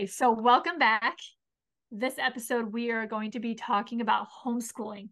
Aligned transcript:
Okay, 0.00 0.06
so 0.06 0.32
welcome 0.32 0.78
back. 0.78 1.18
This 1.92 2.14
episode, 2.16 2.72
we 2.72 2.90
are 2.90 3.06
going 3.06 3.32
to 3.32 3.38
be 3.38 3.54
talking 3.54 4.00
about 4.00 4.28
homeschooling, 4.30 5.10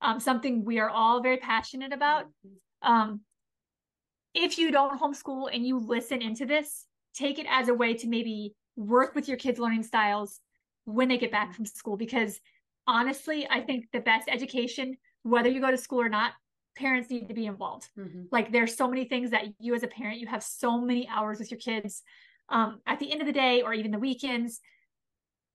um, 0.00 0.20
something 0.20 0.64
we 0.64 0.78
are 0.78 0.88
all 0.88 1.20
very 1.20 1.38
passionate 1.38 1.92
about. 1.92 2.26
Um, 2.80 3.22
if 4.34 4.56
you 4.56 4.70
don't 4.70 5.00
homeschool 5.00 5.52
and 5.52 5.66
you 5.66 5.80
listen 5.80 6.22
into 6.22 6.46
this, 6.46 6.86
take 7.14 7.40
it 7.40 7.46
as 7.50 7.66
a 7.66 7.74
way 7.74 7.94
to 7.94 8.06
maybe 8.06 8.54
work 8.76 9.16
with 9.16 9.26
your 9.26 9.38
kids' 9.38 9.58
learning 9.58 9.82
styles 9.82 10.38
when 10.84 11.08
they 11.08 11.18
get 11.18 11.32
back 11.32 11.52
from 11.52 11.66
school. 11.66 11.96
Because 11.96 12.38
honestly, 12.86 13.44
I 13.50 13.62
think 13.62 13.86
the 13.92 13.98
best 13.98 14.28
education, 14.28 14.98
whether 15.24 15.48
you 15.48 15.60
go 15.60 15.72
to 15.72 15.76
school 15.76 16.00
or 16.00 16.08
not, 16.08 16.30
parents 16.76 17.10
need 17.10 17.26
to 17.26 17.34
be 17.34 17.46
involved. 17.46 17.88
Mhm. 17.98 18.28
Like 18.30 18.52
there's 18.52 18.76
so 18.76 18.86
many 18.86 19.04
things 19.04 19.32
that 19.32 19.46
you 19.58 19.74
as 19.74 19.82
a 19.82 19.88
parent, 19.88 20.20
you 20.20 20.28
have 20.28 20.44
so 20.44 20.80
many 20.80 21.08
hours 21.08 21.40
with 21.40 21.50
your 21.50 21.58
kids. 21.58 22.04
Um, 22.50 22.80
at 22.86 22.98
the 22.98 23.10
end 23.10 23.20
of 23.20 23.26
the 23.26 23.32
day, 23.32 23.62
or 23.62 23.74
even 23.74 23.90
the 23.90 23.98
weekends, 23.98 24.60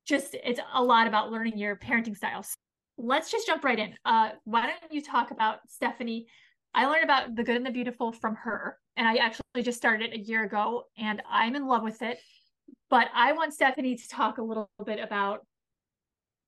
just 0.06 0.36
it's 0.44 0.60
a 0.74 0.84
lot 0.84 1.08
about 1.08 1.32
learning 1.32 1.58
your 1.58 1.76
parenting 1.76 2.16
styles. 2.16 2.56
Let's 2.98 3.32
just 3.32 3.48
jump 3.48 3.64
right 3.64 3.80
in. 3.80 3.96
Uh, 4.06 4.32
why 4.44 4.68
don't 4.68 4.92
you 4.92 5.02
talk 5.02 5.32
about 5.32 5.60
Stephanie? 5.68 6.28
I 6.76 6.86
learned 6.86 7.04
about 7.04 7.36
the 7.36 7.44
good 7.44 7.56
and 7.56 7.66
the 7.66 7.72
beautiful 7.72 8.12
from 8.12 8.36
her, 8.36 8.78
and 8.98 9.08
I 9.08 9.16
actually 9.16 9.64
just 9.64 9.78
started 9.78 10.14
it 10.14 10.16
a 10.16 10.20
year 10.20 10.44
ago, 10.44 10.86
and 10.98 11.22
I'm 11.30 11.56
in 11.56 11.68
love 11.68 11.84
with 11.84 12.02
it. 12.02 12.20
But 12.90 13.08
I 13.14 13.34
want 13.34 13.54
Stephanie 13.54 13.96
to 13.96 14.08
talk 14.08 14.38
a 14.38 14.44
little 14.44 14.70
bit 14.86 15.00
about 15.00 15.46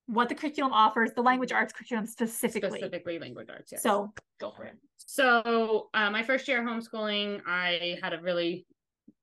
what 0.08 0.30
the 0.30 0.36
curriculum 0.36 0.73
offers, 0.73 1.12
the 1.14 1.22
language 1.22 1.52
arts 1.52 1.73
curriculum 1.73 2.05
specifically. 2.05 2.80
specifically 2.80 3.20
language 3.20 3.48
arts. 3.50 3.72
Yes. 3.72 3.81
So 3.81 4.14
go 4.39 4.52
for 4.52 4.66
it. 4.66 4.75
So, 4.98 5.89
uh, 5.94 6.09
my 6.09 6.23
first 6.23 6.48
year 6.48 6.59
of 6.59 6.66
homeschooling, 6.66 7.42
I 7.48 7.98
had 8.02 8.14
a 8.14 8.22
really 8.22 8.66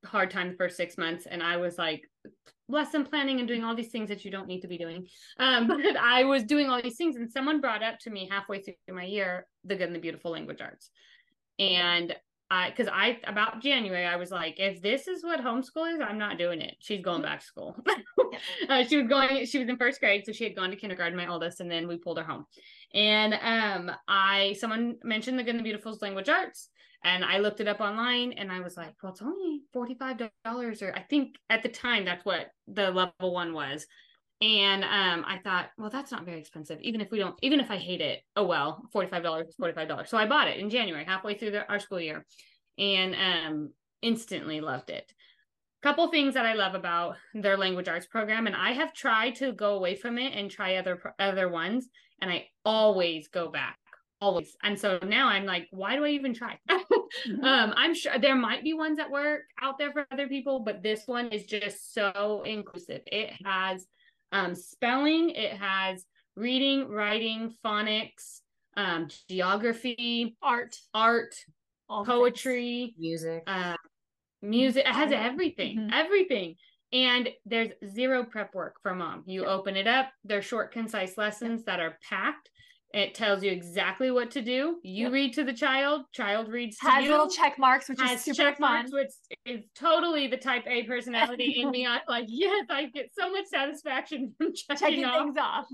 hard 0.05 0.31
time 0.31 0.51
the 0.51 0.57
first 0.57 0.77
six 0.77 0.99
months, 0.99 1.27
and 1.27 1.43
I 1.43 1.57
was 1.57 1.79
like 1.79 2.09
lesson 2.69 3.05
planning 3.05 3.39
and 3.39 3.49
doing 3.49 3.65
all 3.65 3.75
these 3.75 3.91
things 3.91 4.09
that 4.09 4.25
you 4.25 4.31
don't 4.31 4.49
need 4.49 4.63
to 4.63 4.69
be 4.69 4.79
doing. 4.79 5.07
Um, 5.39 5.67
but 5.69 5.97
I 5.97 6.25
was 6.25 6.45
doing 6.45 6.69
all 6.69 6.83
these 6.83 6.97
things, 6.97 7.17
and 7.17 7.31
someone 7.31 7.61
brought 7.61 7.83
up 7.83 7.99
to 8.01 8.11
me 8.11 8.29
halfway 8.31 8.63
through 8.63 8.75
my 8.95 9.05
year 9.05 9.47
the 9.65 9.77
good 9.77 9.87
and 9.87 9.95
the 9.95 10.01
beautiful 10.01 10.31
language 10.31 10.61
arts, 10.61 10.91
and 11.59 12.15
I, 12.53 12.69
because 12.69 12.87
I 12.93 13.19
about 13.27 13.63
January, 13.63 14.05
I 14.05 14.17
was 14.17 14.31
like, 14.31 14.57
if 14.59 14.83
this 14.83 15.09
is 15.09 15.25
what 15.25 15.41
homeschool 15.41 15.95
is, 15.95 16.01
I'm 16.07 16.19
not 16.19 16.37
doing 16.37 16.61
it. 16.61 16.77
She's 16.81 17.01
going 17.01 17.23
back 17.23 17.41
to 17.41 17.47
school. 17.47 17.75
uh, 18.69 18.85
she 18.85 18.99
was 18.99 19.09
going. 19.09 19.47
She 19.47 19.59
was 19.59 19.71
in 19.71 19.79
first 19.79 20.01
grade, 20.01 20.25
so 20.27 20.33
she 20.33 20.45
had 20.45 20.55
gone 20.55 20.69
to 20.69 20.77
kindergarten, 20.77 21.17
my 21.17 21.29
oldest, 21.29 21.61
and 21.61 21.71
then 21.71 21.89
we 21.89 21.97
pulled 21.97 22.19
her 22.19 22.25
home. 22.25 22.45
And 22.93 23.33
um, 23.33 23.97
I 24.07 24.55
someone 24.61 24.97
mentioned 25.03 25.39
the 25.39 25.45
Good 25.45 25.55
and 25.55 25.61
the 25.61 25.65
Beautiful's 25.65 26.03
language 26.03 26.29
arts, 26.29 26.69
and 27.05 27.25
I 27.25 27.39
looked 27.39 27.61
it 27.61 27.69
up 27.69 27.81
online, 27.81 28.33
and 28.33 28.51
I 28.51 28.61
was 28.61 28.77
like, 28.77 28.95
well, 29.03 29.13
it's 29.13 29.23
only 29.23 29.63
forty 29.73 29.95
five 29.95 30.21
dollars, 30.45 30.83
or 30.83 30.95
I 30.95 31.03
think 31.03 31.37
at 31.51 31.63
the 31.63 31.69
time 31.69 32.05
that's 32.05 32.25
what 32.25 32.49
the 32.67 32.91
level 32.91 33.33
one 33.33 33.53
was. 33.53 33.87
And 34.41 34.83
um, 34.83 35.25
I 35.27 35.39
thought, 35.45 35.71
well, 35.79 35.91
that's 35.91 36.11
not 36.11 36.25
very 36.25 36.41
expensive. 36.41 36.81
Even 36.81 37.01
if 37.01 37.13
we 37.13 37.19
don't, 37.19 37.37
even 37.43 37.61
if 37.61 37.71
I 37.71 37.77
hate 37.77 38.01
it, 38.01 38.23
oh 38.35 38.45
well, 38.45 38.83
forty 38.93 39.09
five 39.09 39.23
dollars 39.23 39.49
is 39.49 39.57
forty 39.57 39.75
five 39.75 39.89
dollars. 39.89 40.11
So 40.11 40.19
I 40.19 40.27
bought 40.27 40.49
it 40.49 40.59
in 40.59 40.71
January, 40.71 41.05
halfway 41.05 41.39
through 41.39 41.53
the, 41.53 41.69
our 41.69 41.79
school 41.79 42.01
year, 42.01 42.25
and 42.79 43.15
um, 43.15 43.71
instantly 44.03 44.61
loved 44.61 44.91
it 44.91 45.13
couple 45.83 46.07
things 46.09 46.35
that 46.35 46.47
I 46.47 46.55
love 46.55 46.75
about 46.75 47.17
their 47.35 47.57
language 47.57 47.89
arts 47.89 48.07
program, 48.07 48.47
and 48.47 48.55
I 48.55 48.73
have 48.73 48.95
tried 48.95 49.35
to 49.37 49.53
go 49.53 49.75
away 49.75 49.97
from 49.97 50.17
it 50.17 50.33
and 50.35 50.51
try 50.51 50.77
other 50.77 51.15
other 51.19 51.49
ones, 51.49 51.89
and 52.21 52.31
I 52.31 52.47
always 52.65 53.29
go 53.29 53.51
back, 53.51 53.79
always. 54.23 54.57
And 54.63 54.79
so 54.79 54.99
now 55.05 55.29
I'm 55.29 55.45
like, 55.45 55.67
why 55.73 55.97
do 55.97 56.05
I 56.05 56.11
even 56.11 56.33
try? 56.33 56.59
um, 56.71 57.75
I'm 57.77 57.93
sure 57.95 58.19
there 58.19 58.37
might 58.37 58.63
be 58.63 58.73
ones 58.73 58.97
that 58.99 59.11
work 59.11 59.43
out 59.61 59.79
there 59.79 59.93
for 59.93 60.07
other 60.13 60.29
people, 60.29 60.61
but 60.61 60.83
this 60.83 61.03
one 61.07 61.27
is 61.29 61.45
just 61.45 61.93
so 61.93 62.43
inclusive. 62.47 63.01
It 63.07 63.33
has 63.45 63.85
um, 64.31 64.55
spelling, 64.55 65.31
it 65.31 65.55
has 65.59 66.05
reading, 66.37 66.89
writing, 66.89 67.53
phonics, 67.65 68.41
um, 68.77 69.09
geography, 69.29 70.37
Art, 70.41 70.77
art, 70.95 71.35
all 71.89 72.05
the 72.05 72.13
things. 72.13 72.19
poetry, 72.21 72.95
music. 72.97 73.43
uh, 73.47 73.77
music. 74.41 74.85
It 74.87 74.95
has 74.95 75.13
everything, 75.13 75.79
Mhm. 75.79 75.91
everything. 75.93 76.55
And 76.93 77.29
there's 77.45 77.71
zero 77.87 78.25
prep 78.25 78.55
work 78.55 78.77
for 78.83 78.95
mom. 78.95 79.25
You 79.27 79.47
open 79.47 79.77
it 79.77 79.87
up, 79.87 80.11
they're 80.25 80.43
short, 80.43 80.73
concise 80.73 81.19
lessons 81.19 81.65
that 81.65 81.81
are 81.81 81.99
packed. 82.09 82.51
It 82.95 83.15
tells 83.15 83.43
you 83.43 83.51
exactly 83.51 84.11
what 84.11 84.31
to 84.33 84.43
do. 84.43 84.79
You 84.83 85.05
Yep. 85.05 85.13
read 85.13 85.35
to 85.35 85.45
the 85.45 85.53
child, 85.55 86.03
child 86.13 86.49
reads 86.49 86.77
to 86.79 86.91
has 86.91 87.05
you. 87.05 87.11
little 87.11 87.29
check 87.31 87.59
marks, 87.59 87.89
which 87.89 88.01
has 88.01 88.19
is 88.19 88.25
super 88.25 88.37
check 88.37 88.59
fun. 88.59 88.75
marks, 88.75 88.93
which 88.93 89.11
is 89.47 89.65
totally 89.75 90.27
the 90.27 90.37
type 90.37 90.65
A 90.67 90.83
personality 90.85 91.61
in 91.61 91.71
me. 91.71 91.87
I'm 91.87 92.01
like, 92.07 92.27
yes, 92.29 92.67
I 92.69 92.87
get 92.87 93.11
so 93.19 93.31
much 93.31 93.47
satisfaction 93.47 94.35
from 94.39 94.53
checking, 94.55 94.77
Checking 94.77 95.05
off 95.07 95.23
things 95.25 95.37
off. 95.39 95.67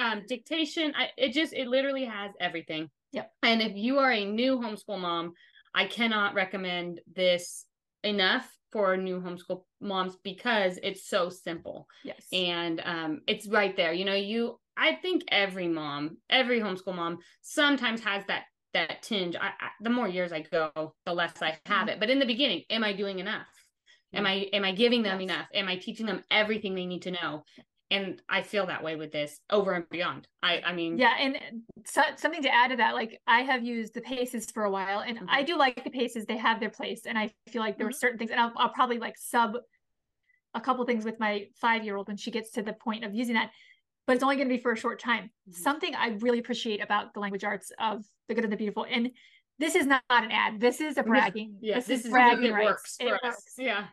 um 0.00 0.22
dictation 0.28 0.94
I, 0.96 1.08
it 1.18 1.32
just 1.32 1.52
it 1.52 1.68
literally 1.68 2.04
has 2.04 2.30
everything 2.40 2.88
Yep. 3.12 3.32
and 3.42 3.60
if 3.62 3.76
you 3.76 3.98
are 3.98 4.12
a 4.12 4.24
new 4.24 4.58
homeschool 4.58 4.98
mom 5.00 5.32
i 5.74 5.84
cannot 5.86 6.34
recommend 6.34 7.00
this 7.14 7.64
enough 8.04 8.48
for 8.70 8.96
new 8.96 9.20
homeschool 9.20 9.64
moms 9.80 10.16
because 10.22 10.78
it's 10.82 11.08
so 11.08 11.28
simple 11.30 11.86
Yes. 12.04 12.26
and 12.32 12.80
um 12.84 13.20
it's 13.26 13.48
right 13.48 13.76
there 13.76 13.92
you 13.92 14.04
know 14.04 14.14
you 14.14 14.58
i 14.78 14.94
think 14.94 15.22
every 15.28 15.68
mom 15.68 16.16
every 16.30 16.60
homeschool 16.60 16.94
mom 16.94 17.18
sometimes 17.42 18.00
has 18.02 18.24
that 18.26 18.44
that 18.74 19.02
tinge. 19.02 19.34
I, 19.34 19.46
I 19.48 19.70
the 19.80 19.90
more 19.90 20.06
years 20.08 20.32
i 20.32 20.40
go 20.42 20.94
the 21.06 21.12
less 21.12 21.32
i 21.42 21.50
Mm-hmm. 21.50 21.72
have 21.72 21.88
it. 21.88 21.98
But 22.00 22.10
in 22.10 22.18
the 22.18 22.26
beginning 22.26 22.62
am 22.70 22.84
i 22.84 22.92
doing 22.92 23.18
enough? 23.18 23.48
Am 24.14 24.26
i 24.26 24.48
am 24.52 24.64
i 24.64 24.72
giving 24.72 25.02
them 25.02 25.20
Yes. 25.20 25.30
enough? 25.30 25.46
Am 25.54 25.68
i 25.68 25.76
teaching 25.76 26.06
them 26.06 26.22
everything 26.30 26.74
they 26.74 26.86
need 26.86 27.02
to 27.02 27.10
know? 27.10 27.44
And 27.90 28.20
i 28.28 28.42
feel 28.42 28.66
that 28.66 28.84
way 28.84 28.96
with 28.96 29.10
this 29.10 29.40
over 29.50 29.72
and 29.72 29.88
beyond. 29.88 30.28
I 30.42 30.60
i 30.64 30.72
mean 30.72 30.98
yeah, 30.98 31.14
and 31.18 31.38
so, 31.86 32.02
something 32.16 32.42
to 32.42 32.52
add 32.54 32.68
to 32.70 32.76
that, 32.76 32.94
like 32.94 33.20
I 33.26 33.40
have 33.42 33.64
used 33.64 33.94
the 33.94 34.00
paces 34.02 34.50
for 34.50 34.64
a 34.64 34.70
while, 34.70 35.00
and 35.00 35.18
I 35.28 35.42
Mhm. 35.42 35.46
do 35.46 35.56
like 35.56 35.82
the 35.84 35.90
paces. 35.90 36.26
They 36.26 36.36
have 36.36 36.60
their 36.60 36.70
place, 36.70 37.06
and 37.06 37.18
I 37.18 37.30
feel 37.48 37.62
like 37.62 37.78
there 37.78 37.86
were 37.86 37.92
certain 37.92 38.18
things, 38.18 38.30
and 38.30 38.40
I'll, 38.40 38.52
I'll 38.56 38.68
probably 38.72 38.98
like 38.98 39.16
sub 39.16 39.56
a 40.54 40.60
couple 40.60 40.84
things 40.86 41.04
with 41.04 41.18
my 41.20 41.46
five 41.60 41.84
year 41.84 41.96
old 41.96 42.08
when 42.08 42.16
she 42.16 42.30
gets 42.30 42.50
to 42.52 42.62
the 42.62 42.72
point 42.72 43.04
of 43.04 43.14
using 43.14 43.34
that, 43.34 43.50
but 44.08 44.14
it's 44.14 44.24
only 44.24 44.36
going 44.36 44.48
to 44.48 44.54
be 44.54 44.60
for 44.60 44.72
a 44.72 44.76
short 44.76 44.98
time. 44.98 45.30
Mhm. 45.48 45.54
Something 45.54 45.94
I 45.94 46.08
really 46.20 46.38
appreciate 46.40 46.82
about 46.82 47.12
the 47.14 47.20
language 47.20 47.44
arts 47.44 47.70
of 47.78 48.04
the 48.26 48.34
good 48.34 48.42
and 48.42 48.52
the 48.52 48.56
beautiful, 48.56 48.86
and 48.88 49.10
this 49.60 49.74
is 49.74 49.86
not 49.86 50.02
an 50.08 50.30
ad. 50.32 50.60
This 50.60 50.80
is 50.80 50.96
a 50.98 51.02
bragging. 51.02 51.58
yeah 51.60 51.74
this, 51.76 51.86
this, 51.86 52.00
is 52.00 52.06
is 52.06 52.10
bragging 52.12 52.44
it 52.46 52.52
rights. 52.54 52.64
works 52.70 52.96
It 53.00 53.12
us 53.12 53.20
works. 53.22 53.54
yeah 53.58 53.86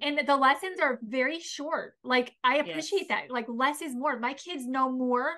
and 0.00 0.26
the 0.26 0.36
lessons 0.36 0.80
are 0.80 0.98
very 1.02 1.38
short 1.40 1.94
like 2.02 2.34
i 2.44 2.56
appreciate 2.58 3.06
Yes. 3.08 3.08
that 3.08 3.30
like 3.30 3.46
less 3.48 3.82
is 3.82 3.94
more 3.94 4.18
my 4.18 4.32
kids 4.34 4.66
know 4.66 4.90
more 4.90 5.34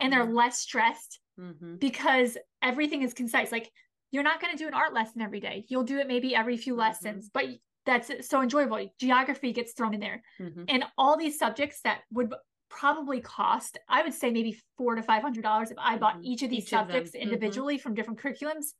and 0.00 0.12
they're 0.12 0.26
Mhm. 0.26 0.34
less 0.34 0.58
stressed 0.58 1.20
Mhm. 1.38 1.78
because 1.78 2.36
everything 2.62 3.02
is 3.02 3.12
concise 3.14 3.52
like 3.52 3.70
you're 4.10 4.22
not 4.30 4.40
going 4.40 4.52
to 4.56 4.58
do 4.58 4.66
an 4.66 4.74
art 4.74 4.92
lesson 4.94 5.20
every 5.20 5.40
day 5.40 5.64
you'll 5.68 5.84
do 5.84 5.98
it 5.98 6.08
maybe 6.08 6.34
every 6.34 6.56
few 6.56 6.74
Mhm. 6.74 6.78
lessons 6.78 7.30
but 7.32 7.44
that's 7.84 8.10
so 8.26 8.40
enjoyable 8.42 8.80
geography 8.98 9.52
gets 9.52 9.72
thrown 9.72 9.92
in 9.94 10.00
there 10.00 10.22
and 10.68 10.84
all 10.98 11.16
these 11.18 11.38
subjects 11.38 11.80
that 11.82 12.02
would 12.10 12.32
probably 12.68 13.20
cost 13.20 13.78
i 13.88 14.02
would 14.02 14.12
say 14.14 14.30
maybe 14.30 14.58
four 14.76 14.94
to 14.94 15.02
five 15.02 15.22
hundred 15.22 15.42
dollars 15.42 15.70
if 15.70 15.78
i 15.78 15.96
bought 15.96 16.16
Mhm. 16.18 16.24
each 16.24 16.42
of 16.42 16.50
these 16.50 16.64
Each 16.64 16.72
of 16.74 16.80
subjects 16.80 17.10
Mhm. 17.12 17.20
individually 17.20 17.78
from 17.78 17.94
different 17.94 18.20
curriculums 18.20 18.74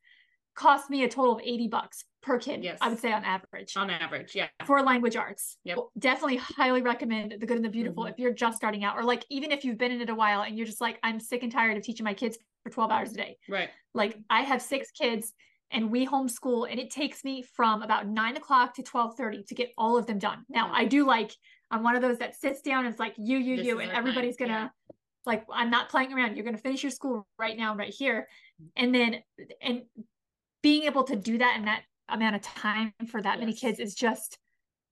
cost 0.55 0.91
me 0.91 1.05
a 1.05 1.09
total 1.09 1.35
of 1.37 1.41
80 1.43 1.69
bucks 1.69 2.05
per 2.21 2.39
kid 2.39 2.65
Yes. 2.65 2.79
i 2.81 2.89
would 2.89 2.99
say 2.99 3.13
on 3.13 3.25
average 3.25 3.77
on 3.77 3.91
average 3.91 4.35
yeah 4.35 4.49
for 4.67 4.83
language 4.83 5.17
arts. 5.17 5.57
Yep. 5.65 5.79
Definitely 5.99 6.37
highly 6.37 6.83
recommend 6.83 7.33
The 7.39 7.47
Good 7.47 7.57
and 7.57 7.65
the 7.65 7.69
Beautiful 7.71 8.05
Mhm. 8.05 8.11
if 8.11 8.19
you're 8.19 8.33
just 8.35 8.57
starting 8.57 8.83
out, 8.85 8.97
or 8.97 9.05
like 9.05 9.25
even 9.31 9.53
if 9.53 9.65
you've 9.65 9.79
been 9.79 9.93
in 9.93 10.01
it 10.01 10.11
a 10.11 10.15
while 10.15 10.43
and 10.43 10.57
you're 10.59 10.67
just 10.67 10.81
like, 10.81 10.99
I'm 11.03 11.21
sick 11.21 11.43
and 11.45 11.53
tired 11.53 11.77
of 11.77 11.83
teaching 11.85 12.05
my 12.05 12.15
kids 12.15 12.37
for 12.65 12.71
12 12.71 12.91
hours 12.91 13.13
a 13.13 13.17
day. 13.17 13.39
right 13.49 13.71
Like 13.95 14.19
I 14.29 14.43
have 14.43 14.61
six 14.61 14.91
kids 14.91 15.33
and 15.71 15.91
we 15.91 16.07
homeschool 16.07 16.69
and 16.71 16.81
it 16.81 16.91
takes 16.91 17.23
me 17.25 17.43
from 17.43 17.83
about 17.83 18.07
nine 18.09 18.37
o'clock 18.37 18.75
to 18.75 18.83
1230 18.83 19.45
to 19.45 19.55
get 19.55 19.73
all 19.79 19.97
of 19.97 20.07
them 20.07 20.19
done. 20.19 20.45
Now. 20.49 20.73
I 20.73 20.85
do 20.87 21.05
like, 21.07 21.31
I'm 21.71 21.83
one 21.83 21.97
of 21.97 22.03
those 22.03 22.19
that 22.19 22.35
sits 22.35 22.63
down 22.63 22.85
and 22.85 22.89
it's 22.89 22.99
like 22.99 23.15
you, 23.17 23.39
you, 23.39 23.57
This 23.57 23.67
you, 23.67 23.81
and 23.81 23.91
everybody's 23.91 24.37
gonna 24.37 24.53
Yeah. 24.53 24.69
like, 25.27 25.45
I'm 25.53 25.71
not 25.71 25.89
playing 25.91 26.13
around. 26.13 26.37
You're 26.37 26.45
gonna 26.45 26.59
finish 26.59 26.83
your 26.83 26.91
school 26.91 27.27
right 27.39 27.57
now, 27.57 27.75
right 27.75 27.93
here. 27.93 28.29
Mm-hmm. 28.61 28.85
And 28.85 28.95
then, 28.95 29.23
and 29.61 29.83
being 30.63 30.85
able 30.85 31.05
to 31.05 31.17
do 31.17 31.39
that 31.39 31.57
in 31.57 31.67
that 31.67 31.83
amount 32.09 32.37
of 32.37 32.43
time 32.43 32.93
for 33.11 33.21
that 33.23 33.39
many 33.39 33.53
kids 33.53 33.79
is 33.79 33.95
just 33.95 34.39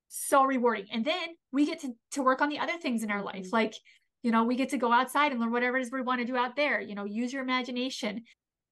so 0.08 0.44
rewarding. 0.44 0.87
And 0.93 1.05
then 1.05 1.31
we 1.52 1.67
get 1.67 1.81
to 1.81 1.93
to 2.12 2.23
work 2.23 2.40
on 2.40 2.49
the 2.49 2.58
other 2.58 2.76
things 2.79 3.02
in 3.02 3.11
our 3.11 3.22
life. 3.22 3.46
Mhm. 3.46 3.52
Like, 3.52 3.75
you 4.22 4.31
know, 4.31 4.44
we 4.44 4.56
get 4.56 4.69
to 4.70 4.79
go 4.79 4.93
outside 4.93 5.32
and 5.32 5.40
learn 5.40 5.50
whatever 5.52 5.79
it 5.79 5.82
is 5.82 5.90
we 5.90 6.02
want 6.02 6.20
to 6.20 6.26
do 6.26 6.37
out 6.37 6.56
there. 6.56 6.81
You 6.81 6.94
know, 6.94 7.05
use 7.05 7.32
your 7.32 7.43
imagination. 7.43 8.25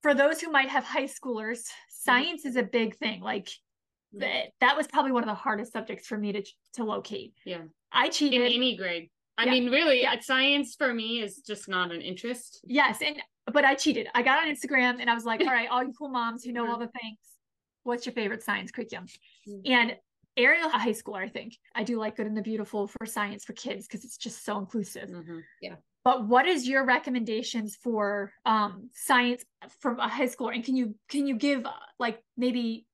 For 0.02 0.14
those 0.14 0.40
who 0.40 0.50
might 0.50 0.68
have 0.68 0.84
high 0.84 1.04
schoolers, 1.04 1.60
science 1.88 2.44
is 2.44 2.56
a 2.56 2.62
big 2.62 2.96
thing. 2.96 3.20
Like 3.22 3.48
that 4.12 4.50
that 4.60 4.76
was 4.76 4.86
probably 4.86 5.12
one 5.12 5.22
of 5.22 5.28
the 5.28 5.34
hardest 5.34 5.72
subjects 5.72 6.06
for 6.06 6.16
me 6.18 6.32
to 6.32 6.42
to 6.74 6.84
locate. 6.84 7.34
Yeah. 7.44 7.62
I 7.94 8.08
cheated 8.10 8.40
in 8.42 8.52
any 8.52 8.76
grade 8.76 9.10
i 9.38 9.44
Yeah. 9.44 9.50
mean 9.52 9.70
really 9.70 10.02
Yeah. 10.02 10.18
science 10.20 10.74
for 10.76 10.92
me 10.94 11.20
is 11.22 11.38
just 11.38 11.68
not 11.68 11.90
an 11.92 12.00
interest 12.00 12.60
yes, 12.64 13.00
and 13.02 13.16
but 13.52 13.64
I 13.64 13.74
cheated. 13.74 14.06
I 14.14 14.22
got 14.22 14.38
on 14.42 14.48
Instagram 14.54 15.00
and 15.00 15.10
I 15.10 15.14
was 15.14 15.24
like, 15.26 15.40
all 15.46 15.52
right, 15.58 15.68
all 15.68 15.82
you 15.84 15.92
cool 15.98 16.08
moms 16.08 16.44
who 16.44 16.52
know 16.52 16.66
all 16.70 16.78
the 16.78 16.88
things, 17.00 17.18
what's 17.82 18.06
your 18.06 18.14
favorite 18.14 18.42
science 18.42 18.70
curriculum? 18.70 19.06
Mhm. 19.48 19.62
And 19.66 19.96
Ariel 20.36 20.68
high 20.68 20.90
schooler, 20.90 21.22
I 21.22 21.28
think. 21.28 21.56
I 21.74 21.84
do 21.84 21.96
like 21.98 22.16
Good 22.16 22.26
and 22.26 22.36
the 22.36 22.42
Beautiful 22.42 22.88
for 22.88 23.06
science 23.06 23.44
for 23.44 23.52
kids 23.52 23.86
because 23.86 24.04
it's 24.04 24.16
just 24.16 24.44
so 24.44 24.58
inclusive. 24.58 25.08
Mm-hmm. 25.10 25.38
Yeah. 25.62 25.76
But 26.04 26.26
what 26.26 26.46
is 26.46 26.66
your 26.68 26.84
recommendations 26.84 27.76
for 27.76 28.32
um, 28.44 28.90
science 28.94 29.44
from 29.80 30.00
a 30.00 30.08
high 30.08 30.26
schooler? 30.26 30.54
And 30.54 30.64
can 30.64 30.74
you 30.74 30.94
can 31.08 31.26
you 31.26 31.36
give 31.36 31.64
uh, 31.66 31.72
like 31.98 32.20
maybe 32.36 32.86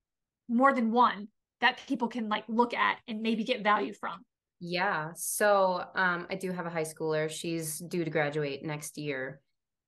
more 0.49 0.73
than 0.75 0.91
one 0.91 1.29
that 1.61 1.79
people 1.87 2.09
can 2.09 2.29
like 2.29 2.45
look 2.49 2.75
at 2.75 2.99
and 3.09 3.23
maybe 3.23 3.45
get 3.45 3.63
value 3.63 3.95
from? 3.95 4.25
Yeah. 4.61 5.13
So 5.17 5.85
um, 5.95 6.27
I 6.31 6.35
do 6.35 6.53
have 6.53 6.67
a 6.67 6.71
high 6.71 6.85
schooler. 6.85 7.31
She's 7.31 7.79
due 7.79 8.05
to 8.05 8.11
graduate 8.11 8.65
next 8.65 8.99
year. 8.99 9.41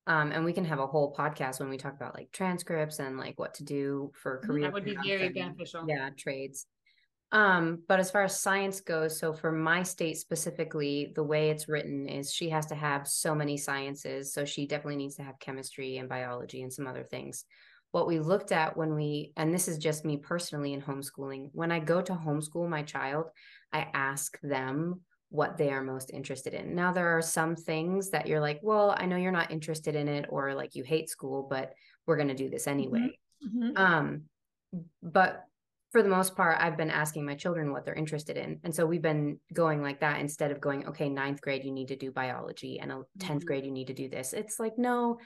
Um, 0.06 0.32
and 0.32 0.44
we 0.44 0.52
can 0.52 0.64
have 0.64 0.80
a 0.80 0.86
whole 0.86 1.14
podcast 1.14 1.60
when 1.60 1.68
we 1.68 1.76
talk 1.76 1.94
about 1.94 2.14
like 2.14 2.32
transcripts 2.32 2.98
and 2.98 3.18
like 3.18 3.38
what 3.38 3.54
to 3.54 3.64
do 3.64 4.10
for 4.14 4.38
career. 4.38 4.64
That 4.64 4.72
would 4.72 4.84
be 4.84 4.96
very 4.96 5.26
and, 5.26 5.34
beneficial. 5.34 5.84
Yeah, 5.86 6.10
trades. 6.16 6.66
Um, 7.30 7.82
but 7.86 8.00
as 8.00 8.10
far 8.10 8.24
as 8.24 8.38
science 8.38 8.80
goes, 8.80 9.18
so 9.18 9.32
for 9.32 9.52
my 9.52 9.82
state 9.84 10.18
specifically, 10.18 11.12
the 11.14 11.22
way 11.22 11.50
it's 11.50 11.68
written 11.68 12.08
is 12.08 12.32
she 12.32 12.50
has 12.50 12.66
to 12.66 12.74
have 12.74 13.06
so 13.06 13.34
many 13.34 13.56
sciences. 13.56 14.34
So 14.34 14.44
she 14.44 14.66
definitely 14.66 14.96
needs 14.96 15.16
to 15.16 15.22
have 15.22 15.38
chemistry 15.38 15.98
and 15.98 16.08
biology 16.08 16.62
and 16.62 16.72
some 16.72 16.86
other 16.86 17.04
things. 17.04 17.44
What 17.92 18.06
we 18.06 18.18
looked 18.18 18.52
at 18.52 18.76
when 18.76 18.94
we, 18.94 19.32
and 19.36 19.52
this 19.52 19.68
is 19.68 19.78
just 19.78 20.04
me 20.04 20.16
personally 20.16 20.72
in 20.72 20.82
homeschooling, 20.82 21.50
when 21.52 21.70
I 21.70 21.78
go 21.78 22.02
to 22.02 22.14
homeschool 22.14 22.68
my 22.68 22.82
child, 22.82 23.26
I 23.72 23.88
ask 23.94 24.38
them 24.42 25.00
what 25.30 25.56
they 25.56 25.70
are 25.70 25.82
most 25.82 26.10
interested 26.12 26.52
in. 26.52 26.74
Now, 26.74 26.92
there 26.92 27.16
are 27.16 27.22
some 27.22 27.56
things 27.56 28.10
that 28.10 28.26
you're 28.26 28.40
like, 28.40 28.60
well, 28.62 28.94
I 28.96 29.06
know 29.06 29.16
you're 29.16 29.32
not 29.32 29.50
interested 29.50 29.94
in 29.94 30.06
it, 30.08 30.26
or 30.28 30.54
like 30.54 30.74
you 30.74 30.84
hate 30.84 31.08
school, 31.08 31.46
but 31.48 31.72
we're 32.06 32.16
going 32.16 32.28
to 32.28 32.34
do 32.34 32.50
this 32.50 32.66
anyway. 32.66 33.18
Mhm. 33.46 33.78
Um, 33.78 34.22
but 35.02 35.44
for 35.90 36.02
the 36.02 36.08
most 36.08 36.36
part, 36.36 36.58
I've 36.60 36.76
been 36.76 36.90
asking 36.90 37.24
my 37.24 37.34
children 37.34 37.72
what 37.72 37.84
they're 37.84 37.94
interested 37.94 38.36
in. 38.36 38.60
And 38.64 38.74
so 38.74 38.86
we've 38.86 39.02
been 39.02 39.38
going 39.52 39.82
like 39.82 40.00
that 40.00 40.20
instead 40.20 40.50
of 40.50 40.60
going, 40.60 40.86
okay, 40.88 41.08
ninth 41.08 41.40
grade, 41.40 41.64
you 41.64 41.72
need 41.72 41.88
to 41.88 41.96
do 41.96 42.10
biology 42.10 42.78
and 42.80 42.90
a 42.92 43.02
10th 43.18 43.42
Mhm. 43.42 43.46
grade, 43.46 43.64
you 43.64 43.70
need 43.72 43.88
to 43.88 43.94
do 43.94 44.08
this. 44.08 44.32
It's 44.32 44.58
like, 44.58 44.78
no, 44.78 45.18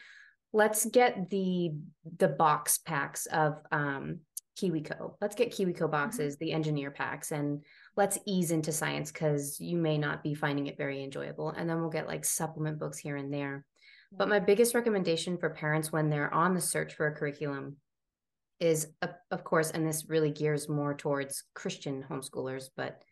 let's 0.52 0.84
get 0.86 1.30
the 1.30 1.72
the 2.18 2.28
box 2.28 2.78
packs 2.78 3.26
of 3.26 3.60
um 3.72 4.20
KiwiCo. 4.58 5.16
Let's 5.20 5.36
get 5.36 5.52
KiwiCo 5.52 5.90
boxes, 5.90 6.38
the 6.38 6.52
engineer 6.52 6.90
packs, 6.90 7.30
and 7.30 7.62
let's 7.96 8.18
ease 8.26 8.50
into 8.50 8.72
science 8.72 9.10
because 9.10 9.58
you 9.58 9.78
may 9.78 9.96
not 9.96 10.22
be 10.22 10.34
finding 10.34 10.66
it 10.66 10.76
very 10.76 11.02
enjoyable. 11.02 11.50
And 11.50 11.68
then 11.68 11.80
we'll 11.80 11.90
get 11.90 12.06
like 12.06 12.24
supplement 12.24 12.78
books 12.78 12.98
here 12.98 13.16
and 13.16 13.32
there. 13.32 13.64
But 14.12 14.28
my 14.28 14.38
biggest 14.38 14.74
recommendation 14.74 15.36
for 15.38 15.50
parents 15.50 15.90
when 15.90 16.10
they're 16.10 16.32
on 16.32 16.54
the 16.54 16.60
search 16.60 16.94
for 16.94 17.06
a 17.06 17.14
curriculum 17.14 17.76
is, 18.60 18.88
of, 19.30 19.44
course, 19.44 19.70
and 19.70 19.86
this 19.86 20.06
really 20.08 20.30
gears 20.30 20.68
more 20.68 20.94
towards 20.94 21.42
Christian 21.54 22.04
homeschoolers, 22.08 22.70
but 22.76 23.02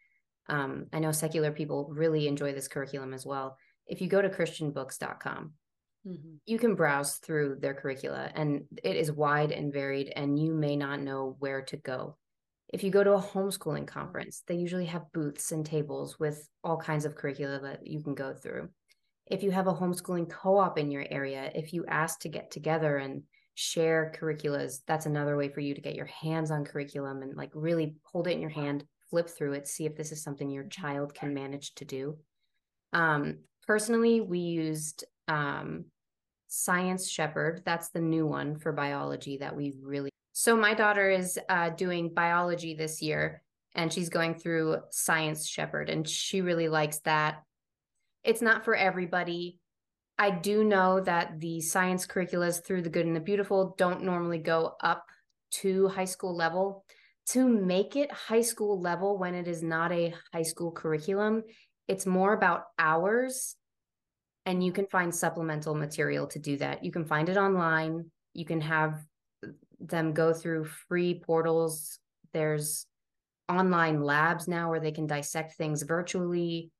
um, 0.49 0.87
I 0.93 1.01
know 1.01 1.13
secular 1.13 1.51
people 1.51 1.89
really 1.91 2.29
enjoy 2.29 2.53
this 2.53 2.69
curriculum 2.69 3.13
as 3.13 3.27
well. 3.27 3.59
If 3.87 4.01
you 4.01 4.09
go 4.09 4.23
to 4.23 4.29
christianbooks.com, 4.29 5.55
Mhm. 6.07 6.37
you 6.45 6.59
can 6.59 6.75
browse 6.75 7.17
through 7.17 7.57
their 7.61 7.73
curricula 7.73 8.31
and 8.35 8.67
it 8.83 8.97
is 8.97 9.11
wide 9.11 9.53
and 9.53 9.73
varied 9.73 10.13
and 10.15 10.39
you 10.39 10.53
may 10.53 10.77
not 10.77 11.01
know 11.01 11.35
where 11.39 11.63
to 11.63 11.79
go 11.79 12.19
if 12.75 12.83
you 12.83 12.91
go 12.91 13.05
to 13.05 13.13
a 13.13 13.23
homeschooling 13.23 13.87
conference 13.87 14.43
they 14.49 14.57
usually 14.57 14.85
have 14.85 15.13
booths 15.13 15.53
and 15.53 15.65
tables 15.65 16.19
with 16.19 16.49
all 16.65 16.77
kinds 16.77 17.05
of 17.05 17.15
curricula 17.15 17.61
that 17.61 17.87
you 17.87 18.03
can 18.03 18.17
go 18.17 18.35
through 18.35 18.69
if 19.29 19.45
you 19.45 19.53
have 19.53 19.69
a 19.69 19.73
homeschooling 19.73 20.29
co-op 20.29 20.77
in 20.77 20.91
your 20.91 21.07
area 21.09 21.53
if 21.55 21.73
you 21.73 21.87
ask 21.87 22.19
to 22.19 22.29
get 22.29 22.51
together 22.51 22.97
and 22.97 23.23
share 23.55 24.13
curriculas 24.19 24.81
that's 24.89 25.07
another 25.07 25.37
way 25.37 25.49
for 25.49 25.61
you 25.61 25.73
to 25.73 25.81
get 25.81 25.95
your 25.95 26.07
hands 26.07 26.51
on 26.51 26.65
curriculum 26.65 27.23
and 27.23 27.37
like 27.37 27.51
really 27.55 27.95
hold 28.03 28.27
it 28.27 28.33
in 28.33 28.41
your 28.41 28.51
hand 28.51 28.83
flip 29.09 29.29
through 29.29 29.53
it 29.53 29.69
see 29.69 29.87
if 29.87 29.95
this 29.95 30.11
is 30.11 30.21
something 30.21 30.51
your 30.51 30.65
child 30.65 31.15
can 31.15 31.33
manage 31.33 31.77
to 31.77 31.85
do 31.85 32.19
um, 32.93 33.39
personally 33.69 34.21
we 34.21 34.41
used 34.41 35.05
um, 35.29 35.85
Science 36.49 37.11
Shepherd. 37.11 37.63
That's 37.65 37.89
the 37.89 38.01
new 38.01 38.27
one 38.27 38.59
for 38.59 38.71
biology 38.73 39.39
that 39.39 39.57
we 39.57 39.75
really. 39.83 40.14
So 40.45 40.55
my 40.55 40.75
daughter 40.75 41.09
is 41.09 41.39
uh, 41.49 41.71
doing 41.71 42.13
biology 42.13 42.75
this 42.75 43.01
year, 43.01 43.41
and 43.75 43.91
she's 43.91 44.11
going 44.11 44.35
through 44.35 44.77
Science 44.91 45.49
Shepherd, 45.49 45.89
and 45.89 46.07
she 46.07 46.43
really 46.43 46.69
likes 46.69 46.99
that. 47.07 47.43
It's 48.25 48.43
not 48.43 48.63
for 48.63 48.77
everybody. 48.77 49.59
I 50.19 50.29
do 50.29 50.63
know 50.63 51.01
that 51.01 51.41
the 51.41 51.63
science 51.63 52.07
curriculas 52.07 52.63
through 52.63 52.83
the 52.83 52.91
good 52.91 53.07
and 53.07 53.17
the 53.17 53.21
beautiful 53.21 53.75
don't 53.79 54.03
normally 54.03 54.37
go 54.37 54.75
up 54.83 55.07
to 55.63 55.89
high 55.89 56.05
school 56.05 56.37
level. 56.37 56.85
To 57.29 57.49
make 57.49 57.97
it 57.97 58.13
high 58.13 58.43
school 58.43 58.79
level 58.79 59.17
when 59.17 59.35
it 59.35 59.49
is 59.49 59.63
not 59.63 59.93
a 59.93 60.13
high 60.35 60.43
school 60.43 60.73
curriculum, 60.73 61.43
it's 61.89 62.05
more 62.05 62.35
about 62.35 62.65
hours 62.79 63.57
and 64.45 64.63
you 64.63 64.73
can 64.73 64.89
find 64.89 65.15
supplemental 65.15 65.75
material 65.75 66.27
to 66.27 66.39
do 66.39 66.59
that. 66.59 66.85
You 66.85 66.93
can 66.93 67.07
find 67.07 67.31
it 67.31 67.39
online. 67.39 68.11
You 68.35 68.45
can 68.45 68.61
have 68.61 69.03
them 69.89 70.13
go 70.13 70.33
through 70.33 70.65
free 70.65 71.23
portals. 71.25 71.99
There's 72.33 72.87
online 73.49 74.03
labs 74.03 74.49
now 74.49 74.71
where 74.71 74.81
they 74.81 74.93
can 74.93 75.07
dissect 75.07 75.55
things 75.55 75.83
virtually. 75.83 76.71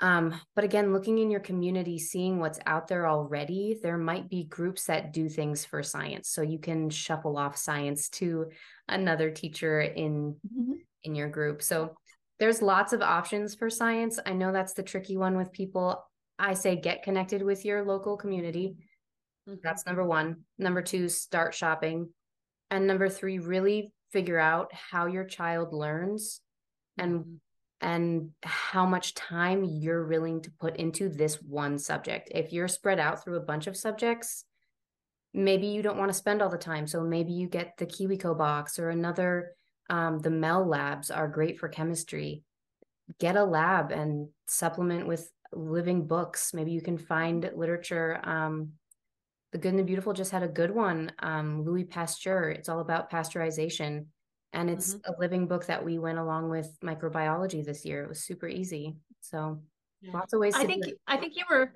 Um, 0.00 0.40
but 0.56 0.64
again, 0.64 0.94
looking 0.94 1.18
in 1.18 1.30
your 1.30 1.40
community, 1.40 1.98
seeing 1.98 2.38
what's 2.38 2.58
out 2.64 2.88
there 2.88 3.06
already, 3.06 3.78
there 3.82 3.98
might 3.98 4.30
be 4.30 4.44
groups 4.44 4.86
that 4.86 5.12
do 5.12 5.28
things 5.28 5.66
for 5.66 5.82
science. 5.82 6.30
So 6.30 6.40
you 6.40 6.58
can 6.58 6.88
shuffle 6.88 7.36
off 7.36 7.58
science 7.58 8.08
to 8.10 8.50
another 8.88 9.30
teacher 9.30 9.82
in 9.82 10.40
Mhm. 10.46 10.78
in 11.02 11.14
your 11.14 11.28
group. 11.28 11.62
So 11.62 11.96
there's 12.38 12.62
lots 12.62 12.94
of 12.94 13.02
options 13.02 13.54
for 13.54 13.68
science. 13.68 14.18
I 14.24 14.32
know 14.32 14.52
that's 14.52 14.72
the 14.72 14.82
tricky 14.82 15.18
one 15.18 15.36
with 15.36 15.52
people. 15.52 16.02
I 16.38 16.54
say 16.54 16.76
get 16.76 17.02
connected 17.02 17.42
with 17.42 17.66
your 17.66 17.84
local 17.84 18.16
community. 18.16 18.76
Mhm. 19.46 19.60
That's 19.62 19.84
number 19.84 20.04
one. 20.04 20.46
Number 20.56 20.80
two, 20.80 21.10
start 21.10 21.52
shopping. 21.54 22.14
And 22.70 22.86
number 22.86 23.08
three, 23.08 23.38
really 23.38 23.92
figure 24.12 24.38
out 24.38 24.72
how 24.72 25.06
your 25.06 25.24
child 25.24 25.72
learns 25.72 26.40
and 26.98 27.24
Mhm. 27.24 27.40
and 27.82 28.34
how 28.42 28.84
much 28.84 29.14
time 29.14 29.64
you're 29.64 30.06
willing 30.06 30.42
to 30.42 30.50
put 30.50 30.76
into 30.76 31.08
this 31.08 31.40
one 31.40 31.78
subject. 31.78 32.28
If 32.30 32.52
you're 32.52 32.68
spread 32.68 33.00
out 33.00 33.24
through 33.24 33.38
a 33.38 33.46
bunch 33.46 33.66
of 33.66 33.76
subjects, 33.76 34.44
maybe 35.32 35.68
you 35.68 35.80
don't 35.80 35.96
want 35.96 36.10
to 36.10 36.18
spend 36.18 36.42
all 36.42 36.50
the 36.50 36.58
time. 36.58 36.86
So 36.86 37.02
maybe 37.02 37.32
you 37.32 37.48
get 37.48 37.78
the 37.78 37.86
KiwiCo 37.86 38.36
box 38.36 38.78
or 38.78 38.90
another. 38.90 39.54
Um, 39.88 40.18
the 40.18 40.30
Mel 40.30 40.66
labs 40.66 41.10
are 41.10 41.26
great 41.26 41.58
for 41.58 41.68
chemistry. 41.68 42.44
Get 43.18 43.36
a 43.36 43.44
lab 43.44 43.92
and 43.92 44.28
supplement 44.46 45.06
with 45.06 45.32
living 45.52 46.06
books. 46.06 46.52
Maybe 46.52 46.72
you 46.72 46.82
can 46.82 46.98
find 46.98 47.50
literature. 47.54 48.20
Um, 48.22 48.72
the 49.52 49.58
Good 49.58 49.70
and 49.70 49.78
the 49.78 49.84
Beautiful 49.84 50.12
just 50.12 50.30
had 50.30 50.42
a 50.42 50.48
good 50.48 50.70
one. 50.70 51.12
Um, 51.18 51.64
Louis 51.64 51.84
Pasteur. 51.84 52.50
It's 52.50 52.68
all 52.68 52.80
about 52.80 53.10
pasteurization. 53.10 54.06
And 54.52 54.68
it's 54.68 54.96
a 55.04 55.14
living 55.20 55.46
book 55.46 55.66
that 55.66 55.84
we 55.84 55.98
went 56.00 56.18
along 56.18 56.50
with 56.50 56.76
microbiology 56.82 57.64
this 57.64 57.84
year. 57.84 58.02
It 58.02 58.08
was 58.08 58.22
super 58.24 58.48
easy. 58.48 58.96
So 59.20 59.62
Yeah. 60.00 60.12
lots 60.12 60.32
of 60.32 60.40
ways 60.40 60.56
I 60.56 60.62
to 60.62 60.66
think 60.66 60.84
do 60.84 60.90
it. 60.92 61.00
I 61.06 61.16
think 61.16 61.36
you 61.36 61.44
were 61.48 61.72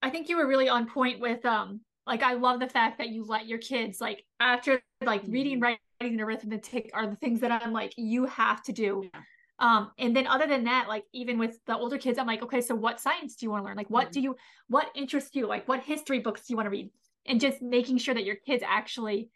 I 0.00 0.10
think 0.10 0.28
you 0.28 0.36
were 0.36 0.46
really 0.46 0.68
on 0.68 0.86
point 0.88 1.18
with 1.18 1.44
um 1.44 1.80
like 2.06 2.22
I 2.22 2.34
love 2.34 2.60
the 2.60 2.68
fact 2.68 2.98
that 2.98 3.08
you 3.08 3.24
let 3.24 3.46
your 3.46 3.58
kids 3.58 4.00
like 4.00 4.24
after 4.38 4.80
like 5.04 5.22
reading, 5.26 5.58
Mhm. 5.58 5.62
writing, 5.62 5.78
and 6.00 6.20
arithmetic 6.20 6.90
are 6.94 7.06
the 7.08 7.16
things 7.16 7.40
that 7.40 7.50
I'm 7.50 7.72
like 7.72 7.94
you 7.96 8.26
have 8.26 8.62
to 8.64 8.72
do. 8.72 9.08
Yeah. 9.12 9.20
Um 9.58 9.90
and 9.98 10.14
then 10.14 10.26
other 10.26 10.46
than 10.46 10.64
that, 10.64 10.88
like 10.88 11.04
even 11.12 11.38
with 11.38 11.58
the 11.66 11.76
older 11.76 11.98
kids, 11.98 12.18
I'm 12.18 12.26
like, 12.26 12.42
okay, 12.42 12.60
so 12.60 12.74
what 12.74 13.00
science 13.00 13.36
do 13.36 13.46
you 13.46 13.50
want 13.50 13.62
to 13.62 13.66
learn? 13.66 13.76
Like 13.76 13.90
what 13.90 14.12
do 14.12 14.20
you 14.20 14.36
what 14.68 14.88
interests 14.94 15.34
you? 15.34 15.46
Like 15.46 15.66
what 15.68 15.80
history 15.82 16.20
books 16.20 16.42
do 16.46 16.52
you 16.52 16.56
want 16.56 16.66
to 16.66 16.70
read? 16.70 16.90
And 17.26 17.40
just 17.40 17.60
making 17.60 17.98
sure 17.98 18.14
that 18.14 18.24
your 18.24 18.36
kids 18.36 18.62
actually 18.66 19.30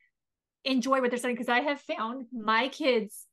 enjoy 0.64 1.00
what 1.00 1.10
they're 1.10 1.18
studying 1.18 1.36
because 1.36 1.48
I 1.48 1.60
have 1.60 1.80
found 1.80 2.26
my 2.32 2.68
kids 2.68 3.26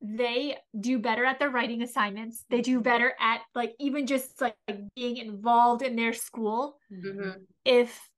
they 0.00 0.56
do 0.78 0.98
better 0.98 1.24
at 1.24 1.38
their 1.38 1.50
writing 1.50 1.82
assignments. 1.82 2.44
They 2.50 2.60
do 2.60 2.80
better 2.80 3.14
at 3.18 3.40
like 3.54 3.74
even 3.80 4.06
just 4.06 4.40
like 4.40 4.54
being 4.94 5.16
involved 5.16 5.82
in 5.82 5.96
their 5.96 6.12
school 6.12 6.78
Mhm. 6.92 7.46
if 7.64 8.08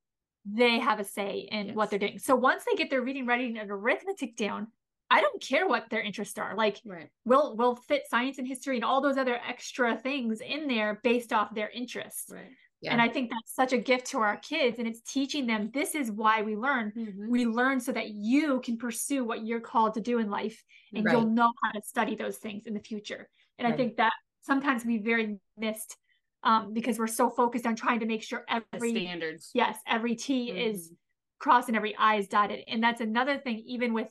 they 0.45 0.79
have 0.79 1.01
a 1.01 1.05
say 1.05 1.49
in 1.51 1.75
what 1.75 1.91
they're 1.91 1.99
doing. 1.99 2.19
So 2.19 2.35
once 2.37 2.65
they 2.65 2.75
get 2.77 2.91
their 2.91 3.03
reading, 3.03 3.27
writing, 3.27 3.57
and 3.59 3.71
arithmetic 3.71 4.37
down, 4.37 4.73
I 5.11 5.21
don't 5.21 5.43
care 5.43 5.67
what 5.67 5.91
their 5.91 6.01
interests 6.01 6.39
are. 6.39 6.55
Like 6.57 6.81
Right. 6.85 7.09
we'll 7.25 7.57
we'll 7.57 7.77
fit 7.77 8.05
science 8.09 8.39
and 8.39 8.47
history 8.47 8.77
and 8.77 8.85
all 8.85 9.01
those 9.01 9.17
other 9.17 9.37
extra 9.47 9.97
things 9.97 10.41
in 10.41 10.69
there 10.69 11.01
based 11.03 11.33
off 11.33 11.55
their 11.55 11.69
interests. 11.71 12.31
Right. 12.33 12.53
Yeah. 12.81 12.93
And 12.93 13.03
I 13.03 13.09
think 13.09 13.31
that's 13.31 13.55
such 13.55 13.73
a 13.75 13.79
gift 13.79 14.07
to 14.07 14.21
our 14.21 14.39
kids. 14.39 14.79
And 14.79 14.89
it's 14.89 15.03
teaching 15.03 15.47
them 15.47 15.71
this 15.75 15.95
is 15.95 16.11
why 16.11 16.41
we 16.43 16.57
learn. 16.57 16.93
Mhm. 16.97 17.29
We 17.29 17.45
learn 17.45 17.79
so 17.81 17.93
that 17.93 18.11
you 18.11 18.61
can 18.61 18.79
pursue 18.79 19.23
what 19.25 19.45
you're 19.45 19.61
called 19.61 19.95
to 19.95 20.01
do 20.01 20.19
in 20.19 20.31
life 20.31 20.63
and 20.95 21.05
Right. 21.05 21.13
you'll 21.13 21.29
know 21.29 21.53
how 21.63 21.73
to 21.73 21.83
study 21.83 22.15
those 22.15 22.39
things 22.39 22.67
in 22.67 22.73
the 22.73 22.81
future. 22.81 23.29
And 23.59 23.69
I 23.69 23.73
think 23.77 23.97
that 23.97 24.13
sometimes 24.41 24.87
we 24.87 24.97
very 24.99 25.39
missed 25.59 25.97
um, 26.43 26.73
because 26.73 26.99
we're 26.99 27.07
so 27.07 27.29
focused 27.29 27.67
on 27.67 27.77
trying 27.77 28.01
to 28.01 28.07
make 28.07 28.23
sure 28.23 28.45
The 28.49 28.61
every 28.77 28.93
standards. 28.93 29.51
yes 29.53 29.79
every 29.87 30.17
T 30.17 30.51
is 30.51 30.91
Mhm. 30.91 30.97
crossed 31.39 31.69
and 31.69 31.77
every 31.77 31.95
I 31.97 32.17
is 32.17 32.29
dotted. 32.29 32.65
And 32.67 32.83
that's 32.83 33.03
another 33.03 33.37
thing, 33.37 33.59
even 33.67 33.93
with 33.93 34.09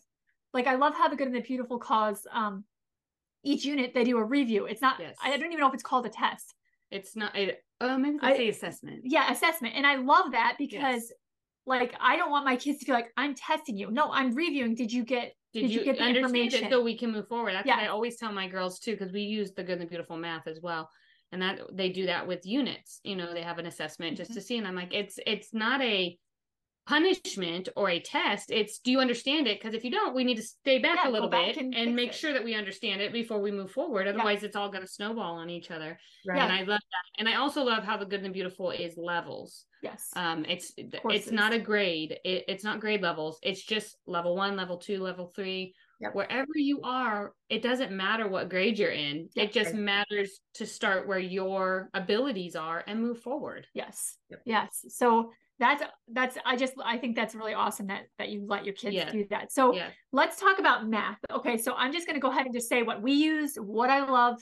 like 0.53 0.67
I 0.67 0.75
love 0.75 0.93
how 0.95 1.07
the 1.07 1.15
good 1.15 1.27
and 1.27 1.35
the 1.35 1.41
beautiful 1.41 1.77
cause 1.79 2.25
um 2.31 2.63
each 3.43 3.63
unit 3.65 3.93
they 3.93 4.03
do 4.03 4.17
a 4.17 4.23
review. 4.23 4.65
It's 4.65 4.81
not. 4.81 4.99
Yes. 4.99 5.15
I 5.23 5.29
don't 5.29 5.45
even 5.47 5.59
know 5.59 5.67
if 5.67 5.73
it's 5.73 5.83
called 5.83 6.05
a 6.05 6.09
test. 6.09 6.53
It's 6.91 7.15
not. 7.15 7.35
It, 7.37 7.63
oh, 7.81 7.97
maybe 7.97 8.17
I- 8.21 8.31
they 8.33 8.37
say 8.37 8.49
assessment. 8.49 9.01
Yeah, 9.05 9.31
assessment, 9.31 9.75
and 9.75 9.85
I 9.87 9.95
love 9.95 10.31
that 10.31 10.55
because. 10.57 11.03
Yes. 11.03 11.13
Like 11.65 11.93
I 12.01 12.15
don't 12.17 12.31
want 12.31 12.45
my 12.45 12.55
kids 12.55 12.79
to 12.79 12.85
feel 12.85 12.95
like 12.95 13.11
I'm 13.15 13.35
testing 13.35 13.77
you. 13.77 13.91
No, 13.91 14.11
I'm 14.11 14.33
reviewing. 14.33 14.73
Did 14.73 14.91
you 14.91 15.03
get 15.03 15.33
Did, 15.53 15.61
Did 15.61 15.69
you 15.71 15.79
you, 15.79 15.85
get 15.85 15.99
the 15.99 16.07
information? 16.07 16.63
it 16.63 16.71
so 16.71 16.81
we 16.81 16.97
can 16.97 17.11
move 17.11 17.27
forward? 17.27 17.53
That's 17.53 17.67
Yeah. 17.67 17.75
what 17.75 17.83
I 17.83 17.87
always 17.89 18.15
tell 18.17 18.31
my 18.31 18.47
girls 18.47 18.79
too, 18.79 18.93
because 18.93 19.11
we 19.13 19.21
use 19.21 19.51
the 19.51 19.61
good 19.63 19.73
and 19.73 19.81
the 19.81 19.85
beautiful 19.85 20.17
math 20.17 20.47
as 20.47 20.59
well. 20.63 20.89
And 21.31 21.39
that 21.43 21.59
they 21.71 21.89
do 21.89 22.07
that 22.07 22.25
with 22.25 22.43
units. 22.43 23.01
You 23.03 23.17
know, 23.17 23.35
they 23.35 23.43
have 23.43 23.59
an 23.59 23.67
assessment 23.67 24.17
just 24.17 24.31
Mm-hmm. 24.31 24.39
to 24.39 24.45
see. 24.45 24.57
And 24.57 24.67
I'm 24.67 24.73
like, 24.73 24.95
it's 24.95 25.19
it's 25.27 25.53
not 25.53 25.79
a 25.81 26.17
punishment 26.87 27.69
or 27.75 27.89
a 27.89 27.99
test. 27.99 28.49
It's 28.51 28.79
do 28.79 28.91
you 28.91 28.99
understand 28.99 29.47
it? 29.47 29.59
Because 29.59 29.73
if 29.75 29.83
you 29.83 29.91
don't, 29.91 30.15
we 30.15 30.23
need 30.23 30.37
to 30.37 30.43
stay 30.43 30.79
back 30.79 30.99
Yeah, 31.03 31.09
a 31.09 31.11
little 31.11 31.29
back 31.29 31.55
bit 31.55 31.57
and 31.57 31.75
and, 31.75 31.95
make 31.95 32.09
it. 32.09 32.15
sure 32.15 32.33
that 32.33 32.43
we 32.43 32.55
understand 32.55 33.01
it 33.01 33.13
before 33.13 33.39
we 33.41 33.51
move 33.51 33.71
forward. 33.71 34.07
Otherwise, 34.07 34.43
it's 34.43 34.55
all 34.55 34.69
going 34.69 34.81
to 34.83 34.87
snowball 34.89 35.35
on 35.35 35.49
each 35.49 35.69
other. 35.71 35.99
Right. 36.27 36.41
And 36.41 36.51
I 36.51 36.59
love 36.59 36.67
that. 36.79 37.19
And 37.19 37.29
I 37.29 37.35
also 37.35 37.63
love 37.63 37.83
how 37.83 37.97
the 37.97 38.05
good 38.05 38.21
and 38.21 38.25
the 38.29 38.29
beautiful 38.33 38.71
is 38.71 38.97
levels. 38.97 39.65
yes? 39.83 40.09
Um, 40.15 40.45
it's 40.45 40.73
it's 40.77 41.31
not 41.31 41.53
a 41.53 41.59
grade. 41.59 42.17
It, 42.25 42.45
it's 42.47 42.63
not 42.63 42.79
grade 42.79 43.01
levels. 43.01 43.39
It's 43.43 43.63
just 43.63 43.95
level 44.07 44.35
one, 44.35 44.55
level 44.55 44.77
two, 44.77 44.99
level 45.01 45.27
three. 45.35 45.73
Yep. 46.01 46.15
Wherever 46.15 46.55
you 46.55 46.81
are, 46.83 47.33
it 47.49 47.61
doesn't 47.61 47.91
matter 47.91 48.27
what 48.27 48.49
grade 48.49 48.79
you're 48.79 48.89
in. 48.89 49.27
Yep. 49.35 49.45
it 49.47 49.51
just 49.53 49.73
Right. 49.73 49.81
matters 49.81 50.39
to 50.55 50.65
start 50.65 51.07
where 51.09 51.19
your 51.19 51.89
abilities 51.93 52.55
are 52.55 52.81
and 52.87 53.01
move 53.01 53.19
forward. 53.19 53.67
Yes. 53.73 54.15
Yep. 54.29 54.41
Yes. 54.45 54.85
So 54.87 55.31
that's 55.59 55.83
that's 56.11 56.37
I 56.45 56.55
just 56.55 56.73
I 56.83 56.97
think 56.97 57.15
that's 57.15 57.35
really 57.35 57.53
awesome 57.53 57.87
that 57.87 58.03
that 58.17 58.29
you 58.29 58.45
let 58.47 58.65
your 58.65 58.73
kids 58.73 58.95
Yeah. 58.95 59.11
do 59.11 59.25
that. 59.29 59.51
So 59.51 59.75
Yeah. 59.75 59.89
let's 60.11 60.39
talk 60.39 60.57
about 60.59 60.87
math. 60.87 61.19
Okay, 61.31 61.57
so 61.57 61.73
I'm 61.75 61.91
just 61.91 62.07
going 62.07 62.15
to 62.15 62.21
go 62.21 62.31
ahead 62.31 62.45
and 62.45 62.53
just 62.53 62.69
say 62.69 62.81
what 62.83 63.01
we 63.01 63.11
use, 63.13 63.55
what 63.55 63.89
I 63.89 64.09
love, 64.09 64.41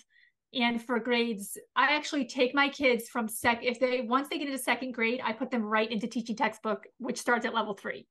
and 0.53 0.81
for 0.81 0.99
grades, 0.99 1.57
I 1.75 1.95
actually 1.95 2.25
take 2.25 2.53
my 2.53 2.69
kids 2.69 3.09
from 3.09 3.27
sec 3.27 3.63
if 3.63 3.79
they 3.79 4.01
once 4.01 4.27
they 4.29 4.37
get 4.37 4.47
into 4.47 4.59
second 4.59 4.93
grade, 4.93 5.19
I 5.23 5.33
put 5.33 5.49
them 5.51 5.63
right 5.63 5.91
into 5.91 6.07
teaching 6.07 6.35
textbook, 6.35 6.85
which 6.99 7.19
starts 7.19 7.45
at 7.45 7.53
level 7.53 7.73
three, 7.73 8.07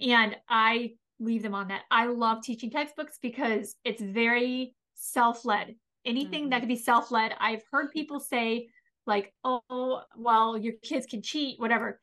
and 0.00 0.36
I 0.48 0.94
leave 1.20 1.42
them 1.42 1.54
on 1.54 1.68
that. 1.68 1.82
I 1.90 2.06
love 2.06 2.42
teaching 2.42 2.70
textbooks 2.70 3.18
because 3.22 3.76
it's 3.84 4.02
very 4.02 4.74
self-led. 4.94 5.76
Anything 6.04 6.50
that 6.50 6.56
Mhm. 6.56 6.60
could 6.60 6.68
be 6.68 6.76
self-led. 6.76 7.34
I've 7.38 7.62
heard 7.70 7.92
people 7.92 8.18
say 8.20 8.68
like, 9.06 9.32
"Oh, 9.44 10.02
well, 10.16 10.58
your 10.58 10.74
kids 10.82 11.06
can 11.06 11.22
cheat, 11.22 11.60
whatever." 11.60 12.00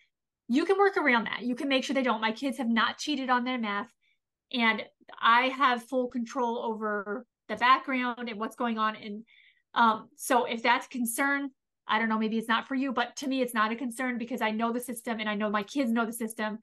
You 0.52 0.66
can 0.66 0.78
work 0.78 0.98
around 0.98 1.28
that. 1.28 1.44
You 1.44 1.56
can 1.56 1.70
make 1.70 1.86
sure 1.86 1.94
they 1.94 2.04
don't. 2.04 2.20
My 2.20 2.34
kids 2.34 2.58
have 2.58 2.68
not 2.68 2.98
cheated 2.98 3.30
on 3.30 3.46
their 3.46 3.58
math 3.58 3.90
and 4.52 4.84
I 5.18 5.44
have 5.44 5.84
full 5.84 6.10
control 6.10 6.58
over 6.58 7.26
the 7.48 7.56
background 7.56 8.28
and 8.28 8.38
what's 8.38 8.58
going 8.58 8.78
on. 8.78 8.98
And 8.98 9.24
um, 9.74 10.10
so 10.18 10.44
if 10.44 10.62
that's 10.62 10.88
a 10.88 10.90
concern, 10.90 11.52
I 11.88 12.00
don't 12.00 12.10
know, 12.10 12.20
maybe 12.20 12.38
it's 12.38 12.50
not 12.50 12.68
for 12.68 12.76
you, 12.76 12.92
but 12.92 13.16
to 13.18 13.28
me, 13.28 13.42
it's 13.42 13.54
not 13.54 13.72
a 13.72 13.78
concern 13.78 14.18
because 14.18 14.42
I 14.42 14.52
know 14.52 14.74
the 14.74 14.82
system 14.82 15.22
and 15.22 15.30
I 15.30 15.36
know 15.36 15.50
my 15.50 15.64
kids 15.64 15.90
know 15.90 16.06
the 16.06 16.12
system. 16.12 16.60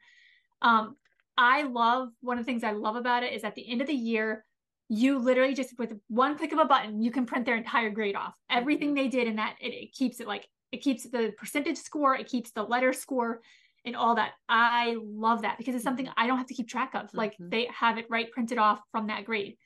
Um, 0.60 0.96
I 1.38 1.62
love 1.62 2.10
one 2.20 2.38
of 2.38 2.44
the 2.44 2.50
things 2.50 2.64
I 2.64 2.72
love 2.72 2.96
about 2.96 3.22
it 3.22 3.32
is 3.32 3.42
at 3.42 3.54
the 3.54 3.70
end 3.70 3.80
of 3.80 3.86
the 3.86 3.94
year, 3.94 4.44
you 4.90 5.18
literally 5.18 5.54
just 5.54 5.78
with 5.78 5.94
one 6.08 6.36
click 6.36 6.52
of 6.52 6.58
a 6.58 6.66
button, 6.66 7.00
you 7.00 7.10
can 7.10 7.24
print 7.24 7.46
their 7.46 7.56
entire 7.56 7.88
grade 7.88 8.16
off. 8.16 8.34
Everything 8.50 8.92
they 8.92 9.08
did 9.08 9.28
in 9.28 9.36
that, 9.36 9.56
it, 9.62 9.68
it 9.68 9.92
keeps 9.94 10.20
it 10.20 10.26
like 10.26 10.46
it 10.72 10.82
keeps 10.82 11.04
the 11.04 11.32
percentage 11.38 11.78
score, 11.78 12.14
it 12.14 12.28
keeps 12.28 12.50
the 12.50 12.62
letter 12.62 12.92
score, 12.92 13.40
and 13.84 13.96
all 13.96 14.14
that. 14.16 14.32
I 14.48 14.96
love 15.00 15.42
that 15.42 15.58
because 15.58 15.74
it's 15.74 15.84
something 15.84 16.08
I 16.16 16.26
don't 16.26 16.38
have 16.38 16.46
to 16.48 16.54
keep 16.54 16.68
track 16.68 16.94
of. 16.94 17.12
Like 17.14 17.36
Mhm. 17.38 17.50
they 17.50 17.66
have 17.66 17.98
it 17.98 18.06
right 18.10 18.30
printed 18.30 18.58
off 18.58 18.80
from 18.90 19.06
that 19.06 19.24
grade. 19.24 19.56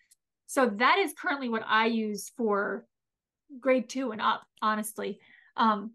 So 0.47 0.67
that 0.67 0.99
is 0.99 1.15
currently 1.15 1.49
what 1.49 1.65
I 1.67 1.87
use 1.87 2.31
for 2.37 2.87
grade 3.61 3.89
two 3.89 4.13
and 4.13 4.21
up, 4.21 4.43
honestly. 4.61 5.21
Um, 5.57 5.93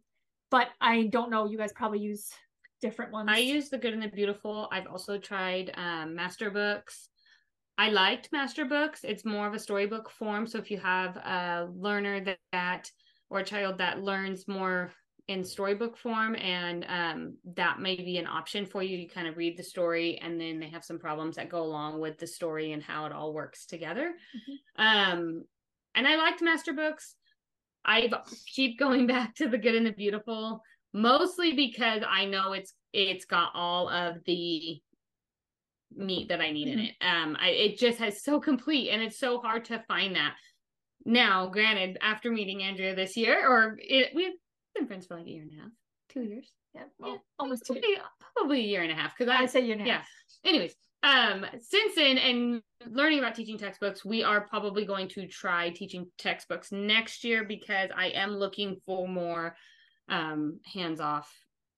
but 0.50 0.70
I 0.80 1.04
don't 1.04 1.30
know. 1.30 1.46
You 1.46 1.58
guys 1.58 1.74
probably 1.74 2.00
use 2.00 2.32
different 2.82 3.12
ones. 3.12 3.30
I 3.32 3.38
use 3.38 3.70
the 3.70 3.78
good 3.78 3.94
and 3.94 4.02
the 4.02 4.08
beautiful. 4.08 4.68
I've 4.72 4.88
also 4.88 5.18
tried 5.18 5.72
um, 5.76 6.16
master 6.16 6.50
books. 6.50 7.10
I 7.78 7.90
liked 7.90 8.32
master 8.32 8.66
books. 8.66 9.04
It's 9.04 9.26
more 9.26 9.48
of 9.48 9.54
a 9.54 9.60
storybook 9.60 10.10
form. 10.10 10.48
So 10.48 10.58
if 10.58 10.72
you 10.72 10.80
have 10.80 11.18
a 11.18 11.70
learner 11.76 12.20
that, 12.22 12.40
that 12.52 12.92
or 13.30 13.40
a 13.40 13.44
child 13.44 13.78
that 13.80 14.02
learns 14.02 14.48
more 14.48 14.92
in 15.28 15.44
storybook 15.44 15.98
form, 15.98 16.36
and 16.36 16.86
um, 16.88 17.38
that 17.56 17.80
may 17.80 17.96
be 17.98 18.18
an 18.18 18.28
option 18.28 18.66
for 18.66 18.82
you. 18.82 18.98
You 18.98 19.10
kind 19.10 19.28
of 19.28 19.36
read 19.38 19.58
the 19.58 19.64
story, 19.64 20.18
and 20.20 20.40
then 20.40 20.60
they 20.60 20.70
have 20.70 20.86
some 20.86 21.00
problems 21.00 21.36
that 21.36 21.50
go 21.50 21.62
along 21.64 22.00
with 22.00 22.18
the 22.18 22.28
story 22.28 22.72
and 22.72 22.82
how 22.82 23.06
it 23.06 23.12
all 23.12 23.34
works 23.34 23.66
together. 23.66 24.14
Um, 24.78 25.44
and 25.96 26.08
I 26.08 26.16
liked 26.16 26.42
master 26.42 26.74
books. 26.74 27.16
I 27.84 28.10
keep 28.54 28.80
going 28.80 29.08
back 29.16 29.36
to 29.36 29.50
the 29.50 29.58
good 29.58 29.76
and 29.76 29.86
the 29.86 29.92
beautiful, 29.92 30.62
mostly 30.94 31.54
because 31.54 32.04
I 32.08 32.26
know 32.26 32.54
it's 32.54 32.74
it's 32.94 33.26
got 33.26 33.52
all 33.54 33.90
of 33.90 34.24
the 34.26 34.82
meat 35.96 36.30
that 36.30 36.42
I 36.42 36.52
need 36.52 36.68
in 36.68 36.80
Mhm. 36.80 36.90
it. 36.90 36.96
Um, 37.02 37.36
I 37.40 37.50
it 37.50 37.78
just 37.78 38.00
has 38.00 38.24
so 38.24 38.40
complete, 38.40 38.90
and 38.92 39.02
it's 39.02 39.20
so 39.20 39.40
hard 39.40 39.66
to 39.66 39.84
find 39.88 40.16
that. 40.16 40.36
Now, 41.06 41.48
granted, 41.48 41.98
after 42.02 42.32
meeting 42.32 42.64
Andrea 42.64 42.96
this 42.96 43.16
year, 43.18 43.48
or 43.48 43.78
it, 43.82 44.14
we've 44.14 44.34
been 44.78 44.88
friends 44.88 45.06
for 45.08 45.16
like 45.18 45.26
a 45.28 45.30
year 45.30 45.44
and 45.44 45.52
a 45.58 45.62
half, 45.62 45.72
two 46.10 46.22
years, 46.22 46.52
yeah, 46.74 46.84
well, 47.00 47.24
almost 47.40 47.66
two. 47.66 47.74
probably, 47.74 47.98
probably 48.36 48.60
a 48.60 48.68
year 48.68 48.82
and 48.84 48.92
a 48.92 48.96
half, 48.96 49.18
because 49.18 49.32
I 49.32 49.42
I'd 49.44 49.50
say 49.50 49.62
you 49.62 49.76
know. 49.76 49.86
yeah. 49.86 50.04
Anyways, 50.46 50.76
um, 51.04 51.46
since 51.62 51.96
then 51.96 52.18
and 52.18 52.62
learning 52.88 53.20
about 53.20 53.36
teaching 53.36 53.58
textbooks, 53.58 54.04
we 54.06 54.24
are 54.24 54.42
probably 54.48 54.86
going 54.86 55.08
to 55.10 55.28
try 55.28 55.70
teaching 55.70 56.08
textbooks 56.18 56.72
next 56.72 57.24
year 57.24 57.44
because 57.44 57.90
I 57.96 58.08
am 58.10 58.32
looking 58.32 58.78
for 58.86 59.08
more 59.08 59.56
um 60.10 60.60
hands-off 60.74 61.30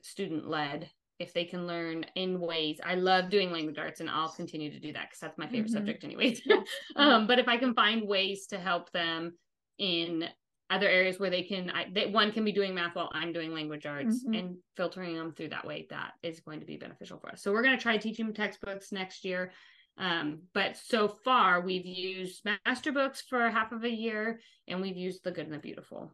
student 0.04 0.48
led 0.48 0.88
if 1.18 1.34
they 1.34 1.44
can 1.44 1.66
learn 1.66 2.06
in 2.16 2.40
ways 2.40 2.80
i 2.86 2.94
love 2.94 3.30
doing 3.32 3.52
language 3.52 3.80
arts 3.80 4.02
and 4.02 4.10
i'll 4.10 4.30
continue 4.30 4.72
to 4.72 4.80
do 4.80 4.94
that 4.94 5.08
because 5.10 5.20
that's 5.20 5.38
my 5.40 5.48
favorite 5.48 5.72
Mhm. 5.72 5.74
subject 5.74 6.04
anyways 6.04 6.40
um 6.96 7.26
but 7.26 7.40
if 7.40 7.48
i 7.48 7.58
can 7.58 7.74
find 7.74 8.08
ways 8.08 8.46
to 8.48 8.60
help 8.60 8.92
them 8.92 9.34
in 9.80 10.26
other 10.70 10.88
areas 10.88 11.20
where 11.20 11.30
they 11.30 11.42
can 11.44 11.70
I, 11.72 11.88
they, 11.92 12.06
one 12.08 12.32
can 12.32 12.44
be 12.46 12.52
doing 12.52 12.74
math 12.76 12.96
while 12.96 13.10
i'm 13.14 13.34
doing 13.34 13.54
language 13.54 13.86
arts 13.86 14.24
Mhm. 14.28 14.38
and 14.40 14.58
filtering 14.78 15.16
them 15.16 15.34
through 15.34 15.50
that 15.50 15.66
way 15.66 15.88
that 15.90 16.12
is 16.24 16.40
going 16.42 16.60
to 16.60 16.66
be 16.66 16.78
beneficial 16.78 17.18
for 17.20 17.30
us 17.32 17.42
so 17.42 17.52
we're 17.52 17.64
going 17.64 17.76
to 17.78 17.82
try 17.82 17.98
teaching 17.98 18.34
textbooks 18.34 18.92
next 18.92 19.26
year 19.26 19.52
um, 19.98 20.40
but 20.54 20.78
so 20.78 21.08
far 21.08 21.62
we've 21.62 21.86
used 21.86 22.46
master 22.66 22.92
books 22.92 23.22
for 23.30 23.50
half 23.50 23.72
of 23.72 23.84
a 23.84 23.90
year 23.90 24.40
and 24.68 24.80
we've 24.82 24.96
used 24.96 25.24
the 25.24 25.32
good 25.32 25.46
and 25.46 25.54
the 25.54 25.60
beautiful 25.60 26.12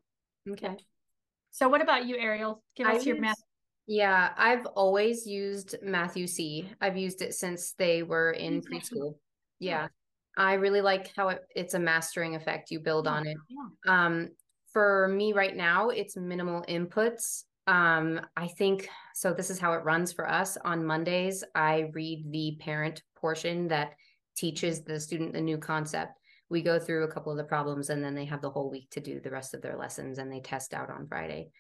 Okay. 0.50 0.76
So 1.52 1.70
what 1.70 1.82
about 1.82 2.06
you, 2.06 2.18
Ariel? 2.18 2.62
Give 2.76 2.86
I 2.86 2.98
us 2.98 3.06
your 3.06 3.16
use- 3.16 3.22
math. 3.22 3.42
Yeah, 3.88 4.32
I've 4.38 4.66
always 4.68 5.26
used 5.26 5.76
Math-U-See. 5.82 6.70
I've 6.82 6.98
used 6.98 7.22
it 7.24 7.34
since 7.34 7.74
they 7.74 8.04
were 8.04 8.32
in 8.32 8.58
Okay. 8.58 8.68
preschool. 8.78 9.16
Yeah. 9.60 9.88
I 10.38 10.54
really 10.56 10.82
like 10.82 11.12
how 11.16 11.30
it, 11.30 11.40
it's 11.56 11.74
a 11.76 11.80
mastering 11.80 12.36
effect 12.36 12.70
you 12.72 12.80
build 12.80 13.08
on 13.08 13.26
it. 13.26 13.38
Um, 13.88 14.30
for 14.76 15.08
me 15.08 15.32
right 15.32 15.56
now, 15.56 15.88
it's 15.88 16.18
minimal 16.18 16.62
inputs. 16.68 17.46
Um, 17.66 18.20
I 18.36 18.50
think 18.50 18.90
so. 19.14 19.34
This 19.34 19.50
is 19.50 19.58
how 19.58 19.72
it 19.72 19.86
runs 19.86 20.12
for 20.12 20.30
us. 20.30 20.58
On 20.66 20.86
Mondays, 20.86 21.46
I 21.56 21.92
read 21.94 22.26
the 22.30 22.58
parent 22.60 23.02
portion 23.16 23.70
that 23.70 23.94
teaches 24.36 24.84
the 24.84 25.00
student 25.00 25.32
the 25.32 25.40
new 25.40 25.58
concept. 25.58 26.20
We 26.50 26.62
go 26.62 26.78
through 26.78 27.06
a 27.06 27.08
couple 27.08 27.32
of 27.32 27.38
the 27.38 27.46
problems 27.46 27.90
and 27.90 28.04
then 28.04 28.16
they 28.16 28.26
have 28.26 28.42
the 28.42 28.50
whole 28.50 28.70
week 28.70 28.90
to 28.92 29.00
do 29.00 29.22
the 29.22 29.32
rest 29.32 29.54
of 29.54 29.62
their 29.62 29.78
lessons 29.78 30.18
and 30.18 30.30
they 30.30 30.42
test 30.42 30.74
out 30.74 30.90
on 30.90 31.08
Friday. 31.08 31.52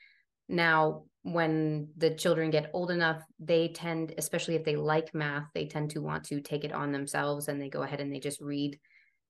Now, 0.50 1.06
when 1.22 1.92
the 1.96 2.16
children 2.16 2.52
get 2.52 2.70
old 2.74 2.92
enough, 2.92 3.24
they 3.40 3.70
tend, 3.70 4.14
especially 4.18 4.56
if 4.56 4.66
they 4.66 4.76
like 4.76 5.16
math, 5.16 5.48
they 5.54 5.68
tend 5.68 5.92
to 5.92 6.02
want 6.02 6.26
to 6.26 6.42
take 6.42 6.66
it 6.66 6.74
on 6.74 6.92
themselves 6.92 7.48
and 7.48 7.62
they 7.62 7.70
go 7.70 7.84
ahead 7.84 8.02
and 8.02 8.14
they 8.14 8.20
just 8.20 8.42
read 8.42 8.78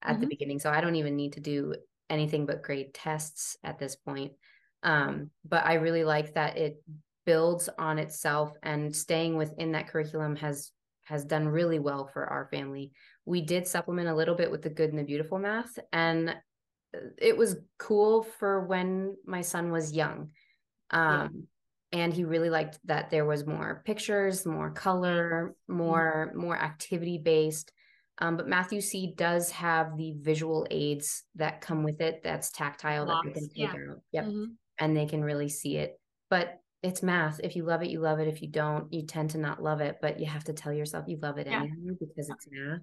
at 0.01 0.19
the 0.19 0.25
Mhm. 0.25 0.29
beginning. 0.29 0.59
So 0.59 0.71
I 0.71 0.81
don't 0.81 0.95
even 0.95 1.15
need 1.15 1.33
to 1.33 1.39
do 1.39 1.75
anything 2.09 2.45
but 2.45 2.61
grade 2.61 2.93
tests 2.93 3.57
at 3.63 3.79
this 3.79 3.95
point. 3.95 4.33
Um, 4.83 5.31
but 5.43 5.65
I 5.65 5.75
really 5.75 6.03
like 6.03 6.35
that 6.35 6.57
it 6.57 6.81
builds 7.25 7.69
on 7.79 7.97
itself 7.97 8.55
and 8.61 8.95
staying 8.95 9.35
within 9.35 9.71
that 9.71 9.87
curriculum 9.87 10.35
has 10.37 10.71
has 11.05 11.23
done 11.23 11.47
really 11.47 11.77
well 11.77 12.09
for 12.11 12.25
our 12.25 12.47
family. 12.47 12.91
We 13.25 13.41
did 13.41 13.67
supplement 13.67 14.07
a 14.07 14.15
little 14.15 14.33
bit 14.33 14.49
with 14.49 14.63
the 14.63 14.71
good 14.71 14.89
and 14.89 14.97
the 14.97 15.03
beautiful 15.03 15.37
math 15.37 15.77
and 15.91 16.29
uh, 16.29 16.99
it 17.17 17.37
was 17.37 17.57
cool 17.77 18.23
for 18.39 18.65
when 18.65 19.15
my 19.25 19.41
son 19.41 19.71
was 19.71 19.93
young. 19.93 20.29
Um 20.91 21.47
and 21.91 22.13
he 22.13 22.25
really 22.25 22.49
liked 22.49 22.79
that 22.85 23.09
there 23.09 23.25
was 23.25 23.45
more 23.45 23.81
pictures, 23.85 24.45
more 24.45 24.71
color, 24.71 25.55
more 25.67 26.31
more 26.35 26.57
activity 26.57 27.17
based. 27.17 27.71
Um, 28.19 28.37
but 28.37 28.47
Math-U-See 28.47 29.13
does 29.17 29.51
have 29.51 29.97
the 29.97 30.13
visual 30.19 30.65
aids 30.71 31.23
that 31.35 31.59
come 31.61 31.83
with 31.83 31.99
it. 32.01 32.21
That's 32.23 32.49
tactile 32.51 33.05
that 33.07 33.21
they 33.25 33.31
can 33.31 33.49
take 33.49 33.57
yeah. 33.57 33.67
out. 33.91 34.01
Yep, 34.11 34.25
Mhm. 34.25 34.45
and 34.79 34.95
they 34.95 35.05
can 35.05 35.21
really 35.23 35.49
see 35.49 35.77
it. 35.77 35.99
But 36.29 36.59
it's 36.81 37.03
math. 37.03 37.39
If 37.43 37.55
you 37.55 37.63
love 37.65 37.81
it, 37.83 37.89
you 37.89 37.99
love 37.99 38.19
it. 38.19 38.27
If 38.27 38.41
you 38.41 38.47
don't, 38.49 38.91
you 38.93 39.05
tend 39.05 39.31
to 39.31 39.37
not 39.37 39.61
love 39.61 39.81
it. 39.81 39.97
But 40.01 40.19
you 40.19 40.27
have 40.27 40.43
to 40.45 40.53
tell 40.53 40.71
yourself 40.71 41.05
you 41.07 41.17
love 41.21 41.37
it 41.37 41.47
Yeah. 41.47 41.61
anyway 41.63 41.97
because 41.99 42.29
it's 42.29 42.47
math. 42.49 42.79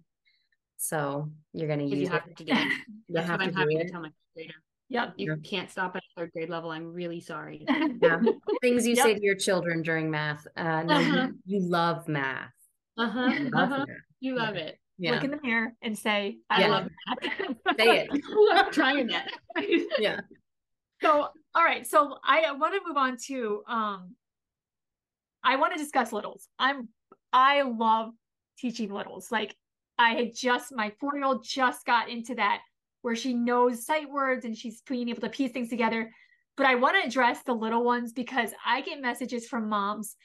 So 0.77 1.31
you're 1.53 1.69
going 1.69 1.79
to 1.79 1.87
use 1.87 1.99
you 2.01 2.09
have 2.09 2.27
it. 2.27 2.37
to 2.37 2.45
do 2.45 2.53
it. 2.53 2.59
You 2.59 2.75
That's 3.11 3.29
have 3.29 3.41
what 3.41 3.53
to 3.55 3.59
I'm 3.61 3.71
it. 3.71 3.85
to 3.87 3.91
tell 3.91 4.03
my 4.03 4.11
grader. 4.35 4.55
Yep. 4.89 5.15
You 5.17 5.37
can't 5.43 5.71
stop 5.71 5.97
at 5.97 6.03
a 6.03 6.21
third 6.21 6.33
grade 6.33 6.51
level. 6.51 6.71
I'm 6.71 6.93
really 6.93 7.21
sorry. 7.21 7.65
Yeah. 8.03 8.21
Things 8.61 8.87
you 8.87 8.95
Yep. 8.97 9.05
say 9.07 9.15
to 9.15 9.25
your 9.25 9.37
children 9.37 9.83
during 9.83 10.11
math. 10.11 10.47
Uh, 10.57 10.83
no, 10.83 10.99
you- 10.99 11.13
Uh-huh. 11.13 11.29
you, 11.47 11.61
love 11.61 12.09
math. 12.09 12.53
Uh-huh. 12.99 13.29
You 13.31 13.51
love 13.51 13.73
uh-huh. 13.73 13.85
math. 13.89 13.97
You 14.21 14.35
love 14.37 14.57
it. 14.57 14.79
Yeah. 14.99 15.13
Look 15.13 15.25
in 15.25 15.31
the 15.31 15.41
mirror 15.43 15.73
and 15.83 15.97
say, 15.99 16.39
I 16.49 16.61
Yeah. 16.61 16.69
love 16.69 16.89
that. 17.07 17.57
Say 17.79 18.07
it. 18.07 18.11
I'm 18.53 18.73
trying 18.73 19.09
that. 19.09 19.31
Yeah. 19.99 20.21
So, 21.01 21.29
all 21.55 21.65
right. 21.65 21.87
So 21.87 22.19
I 22.25 22.53
want 22.53 22.75
to 22.75 22.81
move 22.87 22.97
on 22.97 23.17
to 23.27 23.63
um 23.67 24.15
I 25.43 25.57
want 25.57 25.73
to 25.73 25.79
discuss 25.79 26.13
littles. 26.13 26.49
I'm 26.59 26.89
I 27.33 27.63
love 27.63 28.11
teaching 28.59 28.93
littles. 28.93 29.33
Like 29.33 29.57
I 29.99 30.15
had 30.15 30.35
just 30.35 30.73
my 30.75 30.93
4-year-old 31.03 31.45
just 31.45 31.85
got 31.85 32.09
into 32.09 32.37
that 32.37 32.61
where 33.03 33.17
she 33.17 33.35
knows 33.35 33.85
sight 33.85 34.09
words 34.09 34.45
and 34.45 34.57
she's 34.57 34.81
being 34.83 35.09
able 35.09 35.23
to 35.23 35.29
piece 35.29 35.51
things 35.53 35.69
together. 35.69 36.11
But 36.57 36.67
I 36.67 36.77
want 36.77 36.97
to 37.01 37.07
address 37.07 37.43
the 37.43 37.55
little 37.55 37.83
ones 37.83 38.13
because 38.13 38.51
I 38.65 38.83
get 38.83 39.01
messages 39.01 39.49
from 39.49 39.69
moms 39.69 40.17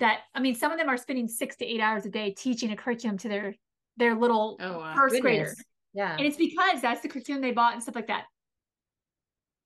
that 0.00 0.20
I 0.34 0.40
mean 0.40 0.56
some 0.56 0.72
of 0.72 0.78
them 0.78 0.88
are 0.88 0.96
spending 0.96 1.28
6 1.28 1.56
to 1.56 1.64
8 1.64 1.80
hours 1.80 2.06
a 2.06 2.10
day 2.10 2.34
teaching 2.36 2.72
a 2.72 2.76
curriculum 2.76 3.18
to 3.18 3.28
their 3.28 3.54
their 3.96 4.14
little 4.14 4.56
Oh, 4.60 4.78
wow. 4.78 4.94
first 4.94 5.12
Goodness. 5.14 5.20
graders. 5.22 5.64
Yeah. 5.94 6.16
And 6.16 6.26
it's 6.26 6.36
because 6.36 6.80
that's 6.80 7.00
the 7.02 7.08
curriculum 7.08 7.42
they 7.42 7.52
bought 7.52 7.74
and 7.74 7.82
stuff 7.82 7.94
like 7.94 8.06
that. 8.06 8.24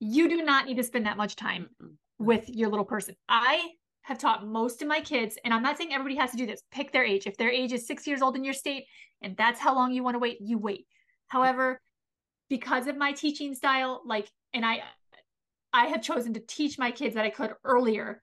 You 0.00 0.28
do 0.28 0.42
not 0.44 0.66
need 0.66 0.76
to 0.76 0.82
spend 0.82 1.06
that 1.06 1.16
much 1.16 1.36
time 1.36 1.68
with 2.18 2.48
your 2.48 2.68
little 2.68 2.84
person. 2.84 3.14
I 3.28 3.68
have 4.02 4.18
taught 4.18 4.46
most 4.46 4.82
of 4.82 4.88
my 4.88 5.00
kids, 5.00 5.38
and 5.44 5.52
I'm 5.54 5.62
not 5.62 5.78
saying 5.78 5.92
everybody 5.92 6.16
has 6.16 6.30
to 6.32 6.36
do 6.36 6.46
this. 6.46 6.62
Pick 6.70 6.92
their 6.92 7.04
age. 7.04 7.26
If 7.26 7.36
their 7.36 7.50
age 7.50 7.72
is 7.72 7.86
six 7.86 8.06
years 8.06 8.22
old 8.22 8.36
in 8.36 8.44
your 8.44 8.54
state, 8.54 8.84
and 9.22 9.36
that's 9.36 9.58
how 9.58 9.74
long 9.74 9.92
you 9.92 10.02
want 10.02 10.14
to 10.14 10.18
wait, 10.18 10.38
you 10.40 10.58
wait. 10.58 10.86
However, 11.28 11.80
because 12.50 12.86
of 12.86 12.96
my 12.96 13.12
teaching 13.12 13.54
style, 13.54 14.02
like, 14.04 14.28
and 14.52 14.64
I, 14.64 14.82
I 15.72 15.86
have 15.86 16.02
chosen 16.02 16.34
to 16.34 16.40
teach 16.40 16.78
my 16.78 16.90
kids 16.90 17.14
that 17.14 17.24
I 17.24 17.30
could 17.30 17.54
earlier 17.64 18.20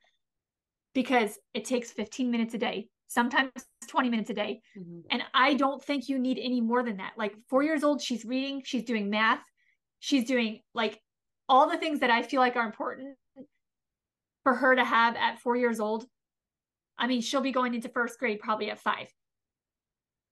because 0.94 1.38
it 1.54 1.66
takes 1.66 1.92
15 1.92 2.30
minutes 2.32 2.54
a 2.54 2.58
day, 2.60 2.88
sometimes 3.14 3.52
20 3.88 4.10
minutes 4.10 4.30
a 4.30 4.34
day. 4.34 4.62
Mhm. 4.78 5.04
And 5.12 5.24
I 5.34 5.54
don't 5.54 5.84
think 5.84 6.10
you 6.10 6.18
need 6.20 6.40
any 6.40 6.62
more 6.62 6.84
than 6.84 6.98
that. 6.98 7.14
Like 7.18 7.36
four 7.50 7.64
years 7.64 7.84
old, 7.84 8.02
she's 8.02 8.26
reading, 8.26 8.64
she's 8.64 8.84
doing 8.84 9.10
math, 9.10 9.44
she's 10.00 10.26
doing 10.26 10.62
like 10.74 11.02
all 11.48 11.70
the 11.70 11.78
things 11.78 12.00
that 12.00 12.10
I 12.10 12.24
feel 12.24 12.40
like 12.42 12.56
are 12.56 12.66
important 12.66 13.18
for 14.44 14.56
her 14.56 14.76
to 14.76 14.84
have 14.84 15.16
at 15.16 15.40
four 15.40 15.56
years 15.56 15.80
old. 15.80 16.06
I 16.98 17.08
mean, 17.08 17.22
she'll 17.22 17.42
be 17.42 17.52
going 17.52 17.74
into 17.74 17.90
first 17.90 18.20
grade 18.20 18.40
probably 18.40 18.70
at 18.70 18.80
five. 18.80 19.08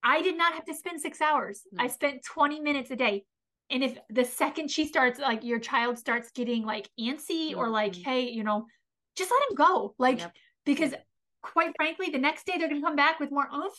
I 0.03 0.21
did 0.21 0.37
not 0.37 0.53
have 0.53 0.65
to 0.65 0.73
spend 0.73 0.99
six 0.99 1.21
hours. 1.21 1.65
I 1.77 1.87
spent 1.87 2.23
20 2.25 2.59
minutes 2.59 2.89
a 2.91 2.95
day. 2.95 3.25
And 3.69 3.83
if 3.83 3.97
the 4.09 4.25
second 4.25 4.69
she 4.69 4.85
starts, 4.85 5.19
like 5.19 5.43
your 5.43 5.59
child 5.59 5.97
starts 5.97 6.31
getting 6.31 6.63
like 6.63 6.89
antsy 6.99 7.55
or 7.55 7.69
like, 7.69 7.93
Mhm. 7.93 8.03
hey, 8.03 8.29
you 8.29 8.43
know, 8.43 8.67
just 9.15 9.31
let 9.31 9.49
him 9.49 9.55
go. 9.55 9.95
Like, 9.97 10.19
Yep. 10.19 10.35
because 10.65 10.93
quite 11.41 11.73
frankly, 11.75 12.09
the 12.09 12.17
next 12.17 12.45
day 12.45 12.57
they're 12.57 12.69
going 12.69 12.81
to 12.81 12.85
come 12.85 12.95
back 12.95 13.19
with 13.19 13.31
more 13.31 13.47
oomph. 13.53 13.73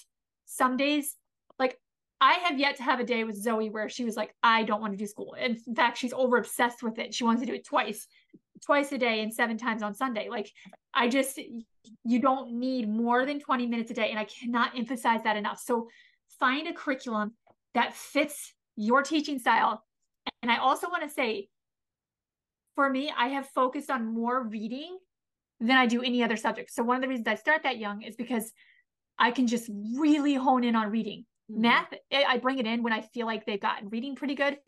Some 0.45 0.77
days, 0.77 1.17
like 1.59 1.79
I 2.21 2.35
have 2.45 2.59
yet 2.59 2.77
to 2.77 2.83
have 2.83 3.01
a 3.01 3.05
day 3.05 3.25
with 3.25 3.41
Zoe 3.41 3.71
where 3.71 3.89
she 3.89 4.05
was 4.05 4.17
like, 4.17 4.35
I 4.43 4.63
don't 4.63 4.81
want 4.81 4.93
to 4.93 4.97
do 4.97 5.07
school. 5.07 5.35
In 5.35 5.57
fact, 5.57 5.99
she's 5.99 6.13
over 6.13 6.37
obsessed 6.37 6.83
with 6.83 6.99
it. 6.99 7.15
She 7.15 7.25
wants 7.25 7.41
to 7.41 7.47
do 7.47 7.55
it 7.55 7.65
twice, 7.65 8.07
twice 8.65 8.93
a 8.93 8.99
day 8.99 9.23
and 9.23 9.33
seven 9.33 9.57
times 9.57 9.83
on 9.83 9.95
Sunday. 9.95 10.29
Like 10.29 10.51
I 10.95 11.09
just, 11.09 11.39
you 12.05 12.21
don't 12.21 12.53
need 12.55 12.89
more 12.89 13.27
than 13.27 13.41
20 13.41 13.67
minutes 13.67 13.91
a 13.91 13.95
day. 13.95 14.11
And 14.11 14.19
I 14.19 14.25
cannot 14.25 14.77
emphasize 14.77 15.23
that 15.25 15.37
enough. 15.37 15.61
So 15.61 15.89
find 16.39 16.69
a 16.69 16.73
curriculum 16.73 17.33
that 17.75 17.95
fits 17.95 18.53
your 18.77 19.03
teaching 19.03 19.39
style. 19.39 19.85
And 20.43 20.51
I 20.51 20.59
also 20.59 20.89
want 20.89 21.03
to 21.03 21.09
say, 21.09 21.49
for 22.75 22.89
me, 22.89 23.13
I 23.17 23.29
have 23.29 23.49
focused 23.49 23.91
on 23.91 24.15
more 24.15 24.43
reading 24.43 24.99
than 25.63 25.77
I 25.77 25.87
do 25.87 26.03
any 26.03 26.23
other 26.23 26.37
subject. 26.37 26.73
So 26.73 26.83
one 26.83 26.97
of 26.97 27.03
the 27.03 27.09
reasons 27.09 27.29
I 27.29 27.37
start 27.37 27.63
that 27.63 27.79
young 27.79 28.03
is 28.03 28.17
because 28.17 28.53
I 29.19 29.31
can 29.31 29.47
just 29.47 29.71
really 29.97 30.35
hone 30.35 30.65
in 30.65 30.75
on 30.77 30.91
reading. 30.91 31.25
Mhm. 31.51 31.57
Math, 31.59 31.95
I 32.13 32.25
I 32.25 32.39
bring 32.39 32.59
it 32.59 32.67
in 32.67 32.83
when 32.83 32.93
I 32.93 33.01
feel 33.03 33.27
like 33.27 33.47
they've 33.47 33.61
gotten 33.61 33.89
reading 33.89 34.17
pretty 34.17 34.35
good. 34.35 34.59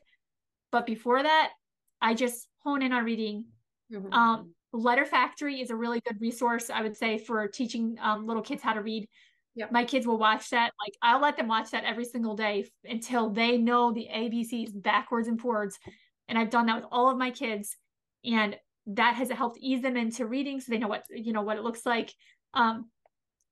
But 0.71 0.87
before 0.87 1.23
that, 1.23 1.53
I 2.01 2.15
just 2.15 2.49
hone 2.63 2.83
in 2.83 2.93
on 2.93 3.05
reading. 3.05 3.47
Mhm. 3.93 4.13
Um, 4.13 4.55
Letter 4.73 5.05
Factory 5.07 5.61
is 5.61 5.71
a 5.71 5.77
really 5.77 6.01
good 6.01 6.21
resource, 6.21 6.69
I 6.71 6.83
would 6.83 6.97
say, 6.97 7.19
for 7.19 7.47
teaching 7.49 7.97
um, 8.01 8.27
little 8.27 8.43
kids 8.43 8.63
how 8.63 8.73
to 8.73 8.83
read. 8.83 9.09
Yep. 9.57 9.71
My 9.71 9.85
kids 9.85 10.07
will 10.07 10.19
watch 10.19 10.51
that. 10.51 10.73
Like 10.85 10.95
I'll 11.01 11.21
let 11.21 11.37
them 11.37 11.47
watch 11.49 11.71
that 11.71 11.85
every 11.85 12.05
single 12.05 12.35
day 12.35 12.69
until 12.85 13.31
they 13.31 13.57
know 13.57 13.93
the 13.93 14.09
ABCs 14.11 14.73
backwards 14.73 15.29
and 15.29 15.41
forwards. 15.41 15.79
And 16.29 16.37
I've 16.39 16.51
done 16.51 16.67
that 16.67 16.77
with 16.77 16.87
all 16.91 17.09
of 17.09 17.19
my 17.19 17.31
kids, 17.31 17.77
and 18.25 18.59
that 18.87 19.15
has 19.15 19.31
helped 19.31 19.59
ease 19.61 19.83
them 19.83 19.97
into 19.97 20.27
reading, 20.27 20.61
so 20.61 20.71
they 20.71 20.79
know 20.79 20.89
what 20.89 21.05
you 21.11 21.33
know 21.33 21.43
what 21.43 21.57
it 21.57 21.63
looks 21.63 21.85
like. 21.87 22.13
Um, 22.53 22.91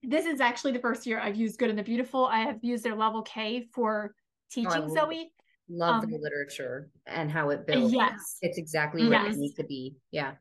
this 0.03 0.27
is 0.27 0.41
actually 0.41 0.73
the 0.73 0.79
first 0.81 1.07
year 1.07 1.19
I've 1.21 1.37
used 1.37 1.59
Good 1.59 1.71
and 1.71 1.79
the 1.79 1.83
Beautiful. 1.83 2.27
I 2.27 2.41
have 2.41 2.59
used 2.63 2.85
their 2.85 2.95
level 2.97 3.23
K 3.23 3.69
for 3.73 4.15
teaching 4.51 4.71
love 4.71 4.89
it. 4.89 4.95
Zoe. 4.95 5.33
Love 5.69 6.05
um, 6.05 6.11
the 6.11 6.19
literature 6.19 6.91
and 7.07 7.31
how 7.31 7.51
it 7.51 7.67
builds. 7.67 7.95
Yes. 7.95 8.37
It's 8.43 8.59
exactly 8.59 9.05
what 9.05 9.13
Yes. 9.13 9.35
it 9.35 9.39
needs 9.39 9.55
to 9.55 9.65
be. 9.65 9.95
Yeah. 10.11 10.33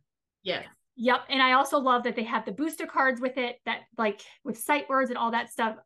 Yes. 0.43 0.65
Yep. 0.97 1.21
And 1.30 1.41
I 1.41 1.54
also 1.54 1.77
love 1.80 2.04
that 2.04 2.15
they 2.15 2.23
have 2.23 2.43
the 2.43 2.51
booster 2.51 2.86
cards 2.86 3.21
with 3.21 3.38
it 3.38 3.58
that 3.65 3.82
like 3.97 4.19
with 4.43 4.58
sight 4.58 4.89
words 4.89 5.10
and 5.10 5.17
all 5.17 5.32
that 5.32 5.51
stuff. 5.51 5.77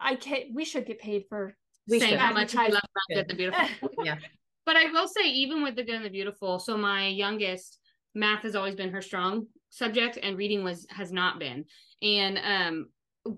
I 0.00 0.16
can 0.16 0.54
we 0.54 0.64
should 0.64 0.86
get 0.86 0.98
paid 0.98 1.24
for 1.28 1.54
We 1.88 2.00
saying 2.00 2.12
should. 2.12 2.18
how 2.20 2.32
much 2.32 2.54
we 2.54 2.62
love 2.62 2.70
about 2.70 2.82
Good 3.10 3.18
and 3.18 3.28
the 3.30 3.34
Beautiful. 3.34 3.88
Yeah. 4.04 4.16
But 4.66 4.76
I 4.76 4.90
will 4.90 5.06
say, 5.06 5.28
even 5.28 5.62
with 5.62 5.76
the 5.76 5.84
Good 5.84 5.96
and 5.96 6.04
the 6.04 6.10
Beautiful, 6.10 6.58
so 6.58 6.76
my 6.78 7.06
youngest, 7.08 7.78
math 8.14 8.42
has 8.42 8.54
always 8.54 8.74
been 8.74 8.92
her 8.92 9.02
strong 9.02 9.46
subject, 9.70 10.18
and 10.22 10.36
reading 10.36 10.64
was 10.64 10.86
has 10.90 11.12
not 11.12 11.38
been. 11.38 11.64
And 12.02 12.38
um, 12.38 12.88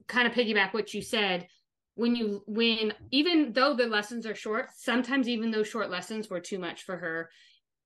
kind 0.06 0.26
of 0.26 0.34
piggyback 0.34 0.74
what 0.74 0.94
you 0.94 1.02
said. 1.02 1.46
When 1.94 2.14
you 2.14 2.42
when 2.46 2.92
even 3.10 3.52
though 3.52 3.74
the 3.74 3.86
lessons 3.86 4.26
are 4.26 4.34
short, 4.34 4.66
sometimes 4.76 5.28
even 5.28 5.50
those 5.50 5.68
short 5.68 5.90
lessons 5.90 6.28
were 6.28 6.40
too 6.40 6.58
much 6.58 6.82
for 6.82 6.96
her. 6.96 7.30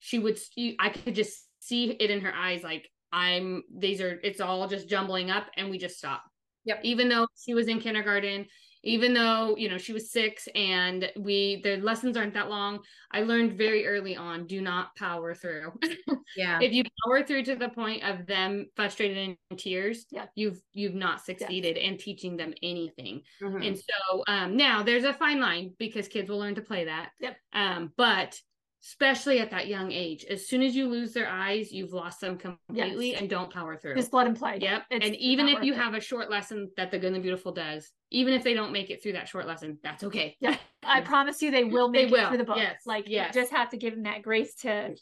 She 0.01 0.19
would 0.19 0.39
I 0.79 0.89
could 0.89 1.15
just 1.15 1.47
see 1.61 1.91
it 1.93 2.11
in 2.11 2.23
her 2.23 2.35
eyes, 2.35 2.65
like 2.65 2.89
I'm. 3.13 3.63
These 3.73 4.01
are 4.01 4.19
it's 4.25 4.41
all 4.41 4.67
just 4.67 4.89
jumbling 4.89 5.31
up, 5.31 5.47
and 5.57 5.71
we 5.71 5.79
just 5.79 5.99
stop. 5.99 6.25
Yep. 6.65 6.81
Even 6.83 7.09
though 7.09 7.29
she 7.43 7.55
was 7.55 7.69
in 7.69 7.81
kindergarten, 7.81 8.47
even 8.83 9.15
though 9.15 9.57
you 9.57 9.69
know 9.69 9.79
she 9.79 9.93
was 9.93 10.11
six, 10.11 10.49
and 10.55 11.11
we 11.17 11.61
the 11.63 11.77
lessons 11.79 12.17
aren't 12.17 12.35
that 12.35 12.49
long. 12.51 12.81
I 13.13 13.23
learned 13.23 13.55
very 13.59 13.87
early 13.87 14.17
on 14.17 14.47
do 14.47 14.61
not 14.61 14.95
power 14.97 15.35
through. 15.35 15.73
Yeah. 16.37 16.61
if 16.63 16.73
you 16.73 16.85
power 17.05 17.25
through 17.25 17.43
to 17.45 17.57
the 17.57 17.69
point 17.71 18.05
of 18.05 18.25
them 18.27 18.67
frustrated 18.77 19.19
and 19.19 19.37
in 19.51 19.57
tears, 19.57 20.07
Yeah. 20.13 20.27
you've 20.37 20.61
you've 20.73 20.95
not 20.95 21.21
succeeded 21.25 21.77
in 21.77 21.99
teaching 21.99 22.37
them 22.37 22.55
anything. 22.63 23.23
Mhm. 23.43 23.67
And 23.67 23.77
so 23.77 24.25
um 24.29 24.57
now 24.57 24.83
there's 24.85 25.05
a 25.05 25.13
fine 25.13 25.41
line 25.41 25.75
because 25.79 26.07
kids 26.09 26.31
will 26.31 26.39
learn 26.39 26.55
to 26.55 26.63
play 26.63 26.85
that. 26.85 27.11
Yep. 27.21 27.37
Um, 27.53 27.93
but 27.97 28.41
especially 28.83 29.41
at 29.41 29.51
that 29.51 29.67
young 29.67 29.93
age, 29.93 30.25
as 30.25 30.49
soon 30.49 30.63
as 30.63 30.75
you 30.75 30.89
lose 30.89 31.13
their 31.13 31.29
eyes, 31.29 31.71
you've 31.71 31.93
lost 31.93 32.21
them 32.21 32.39
completely 32.39 33.11
Yes. 33.11 33.21
and 33.21 33.29
don't 33.29 33.53
power 33.53 33.77
through. 33.77 33.95
just 33.95 34.13
let 34.13 34.25
them 34.25 34.35
play. 34.35 34.59
Yep. 34.61 34.85
It's 34.91 35.05
and 35.07 35.15
even 35.17 35.49
if 35.49 35.63
you 35.63 35.75
it. 35.75 35.77
have 35.79 35.95
a 35.95 36.01
short 36.01 36.31
lesson 36.31 36.71
that 36.77 36.91
the 36.91 36.99
good 36.99 37.09
and 37.09 37.17
the 37.17 37.21
beautiful 37.21 37.53
does, 37.53 37.93
even 38.11 38.33
if 38.33 38.43
they 38.43 38.55
don't 38.55 38.73
make 38.73 38.89
it 38.91 39.03
through 39.03 39.13
that 39.13 39.29
short 39.29 39.47
lesson, 39.47 39.79
that's 39.83 40.03
okay. 40.05 40.37
Yeah. 40.41 40.57
I 40.83 41.01
promise 41.13 41.43
you 41.43 41.51
they 41.51 41.65
will 41.65 41.91
They 41.93 42.05
make 42.05 42.09
it 42.09 42.13
will, 42.13 42.29
through 42.29 42.39
the 42.39 42.45
book. 42.45 42.57
yes, 42.57 42.83
Like 42.87 43.05
yes. 43.07 43.35
you 43.35 43.41
just 43.43 43.53
have 43.53 43.69
to 43.71 43.77
give 43.77 43.95
them 43.95 44.05
that 44.05 44.23
grace 44.23 44.55
to 44.57 44.95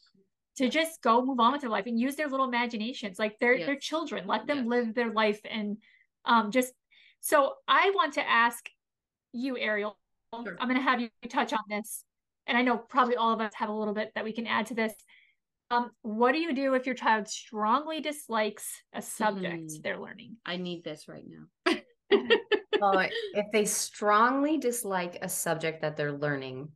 to 0.57 0.69
just 0.69 1.01
go 1.03 1.25
move 1.25 1.39
on 1.39 1.53
with 1.53 1.61
their 1.61 1.71
life 1.71 1.87
and 1.87 2.01
use 2.01 2.17
their 2.17 2.27
little 2.29 2.49
imaginations. 2.49 3.17
Like 3.17 3.39
they're 3.39 3.59
they're 3.59 3.77
children. 3.77 4.27
Let 4.27 4.49
them 4.49 4.59
Yes. 4.59 4.67
live 4.67 4.95
their 4.95 5.13
life 5.13 5.41
and 5.49 5.77
um 6.25 6.51
just 6.51 6.73
so 7.21 7.55
I 7.69 7.91
want 7.95 8.15
to 8.15 8.29
ask 8.29 8.69
you, 9.33 9.57
Ariel. 9.57 9.97
Sure. 10.35 10.57
I'm 10.61 10.67
gonna 10.67 10.81
have 10.81 11.01
you 11.01 11.11
touch 11.29 11.53
on 11.53 11.61
this. 11.69 12.03
And 12.49 12.57
I 12.57 12.63
know 12.63 12.79
probably 12.79 13.17
all 13.17 13.33
of 13.33 13.41
us 13.41 13.53
have 13.55 13.69
a 13.69 13.73
little 13.73 13.95
bit 13.95 14.11
that 14.15 14.25
we 14.25 14.33
can 14.33 14.47
add 14.47 14.67
to 14.67 14.75
this. 14.75 14.93
Um, 15.71 15.91
what 16.01 16.33
do 16.33 16.39
you 16.39 16.55
do 16.55 16.75
if 16.75 16.87
your 16.87 16.95
child 16.95 17.29
strongly 17.29 18.01
dislikes 18.01 18.83
a 18.95 19.03
subject 19.03 19.69
Mhm. 19.69 19.83
they're 19.83 19.99
learning? 19.99 20.39
I 20.47 20.57
need 20.57 20.83
this 20.83 21.07
right 21.09 21.25
now. 21.27 21.77
well, 22.81 23.07
if 23.35 23.47
they 23.53 23.67
strongly 23.67 24.57
dislike 24.57 25.19
a 25.21 25.29
subject 25.29 25.83
that 25.83 25.97
they're 25.97 26.13
learning, 26.13 26.73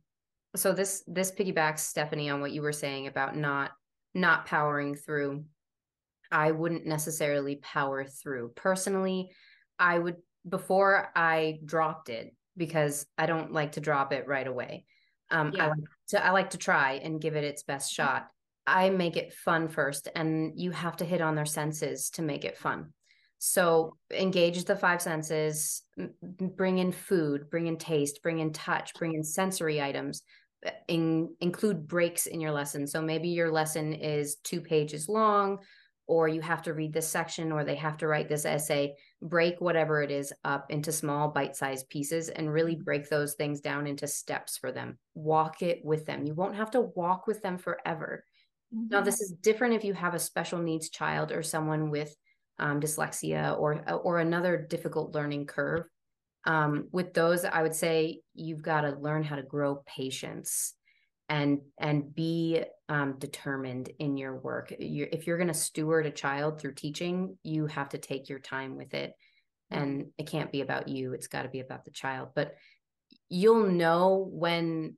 so 0.55 0.71
this 0.73 1.03
this 1.07 1.31
piggybacks 1.31 1.79
Stephanie 1.79 2.29
on 2.29 2.39
what 2.39 2.51
you 2.51 2.61
were 2.61 2.71
saying 2.71 3.07
about 3.07 3.35
not 3.35 3.71
not 4.13 4.45
powering 4.45 4.93
through. 4.93 5.43
I 6.31 6.51
wouldn't 6.51 6.85
necessarily 6.85 7.55
power 7.57 8.05
through. 8.05 8.53
Personally, 8.55 9.31
I 9.79 9.97
would 9.97 10.17
before 10.47 11.11
I 11.15 11.59
dropped 11.65 12.09
it 12.09 12.35
because 12.55 13.07
I 13.17 13.25
don't 13.25 13.51
like 13.51 13.71
to 13.73 13.81
drop 13.81 14.13
it 14.13 14.27
right 14.27 14.45
away. 14.45 14.85
Um, 15.33 15.53
I 15.59 15.67
like 15.67 15.79
to 16.09 16.25
I 16.25 16.29
like 16.29 16.49
to 16.51 16.57
try 16.57 17.01
and 17.03 17.19
give 17.19 17.35
it 17.35 17.43
its 17.43 17.63
best 17.63 17.91
shot. 17.91 18.27
I 18.65 18.89
make 18.91 19.17
it 19.17 19.33
fun 19.33 19.67
first, 19.67 20.07
and 20.15 20.53
you 20.55 20.71
have 20.71 20.95
to 20.97 21.05
hit 21.05 21.19
on 21.19 21.35
their 21.35 21.45
senses 21.45 22.09
to 22.11 22.21
make 22.21 22.45
it 22.45 22.57
fun. 22.57 22.93
So 23.39 23.97
engage 24.09 24.63
the 24.63 24.77
five 24.77 25.01
senses, 25.01 25.81
bring 26.21 26.77
in 26.77 26.93
food, 26.93 27.49
bring 27.49 27.67
in 27.67 27.77
taste, 27.77 28.23
bring 28.23 28.39
in 28.39 28.53
touch, 28.53 28.93
bring 28.93 29.15
in 29.15 29.23
sensory 29.23 29.81
items, 29.81 30.21
uh, 30.65 30.69
in, 30.87 31.35
include 31.41 31.85
breaks 31.85 32.25
in 32.25 32.39
your 32.39 32.51
lesson. 32.51 32.87
So 32.87 33.01
maybe 33.01 33.27
your 33.27 33.51
lesson 33.51 33.91
is 33.91 34.37
two 34.37 34.61
pages 34.61 35.09
long, 35.09 35.59
or 36.07 36.29
you 36.29 36.39
have 36.39 36.61
to 36.61 36.73
read 36.73 36.93
this 36.93 37.09
section, 37.09 37.51
or 37.51 37.65
they 37.65 37.75
have 37.75 37.97
to 37.97 38.07
write 38.07 38.29
this 38.29 38.45
essay. 38.45 38.95
Break 39.23 39.61
whatever 39.61 40.01
it 40.01 40.11
is 40.11 40.33
up 40.43 40.69
into 40.69 40.91
small 40.91 41.29
bite 41.29 41.55
sized 41.55 41.89
pieces 41.89 42.29
and 42.29 42.51
really 42.51 42.73
mm-hmm. 42.75 42.83
break 42.83 43.09
those 43.09 43.33
things 43.35 43.61
down 43.61 43.87
into 43.87 44.05
steps 44.05 44.57
for 44.57 44.71
them. 44.71 44.97
Walk 45.15 45.61
it 45.61 45.83
with 45.83 46.05
them. 46.05 46.25
You 46.25 46.33
won't 46.33 46.55
have 46.55 46.71
to 46.71 46.81
walk 46.81 47.25
with 47.25 47.41
them 47.41 47.57
forever. 47.57 48.25
Mm-hmm. 48.75 48.89
Now, 48.89 49.01
this 49.01 49.21
is 49.21 49.31
different 49.31 49.75
if 49.75 49.83
you 49.83 49.93
have 49.93 50.13
a 50.13 50.19
special 50.19 50.59
needs 50.59 50.89
child 50.89 51.31
or 51.31 51.41
someone 51.41 51.89
with 51.89 52.15
um, 52.59 52.79
dyslexia 52.79 53.57
or 53.57 53.83
or 53.89 54.19
another 54.19 54.57
difficult 54.69 55.15
learning 55.15 55.45
curve. 55.47 55.85
Um, 56.45 56.89
with 56.91 57.13
those, 57.13 57.45
I 57.45 57.61
would 57.61 57.75
say 57.75 58.21
you've 58.33 58.61
got 58.61 58.81
to 58.81 58.99
learn 58.99 59.23
how 59.23 59.37
to 59.37 59.43
grow 59.43 59.81
patience 59.85 60.73
and 61.33 61.61
and 61.79 62.13
be 62.13 62.63
um, 62.89 63.15
determined 63.17 63.89
in 63.97 64.17
your 64.17 64.35
work. 64.35 64.71
You're, 64.77 65.07
if 65.11 65.25
you're 65.25 65.37
going 65.37 65.47
to 65.47 65.53
steward 65.53 66.05
a 66.05 66.11
child 66.11 66.61
through 66.61 66.75
teaching, 66.75 67.37
you 67.41 67.65
have 67.65 67.89
to 67.89 67.97
take 67.97 68.29
your 68.29 68.37
time 68.37 68.77
with 68.77 68.93
it, 68.93 69.15
and 69.71 70.11
it 70.19 70.27
can't 70.27 70.51
be 70.51 70.61
about 70.61 70.89
you. 70.89 71.13
It's 71.13 71.27
got 71.27 71.41
to 71.41 71.49
be 71.49 71.59
about 71.59 71.85
the 71.85 71.91
child. 71.91 72.29
But 72.35 72.53
you'll 73.29 73.65
know 73.65 74.29
when 74.31 74.95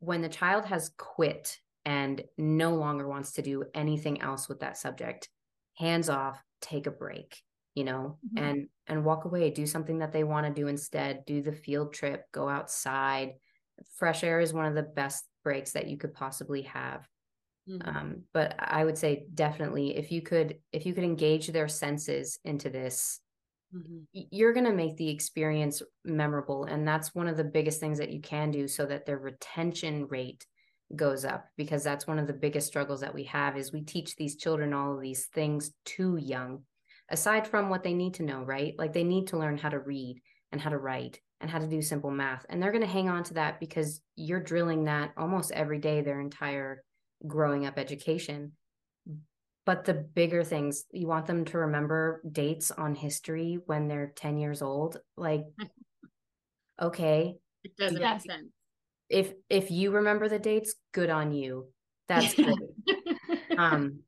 when 0.00 0.22
the 0.22 0.28
child 0.28 0.64
has 0.64 0.90
quit 0.96 1.58
and 1.84 2.20
no 2.36 2.74
longer 2.74 3.06
wants 3.06 3.32
to 3.32 3.42
do 3.42 3.64
anything 3.72 4.20
else 4.20 4.48
with 4.48 4.60
that 4.60 4.76
subject 4.76 5.28
hands 5.78 6.10
off 6.10 6.42
take 6.60 6.86
a 6.86 6.90
break 6.90 7.42
you 7.74 7.84
know 7.84 8.18
mm-hmm. 8.26 8.44
and 8.44 8.68
and 8.86 9.04
walk 9.04 9.24
away 9.24 9.50
do 9.50 9.66
something 9.66 9.98
that 9.98 10.12
they 10.12 10.24
want 10.24 10.46
to 10.46 10.52
do 10.52 10.68
instead 10.68 11.24
do 11.26 11.40
the 11.40 11.52
field 11.52 11.92
trip 11.92 12.24
go 12.32 12.48
outside 12.48 13.32
fresh 13.96 14.24
air 14.24 14.40
is 14.40 14.52
one 14.52 14.66
of 14.66 14.74
the 14.74 14.82
best 14.82 15.24
breaks 15.42 15.72
that 15.72 15.88
you 15.88 15.96
could 15.96 16.14
possibly 16.14 16.62
have 16.62 17.06
mm-hmm. 17.68 17.88
um, 17.88 18.22
but 18.32 18.54
i 18.58 18.84
would 18.84 18.98
say 18.98 19.24
definitely 19.34 19.96
if 19.96 20.12
you 20.12 20.22
could 20.22 20.56
if 20.72 20.86
you 20.86 20.94
could 20.94 21.04
engage 21.04 21.48
their 21.48 21.68
senses 21.68 22.38
into 22.44 22.70
this 22.70 23.20
mm-hmm. 23.74 24.00
you're 24.12 24.52
going 24.52 24.66
to 24.66 24.72
make 24.72 24.96
the 24.96 25.08
experience 25.08 25.82
memorable 26.04 26.64
and 26.64 26.86
that's 26.86 27.14
one 27.14 27.28
of 27.28 27.36
the 27.36 27.44
biggest 27.44 27.80
things 27.80 27.98
that 27.98 28.12
you 28.12 28.20
can 28.20 28.50
do 28.50 28.68
so 28.68 28.86
that 28.86 29.06
their 29.06 29.18
retention 29.18 30.06
rate 30.08 30.46
goes 30.96 31.24
up 31.24 31.46
because 31.56 31.84
that's 31.84 32.06
one 32.06 32.18
of 32.18 32.26
the 32.26 32.32
biggest 32.32 32.66
struggles 32.66 33.00
that 33.00 33.14
we 33.14 33.24
have 33.24 33.56
is 33.56 33.72
we 33.72 33.82
teach 33.82 34.16
these 34.16 34.36
children 34.36 34.72
all 34.72 34.94
of 34.94 35.00
these 35.00 35.26
things 35.26 35.70
too 35.84 36.16
young 36.16 36.62
aside 37.08 37.46
from 37.46 37.68
what 37.68 37.84
they 37.84 37.94
need 37.94 38.14
to 38.14 38.24
know 38.24 38.42
right 38.42 38.74
like 38.76 38.92
they 38.92 39.04
need 39.04 39.28
to 39.28 39.38
learn 39.38 39.56
how 39.56 39.68
to 39.68 39.78
read 39.78 40.20
and 40.50 40.60
how 40.60 40.70
to 40.70 40.78
write 40.78 41.20
and 41.40 41.50
how 41.50 41.58
to 41.58 41.66
do 41.66 41.80
simple 41.80 42.10
math. 42.10 42.44
And 42.48 42.62
they're 42.62 42.72
going 42.72 42.82
to 42.82 42.86
hang 42.86 43.08
on 43.08 43.24
to 43.24 43.34
that 43.34 43.60
because 43.60 44.00
you're 44.16 44.42
drilling 44.42 44.84
that 44.84 45.12
almost 45.16 45.52
every 45.52 45.78
day 45.78 46.00
their 46.00 46.20
entire 46.20 46.84
growing 47.26 47.66
up 47.66 47.78
education. 47.78 48.52
But 49.66 49.84
the 49.84 49.94
bigger 49.94 50.42
things 50.42 50.84
you 50.92 51.06
want 51.06 51.26
them 51.26 51.44
to 51.46 51.58
remember 51.58 52.22
dates 52.30 52.70
on 52.70 52.94
history 52.94 53.58
when 53.66 53.88
they're 53.88 54.12
10 54.16 54.38
years 54.38 54.62
old. 54.62 54.98
Like 55.16 55.44
okay 56.80 57.36
it 57.62 57.76
doesn't 57.76 58.00
make 58.00 58.20
sense. 58.22 58.48
If 59.08 59.32
if 59.48 59.70
you 59.70 59.90
remember 59.90 60.28
the 60.28 60.38
dates 60.38 60.74
good 60.92 61.10
on 61.10 61.32
you. 61.32 61.68
That's 62.08 62.34
good. 62.34 62.58
Um 63.56 64.00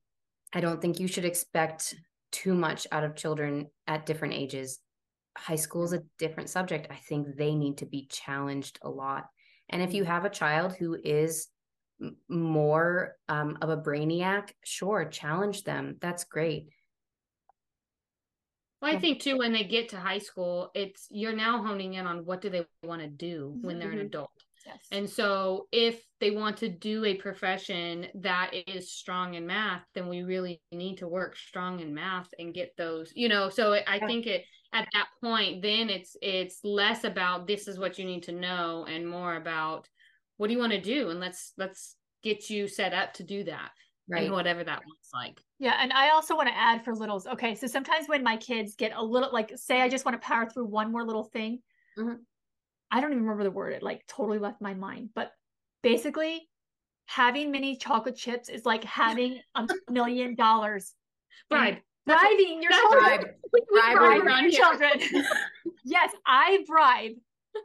i 0.55 0.61
don't 0.61 0.83
think 0.83 1.01
you 1.01 1.09
should 1.09 1.25
expect 1.25 1.95
too 2.31 2.55
much 2.55 2.87
out 2.92 3.05
of 3.05 3.16
children 3.16 3.71
at 3.87 4.05
different 4.07 4.35
ages 4.35 4.81
high 5.37 5.57
school 5.57 5.85
is 5.85 5.92
a 5.92 6.03
different 6.18 6.51
subject 6.51 6.87
i 6.90 6.97
think 6.97 7.37
they 7.37 7.55
need 7.55 7.79
to 7.79 7.87
be 7.87 8.07
challenged 8.11 8.79
a 8.83 8.88
lot 8.88 9.27
and 9.68 9.83
if 9.83 9.95
you 9.95 10.05
have 10.05 10.25
a 10.25 10.31
child 10.31 10.75
who 10.75 10.95
is 10.95 11.49
more 12.29 13.16
um, 13.29 13.57
of 13.62 13.71
a 13.71 13.77
brainiac 13.77 14.51
sure 14.64 15.05
challenge 15.05 15.64
them 15.64 15.97
that's 16.01 16.25
great 16.25 16.68
well, 18.83 18.97
I 18.97 18.99
think 18.99 19.21
too 19.21 19.38
when 19.38 19.53
they 19.53 19.62
get 19.62 19.90
to 19.90 19.97
high 19.97 20.18
school, 20.18 20.73
it's 20.75 21.07
you're 21.09 21.37
now 21.37 21.62
honing 21.62 21.95
in 21.95 22.05
on 22.05 22.27
what 22.27 22.40
do 22.40 22.51
they 22.51 22.66
want 22.83 23.01
to 23.01 23.07
do 23.07 23.57
when 23.61 23.79
they're 23.79 23.90
mm-hmm. 23.90 24.01
an 24.01 24.07
adult. 24.07 24.33
Yes. 24.66 24.79
And 24.90 25.09
so 25.09 25.68
if 25.73 26.03
they 26.21 26.33
want 26.33 26.57
to 26.59 26.68
do 26.68 27.05
a 27.05 27.14
profession 27.14 28.09
that 28.16 28.51
is 28.66 28.92
strong 28.92 29.35
in 29.35 29.47
math, 29.47 29.83
then 29.95 30.09
we 30.09 30.23
really 30.23 30.61
need 30.73 30.99
to 30.99 31.09
work 31.09 31.37
strong 31.37 31.81
in 31.81 31.95
math 31.95 32.29
and 32.38 32.55
get 32.55 32.77
those, 32.77 33.12
you 33.14 33.29
know, 33.29 33.49
so 33.49 33.73
I 33.73 33.97
yeah. 33.97 34.07
think 34.07 34.27
it 34.27 34.45
at 34.72 34.88
that 34.92 35.08
point 35.20 35.61
then 35.61 35.90
it's 35.90 36.16
it's 36.22 36.61
less 36.64 37.04
about 37.04 37.46
this 37.46 37.68
is 37.68 37.78
what 37.78 37.98
you 37.98 38.04
need 38.04 38.22
to 38.22 38.32
know 38.32 38.87
and 38.88 39.06
more 39.06 39.37
about 39.37 39.88
what 40.37 40.48
do 40.48 40.54
you 40.54 40.58
want 40.58 40.72
to 40.72 40.80
do 40.80 41.11
and 41.11 41.20
let's 41.20 41.52
let's 41.58 41.96
get 42.22 42.48
you 42.48 42.68
set 42.68 42.94
up 42.94 43.12
to 43.14 43.22
do 43.22 43.44
that. 43.44 43.70
Right. 44.08 44.24
And 44.24 44.32
whatever 44.32 44.64
that 44.64 44.82
looks 44.88 45.11
like. 45.14 45.40
Yeah. 45.58 45.76
And 45.80 45.92
I 45.92 46.11
also 46.11 46.35
want 46.35 46.48
to 46.48 46.56
add 46.56 46.85
for 46.85 46.94
littles. 46.94 47.26
Okay. 47.26 47.54
So 47.54 47.66
sometimes 47.66 48.08
when 48.08 48.22
my 48.22 48.37
kids 48.37 48.74
get 48.74 48.92
a 48.94 49.02
little 49.02 49.30
like 49.32 49.52
say 49.56 49.80
I 49.80 49.88
just 49.88 50.04
want 50.04 50.20
to 50.20 50.26
power 50.26 50.48
through 50.48 50.66
one 50.66 50.90
more 50.90 51.04
little 51.04 51.24
thing, 51.24 51.61
mm-hmm. 51.98 52.14
I 52.90 53.00
don't 53.00 53.12
even 53.12 53.22
remember 53.22 53.44
the 53.44 53.50
word. 53.50 53.72
It 53.72 53.82
like 53.82 54.04
totally 54.06 54.38
left 54.38 54.61
my 54.61 54.74
mind. 54.74 55.11
But 55.14 55.32
basically, 55.82 56.48
having 57.06 57.50
mini 57.50 57.76
chocolate 57.76 58.16
chips 58.16 58.48
is 58.48 58.66
like 58.66 58.85
having 58.85 59.40
a 59.54 59.68
million 59.90 60.35
dollars. 60.35 60.94
Bribe. 61.48 61.78
Bribing 62.07 62.62
your 62.62 62.73
children. 62.73 63.35
Bribe. 63.71 64.25
Bribe 64.25 64.43
your 64.43 64.51
children. 64.51 65.25
yes, 65.85 66.12
I 66.27 66.65
bribe 66.67 67.12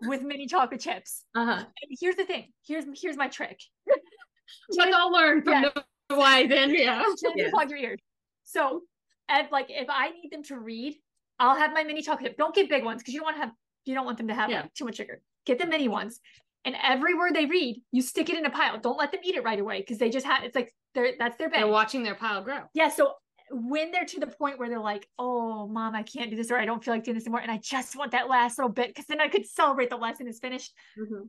with 0.03 0.21
mini 0.21 0.47
chocolate 0.47 0.81
chips. 0.81 1.23
Uh-huh. 1.35 1.63
And 1.63 1.97
here's 1.99 2.15
the 2.15 2.25
thing. 2.25 2.51
Here's 2.65 2.85
here's 2.99 3.17
my 3.17 3.27
trick. 3.27 3.59
Let's 4.69 4.95
all 4.95 5.11
learn 5.11 5.41
from 5.43 5.63
yeah. 5.63 5.69
the 6.09 6.15
wise 6.15 6.49
and 6.51 6.71
yeah. 6.71 7.03
yeah. 7.35 7.49
Plug 7.49 7.69
your 7.69 7.79
ears. 7.79 7.99
So, 8.43 8.81
and 9.29 9.47
like 9.51 9.67
if 9.69 9.87
I 9.89 10.09
need 10.11 10.31
them 10.31 10.43
to 10.43 10.59
read, 10.59 10.95
I'll 11.39 11.55
have 11.55 11.73
my 11.73 11.83
mini 11.83 12.01
chocolate 12.01 12.31
chip. 12.31 12.37
Don't 12.37 12.55
get 12.55 12.69
big 12.69 12.83
ones 12.83 13.01
because 13.01 13.13
you 13.13 13.19
don't 13.19 13.25
want 13.25 13.37
to 13.37 13.41
have 13.41 13.51
you 13.85 13.93
don't 13.93 14.05
want 14.05 14.17
them 14.17 14.27
to 14.27 14.33
have 14.33 14.49
yeah. 14.49 14.61
like, 14.61 14.73
too 14.73 14.85
much 14.85 14.97
sugar. 14.97 15.21
Get 15.45 15.59
the 15.59 15.65
mini 15.65 15.87
ones. 15.87 16.19
And 16.65 16.75
every 16.83 17.13
word 17.13 17.33
they 17.33 17.45
read, 17.45 17.81
you 17.93 18.01
stick 18.01 18.29
it 18.29 18.37
in 18.37 18.45
a 18.45 18.49
pile. 18.49 18.77
Don't 18.77 18.97
let 18.97 19.13
them 19.13 19.21
eat 19.23 19.35
it 19.35 19.43
right 19.43 19.59
away 19.59 19.79
because 19.79 19.99
they 19.99 20.09
just 20.09 20.25
have 20.25 20.43
it's 20.43 20.55
like 20.55 20.73
they're 20.93 21.13
that's 21.17 21.37
their 21.37 21.49
bed. 21.49 21.59
They're 21.59 21.67
watching 21.67 22.03
their 22.03 22.15
pile 22.15 22.43
grow. 22.43 22.63
Yeah. 22.73 22.89
So 22.89 23.13
when 23.51 23.91
they're 23.91 24.05
to 24.05 24.19
the 24.19 24.27
point 24.27 24.59
where 24.59 24.69
they're 24.69 24.79
like, 24.79 25.07
"Oh, 25.17 25.67
mom, 25.67 25.95
I 25.95 26.03
can't 26.03 26.29
do 26.29 26.35
this," 26.35 26.51
or 26.51 26.59
"I 26.59 26.65
don't 26.65 26.83
feel 26.83 26.93
like 26.93 27.03
doing 27.03 27.15
this 27.15 27.25
anymore," 27.25 27.41
and 27.41 27.51
I 27.51 27.57
just 27.57 27.95
want 27.95 28.11
that 28.11 28.29
last 28.29 28.57
little 28.57 28.71
bit 28.71 28.89
because 28.89 29.05
then 29.05 29.21
I 29.21 29.27
could 29.27 29.45
celebrate 29.45 29.89
the 29.89 29.97
lesson 29.97 30.27
is 30.27 30.39
finished. 30.39 30.73
Mm-hmm. 30.99 31.23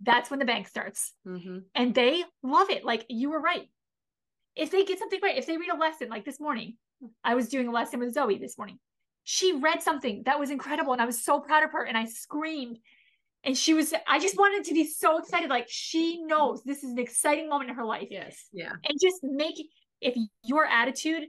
That's 0.00 0.30
when 0.30 0.38
the 0.38 0.44
bank 0.44 0.68
starts, 0.68 1.12
mm-hmm. 1.26 1.58
and 1.74 1.94
they 1.94 2.24
love 2.42 2.70
it. 2.70 2.84
Like 2.84 3.06
you 3.08 3.30
were 3.30 3.40
right. 3.40 3.68
If 4.54 4.70
they 4.70 4.84
get 4.84 4.98
something 4.98 5.20
right, 5.22 5.38
if 5.38 5.46
they 5.46 5.56
read 5.56 5.70
a 5.70 5.76
lesson 5.76 6.08
like 6.08 6.24
this 6.24 6.40
morning, 6.40 6.76
I 7.24 7.34
was 7.34 7.48
doing 7.48 7.68
a 7.68 7.72
lesson 7.72 8.00
with 8.00 8.14
Zoe 8.14 8.38
this 8.38 8.58
morning, 8.58 8.78
she 9.24 9.54
read 9.54 9.82
something 9.82 10.22
that 10.26 10.38
was 10.38 10.50
incredible 10.50 10.92
and 10.92 11.02
I 11.02 11.06
was 11.06 11.24
so 11.24 11.40
proud 11.40 11.64
of 11.64 11.72
her 11.72 11.84
and 11.84 11.96
I 11.96 12.06
screamed. 12.06 12.78
And 13.44 13.56
she 13.56 13.74
was, 13.74 13.92
I 14.06 14.20
just 14.20 14.36
wanted 14.36 14.64
to 14.68 14.74
be 14.74 14.84
so 14.84 15.18
excited. 15.18 15.50
Like 15.50 15.66
she 15.68 16.22
knows 16.24 16.62
this 16.62 16.84
is 16.84 16.92
an 16.92 16.98
exciting 16.98 17.48
moment 17.48 17.70
in 17.70 17.76
her 17.76 17.84
life. 17.84 18.08
Yes. 18.10 18.46
Yeah. 18.52 18.72
And 18.84 18.98
just 19.00 19.18
make, 19.22 19.56
if 20.00 20.16
your 20.44 20.64
attitude 20.64 21.24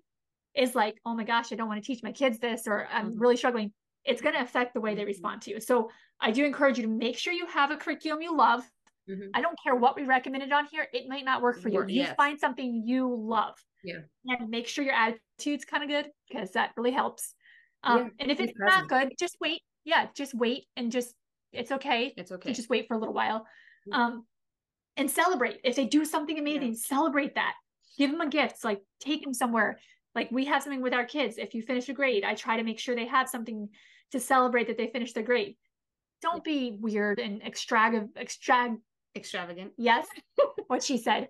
is 0.55 0.75
like, 0.75 0.95
oh 1.05 1.15
my 1.15 1.23
gosh, 1.23 1.51
I 1.51 1.55
don't 1.55 1.67
want 1.67 1.83
to 1.83 1.85
teach 1.85 2.03
my 2.03 2.11
kids 2.11 2.39
this, 2.39 2.67
or 2.67 2.87
I'm 2.91 3.11
mm-hmm. 3.11 3.19
really 3.19 3.37
struggling, 3.37 3.71
it's 4.05 4.21
going 4.21 4.35
to 4.35 4.41
affect 4.41 4.73
the 4.73 4.81
way 4.81 4.95
they 4.95 5.01
mm-hmm. 5.01 5.07
respond 5.07 5.41
to 5.43 5.51
you. 5.51 5.59
So 5.59 5.89
I 6.19 6.31
do 6.31 6.45
encourage 6.45 6.77
you 6.77 6.83
to 6.83 6.89
make 6.89 7.17
sure 7.17 7.33
you 7.33 7.47
have 7.47 7.71
a 7.71 7.77
curriculum 7.77 8.21
you 8.21 8.35
love. 8.35 8.63
Mm-hmm. 9.09 9.29
I 9.33 9.41
don't 9.41 9.57
care 9.63 9.75
what 9.75 9.95
we 9.95 10.03
recommended 10.03 10.51
on 10.51 10.65
here. 10.71 10.87
It 10.93 11.07
might 11.07 11.25
not 11.25 11.41
work 11.41 11.59
for 11.59 11.69
you. 11.69 11.83
Yes. 11.87 12.09
You 12.09 12.15
find 12.15 12.39
something 12.39 12.83
you 12.85 13.13
love. 13.13 13.55
Yeah. 13.83 13.99
And 14.27 14.49
make 14.49 14.67
sure 14.67 14.85
your 14.85 14.93
attitude's 14.93 15.65
kind 15.65 15.83
of 15.83 15.89
good 15.89 16.09
because 16.29 16.51
that 16.51 16.71
really 16.77 16.91
helps. 16.91 17.33
Um, 17.83 17.97
yeah, 17.97 18.07
and 18.19 18.31
if 18.31 18.39
it's 18.39 18.53
present. 18.53 18.89
not 18.89 18.89
good, 18.89 19.13
just 19.19 19.35
wait. 19.41 19.61
Yeah, 19.83 20.07
just 20.15 20.33
wait 20.33 20.65
and 20.77 20.89
just 20.91 21.13
it's 21.51 21.71
okay. 21.71 22.13
It's 22.15 22.31
okay. 22.31 22.53
just 22.53 22.69
wait 22.69 22.87
for 22.87 22.95
a 22.95 22.97
little 22.99 23.13
while. 23.13 23.45
Um, 23.91 24.25
and 24.95 25.11
celebrate. 25.11 25.59
If 25.63 25.75
they 25.75 25.85
do 25.85 26.05
something 26.05 26.39
amazing, 26.39 26.69
yeah. 26.69 26.77
celebrate 26.79 27.35
that. 27.35 27.55
Give 27.97 28.09
them 28.09 28.21
a 28.21 28.29
gift. 28.29 28.63
Like 28.63 28.81
take 29.01 29.23
them 29.23 29.33
somewhere. 29.33 29.79
Like 30.15 30.30
we 30.32 30.45
have 30.45 30.63
something 30.63 30.82
with 30.82 30.93
our 30.93 31.06
kids. 31.06 31.38
If 31.38 31.54
you 31.54 31.62
finish 31.62 31.89
a 31.89 31.93
grade, 31.93 32.23
I 32.23 32.36
try 32.36 32.58
to 32.58 32.63
make 32.63 32.80
sure 32.80 32.95
they 32.95 33.08
have 33.08 33.30
something 33.30 33.69
to 34.12 34.19
celebrate 34.19 34.67
that 34.67 34.78
they 34.78 34.88
finished 34.88 35.15
their 35.15 35.23
grade. 35.23 35.56
Don't 36.21 36.43
be 36.43 36.78
weird 36.80 37.19
and 37.19 37.41
extravagant. 37.41 38.12
Extra- 38.15 38.78
extravagant. 39.15 39.73
Yes, 39.78 40.08
what 40.67 40.84
she 40.84 40.97
said. 40.97 41.30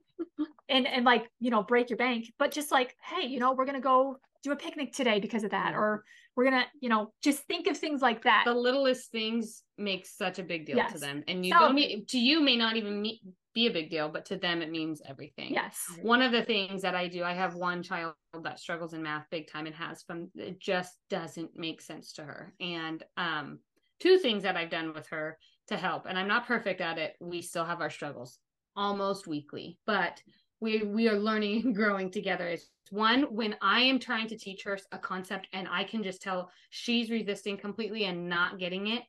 and 0.69 0.87
and 0.87 1.05
like 1.05 1.29
you 1.39 1.49
know 1.49 1.63
break 1.63 1.89
your 1.89 1.97
bank, 1.97 2.31
but 2.37 2.51
just 2.51 2.71
like 2.71 2.95
hey, 3.01 3.27
you 3.27 3.39
know 3.39 3.53
we're 3.53 3.65
gonna 3.65 3.81
go 3.81 4.17
do 4.43 4.51
a 4.51 4.55
picnic 4.55 4.93
today 4.93 5.19
because 5.19 5.43
of 5.43 5.51
that, 5.51 5.73
or 5.73 6.03
we're 6.35 6.43
gonna 6.43 6.65
you 6.79 6.89
know 6.89 7.11
just 7.21 7.39
think 7.43 7.67
of 7.67 7.77
things 7.77 8.01
like 8.01 8.23
that 8.23 8.43
the 8.45 8.53
littlest 8.53 9.11
things 9.11 9.63
make 9.77 10.05
such 10.05 10.39
a 10.39 10.43
big 10.43 10.65
deal 10.65 10.77
yes. 10.77 10.93
to 10.93 10.99
them 10.99 11.23
and 11.27 11.45
you 11.45 11.51
Celebrate. 11.51 11.95
don't 11.95 12.07
to 12.09 12.19
you 12.19 12.41
may 12.41 12.55
not 12.55 12.75
even 12.75 13.05
be 13.53 13.67
a 13.67 13.71
big 13.71 13.89
deal, 13.89 14.09
but 14.09 14.25
to 14.25 14.37
them 14.37 14.61
it 14.61 14.71
means 14.71 15.01
everything. 15.07 15.53
Yes. 15.53 15.85
One 16.01 16.21
of 16.21 16.31
the 16.31 16.43
things 16.43 16.81
that 16.81 16.95
I 16.95 17.07
do, 17.07 17.23
I 17.23 17.33
have 17.33 17.55
one 17.55 17.83
child 17.83 18.13
that 18.41 18.59
struggles 18.59 18.93
in 18.93 19.03
math 19.03 19.27
big 19.29 19.47
time 19.47 19.65
and 19.65 19.75
has 19.75 20.03
from 20.03 20.29
it 20.35 20.59
just 20.59 20.97
doesn't 21.09 21.51
make 21.55 21.81
sense 21.81 22.13
to 22.13 22.23
her. 22.23 22.53
And 22.59 23.03
um 23.17 23.59
two 23.99 24.17
things 24.17 24.43
that 24.43 24.57
I've 24.57 24.69
done 24.69 24.93
with 24.93 25.07
her 25.09 25.37
to 25.67 25.77
help. 25.77 26.05
And 26.07 26.17
I'm 26.17 26.27
not 26.27 26.47
perfect 26.47 26.81
at 26.81 26.97
it. 26.97 27.15
We 27.19 27.41
still 27.41 27.65
have 27.65 27.79
our 27.79 27.89
struggles 27.89 28.39
almost 28.75 29.27
weekly, 29.27 29.77
but 29.85 30.21
we 30.59 30.83
we 30.83 31.07
are 31.09 31.19
learning 31.19 31.61
and 31.65 31.75
growing 31.75 32.09
together. 32.09 32.47
It's 32.47 32.69
one 32.89 33.23
when 33.23 33.55
I 33.61 33.81
am 33.81 33.99
trying 33.99 34.27
to 34.27 34.37
teach 34.37 34.63
her 34.63 34.77
a 34.91 34.97
concept 34.97 35.47
and 35.53 35.67
I 35.69 35.83
can 35.83 36.03
just 36.03 36.21
tell 36.21 36.51
she's 36.69 37.09
resisting 37.09 37.57
completely 37.57 38.05
and 38.05 38.29
not 38.29 38.59
getting 38.59 38.87
it. 38.87 39.03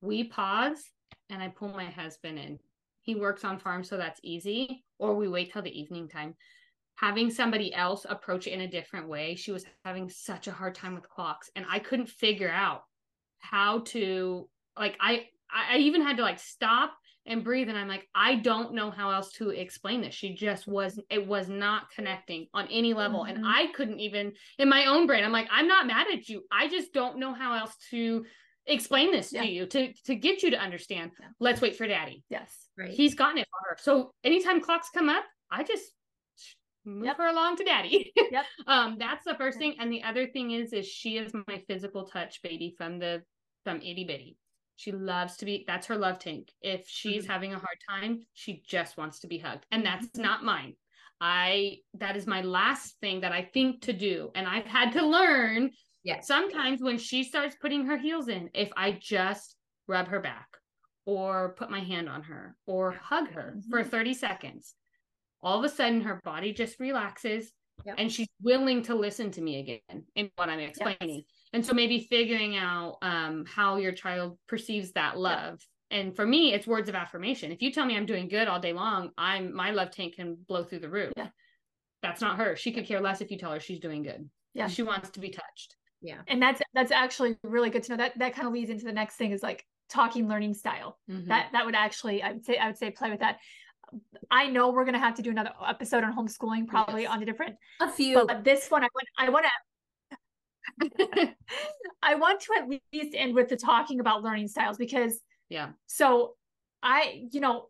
We 0.00 0.24
pause 0.24 0.82
and 1.28 1.42
I 1.42 1.48
pull 1.48 1.68
my 1.68 1.86
husband 1.86 2.38
in. 2.38 2.58
He 3.02 3.14
works 3.14 3.44
on 3.44 3.58
farm, 3.58 3.84
so 3.84 3.96
that's 3.96 4.20
easy. 4.22 4.84
Or 4.98 5.14
we 5.14 5.28
wait 5.28 5.52
till 5.52 5.62
the 5.62 5.80
evening 5.80 6.08
time. 6.08 6.34
Having 6.96 7.30
somebody 7.30 7.72
else 7.74 8.04
approach 8.08 8.46
it 8.46 8.52
in 8.52 8.60
a 8.60 8.68
different 8.68 9.08
way. 9.08 9.34
She 9.34 9.52
was 9.52 9.64
having 9.84 10.10
such 10.10 10.48
a 10.48 10.52
hard 10.52 10.74
time 10.74 10.94
with 10.94 11.08
clocks, 11.08 11.50
and 11.56 11.64
I 11.68 11.78
couldn't 11.78 12.10
figure 12.10 12.50
out 12.50 12.82
how 13.38 13.80
to 13.86 14.48
like 14.78 14.96
I 15.00 15.26
I 15.52 15.78
even 15.78 16.02
had 16.02 16.16
to 16.18 16.22
like 16.22 16.38
stop 16.38 16.92
and 17.26 17.44
breathe 17.44 17.68
and 17.68 17.78
I'm 17.78 17.88
like 17.88 18.08
I 18.14 18.36
don't 18.36 18.74
know 18.74 18.90
how 18.90 19.10
else 19.10 19.32
to 19.32 19.50
explain 19.50 20.00
this. 20.00 20.14
She 20.14 20.34
just 20.34 20.66
was 20.66 20.98
it 21.10 21.26
was 21.26 21.48
not 21.48 21.90
connecting 21.90 22.46
on 22.54 22.68
any 22.68 22.94
level 22.94 23.20
mm-hmm. 23.20 23.36
and 23.36 23.44
I 23.46 23.66
couldn't 23.72 24.00
even 24.00 24.32
in 24.58 24.68
my 24.68 24.86
own 24.86 25.06
brain 25.06 25.24
I'm 25.24 25.32
like 25.32 25.48
I'm 25.50 25.68
not 25.68 25.86
mad 25.86 26.06
at 26.12 26.28
you. 26.28 26.42
I 26.52 26.68
just 26.68 26.92
don't 26.92 27.18
know 27.18 27.34
how 27.34 27.58
else 27.58 27.74
to 27.90 28.24
explain 28.66 29.12
this 29.12 29.32
yeah. 29.32 29.42
to 29.42 29.48
you 29.48 29.66
to 29.66 29.92
to 30.04 30.14
get 30.14 30.42
you 30.42 30.50
to 30.50 30.58
understand. 30.58 31.12
Yeah. 31.18 31.26
Let's 31.38 31.60
wait 31.60 31.76
for 31.76 31.86
daddy. 31.86 32.24
Yes. 32.28 32.68
Right. 32.78 32.90
He's 32.90 33.14
gotten 33.14 33.38
it 33.38 33.48
for 33.50 33.70
her. 33.70 33.76
So 33.80 34.12
anytime 34.24 34.60
clocks 34.60 34.88
come 34.92 35.08
up, 35.08 35.24
I 35.50 35.64
just 35.64 35.84
move 36.84 37.06
yep. 37.06 37.18
her 37.18 37.28
along 37.28 37.56
to 37.56 37.64
daddy. 37.64 38.12
yep. 38.30 38.44
Um, 38.66 38.96
that's 38.98 39.24
the 39.24 39.34
first 39.34 39.58
thing. 39.58 39.76
And 39.78 39.92
the 39.92 40.02
other 40.02 40.26
thing 40.26 40.52
is, 40.52 40.72
is 40.72 40.86
she 40.86 41.16
is 41.18 41.32
my 41.46 41.62
physical 41.66 42.06
touch 42.06 42.42
baby 42.42 42.74
from 42.76 42.98
the 42.98 43.22
from 43.64 43.78
itty 43.78 44.04
bitty. 44.04 44.36
She 44.76 44.92
loves 44.92 45.36
to 45.38 45.44
be 45.44 45.64
that's 45.66 45.86
her 45.88 45.96
love 45.96 46.18
tank. 46.18 46.50
If 46.62 46.88
she's 46.88 47.24
mm-hmm. 47.24 47.32
having 47.32 47.52
a 47.52 47.58
hard 47.58 47.78
time, 47.88 48.20
she 48.34 48.62
just 48.66 48.96
wants 48.96 49.20
to 49.20 49.26
be 49.26 49.38
hugged. 49.38 49.66
And 49.70 49.84
that's 49.84 50.06
mm-hmm. 50.06 50.22
not 50.22 50.44
mine. 50.44 50.74
I 51.20 51.78
that 51.98 52.16
is 52.16 52.26
my 52.26 52.40
last 52.40 52.96
thing 53.00 53.20
that 53.20 53.32
I 53.32 53.42
think 53.42 53.82
to 53.82 53.92
do. 53.92 54.30
And 54.34 54.46
I've 54.46 54.66
had 54.66 54.92
to 54.92 55.06
learn 55.06 55.70
yeah. 56.02 56.20
sometimes 56.20 56.80
when 56.82 56.98
she 56.98 57.24
starts 57.24 57.56
putting 57.60 57.86
her 57.86 57.96
heels 57.96 58.28
in, 58.28 58.50
if 58.54 58.70
I 58.76 58.92
just 58.92 59.56
rub 59.86 60.08
her 60.08 60.20
back 60.20 60.48
or 61.06 61.54
put 61.58 61.70
my 61.70 61.80
hand 61.80 62.08
on 62.08 62.22
her 62.22 62.56
or 62.66 62.92
hug 62.92 63.30
her 63.32 63.54
mm-hmm. 63.56 63.70
for 63.70 63.84
30 63.84 64.14
seconds, 64.14 64.74
all 65.42 65.58
of 65.58 65.64
a 65.64 65.74
sudden 65.74 66.02
her 66.02 66.20
body 66.24 66.52
just 66.52 66.78
relaxes 66.78 67.52
and 67.98 68.12
she's 68.12 68.28
willing 68.42 68.82
to 68.84 68.94
listen 68.94 69.30
to 69.32 69.40
me 69.40 69.60
again 69.60 70.04
in 70.14 70.30
what 70.36 70.48
I'm 70.48 70.60
explaining. 70.60 70.98
Yes. 71.00 71.24
And 71.52 71.64
so 71.64 71.72
maybe 71.72 72.06
figuring 72.10 72.56
out 72.56 72.98
um, 73.02 73.44
how 73.46 73.76
your 73.76 73.92
child 73.92 74.38
perceives 74.48 74.92
that 74.92 75.18
love. 75.18 75.60
And 75.90 76.14
for 76.14 76.26
me, 76.26 76.52
it's 76.52 76.66
words 76.66 76.88
of 76.88 76.94
affirmation. 76.94 77.50
If 77.50 77.62
you 77.62 77.72
tell 77.72 77.84
me 77.84 77.96
I'm 77.96 78.06
doing 78.06 78.28
good 78.28 78.48
all 78.48 78.60
day 78.60 78.72
long, 78.72 79.10
I'm 79.18 79.54
my 79.54 79.72
love 79.72 79.90
tank 79.90 80.16
can 80.16 80.36
blow 80.46 80.62
through 80.62 80.80
the 80.80 80.90
roof. 80.90 81.12
Yeah. 81.16 81.28
That's 82.02 82.20
not 82.20 82.38
her. 82.38 82.56
She 82.56 82.72
could 82.72 82.86
care 82.86 83.00
less 83.00 83.20
if 83.20 83.30
you 83.30 83.38
tell 83.38 83.52
her 83.52 83.60
she's 83.60 83.80
doing 83.80 84.02
good. 84.02 84.28
Yeah. 84.54 84.68
She 84.68 84.82
wants 84.82 85.10
to 85.10 85.20
be 85.20 85.30
touched. 85.30 85.76
Yeah. 86.02 86.20
And 86.28 86.40
that's 86.40 86.60
that's 86.74 86.92
actually 86.92 87.36
really 87.42 87.70
good 87.70 87.82
to 87.84 87.92
know. 87.92 87.96
That 87.96 88.18
that 88.18 88.34
kind 88.34 88.46
of 88.46 88.54
leads 88.54 88.70
into 88.70 88.84
the 88.84 88.92
next 88.92 89.16
thing 89.16 89.32
is 89.32 89.42
like 89.42 89.64
talking 89.88 90.28
learning 90.28 90.54
style. 90.54 90.98
Mm-hmm. 91.10 91.28
That 91.28 91.50
that 91.52 91.66
would 91.66 91.74
actually 91.74 92.22
I 92.22 92.32
would 92.32 92.44
say 92.44 92.56
I 92.56 92.66
would 92.66 92.78
say 92.78 92.90
play 92.90 93.10
with 93.10 93.20
that. 93.20 93.38
I 94.30 94.46
know 94.46 94.70
we're 94.70 94.84
gonna 94.84 94.98
have 94.98 95.14
to 95.16 95.22
do 95.22 95.30
another 95.30 95.52
episode 95.66 96.04
on 96.04 96.16
homeschooling, 96.16 96.68
probably 96.68 97.02
yes. 97.02 97.12
on 97.12 97.22
a 97.22 97.26
different 97.26 97.56
a 97.80 97.90
few. 97.90 98.24
But 98.26 98.44
this 98.44 98.70
one, 98.70 98.84
I 98.84 98.88
want 98.94 99.08
I 99.18 99.28
want 99.30 99.46
to 99.46 99.50
I 102.02 102.14
want 102.14 102.40
to 102.40 102.48
at 102.58 102.68
least 102.68 103.14
end 103.14 103.34
with 103.34 103.48
the 103.48 103.56
talking 103.56 104.00
about 104.00 104.22
learning 104.22 104.48
styles 104.48 104.78
because 104.78 105.20
yeah. 105.48 105.70
So 105.86 106.34
I, 106.82 107.24
you 107.30 107.40
know, 107.40 107.66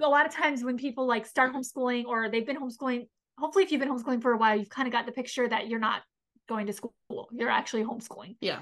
a 0.00 0.08
lot 0.08 0.26
of 0.26 0.32
times 0.32 0.64
when 0.64 0.78
people 0.78 1.06
like 1.06 1.26
start 1.26 1.52
homeschooling 1.52 2.06
or 2.06 2.30
they've 2.30 2.46
been 2.46 2.56
homeschooling, 2.56 3.08
hopefully 3.38 3.64
if 3.64 3.72
you've 3.72 3.80
been 3.80 3.90
homeschooling 3.90 4.22
for 4.22 4.32
a 4.32 4.38
while, 4.38 4.56
you've 4.56 4.70
kind 4.70 4.86
of 4.86 4.92
got 4.92 5.06
the 5.06 5.12
picture 5.12 5.48
that 5.48 5.68
you're 5.68 5.80
not 5.80 6.02
going 6.48 6.66
to 6.66 6.72
school, 6.72 6.94
you're 7.32 7.50
actually 7.50 7.84
homeschooling. 7.84 8.36
Yeah. 8.40 8.60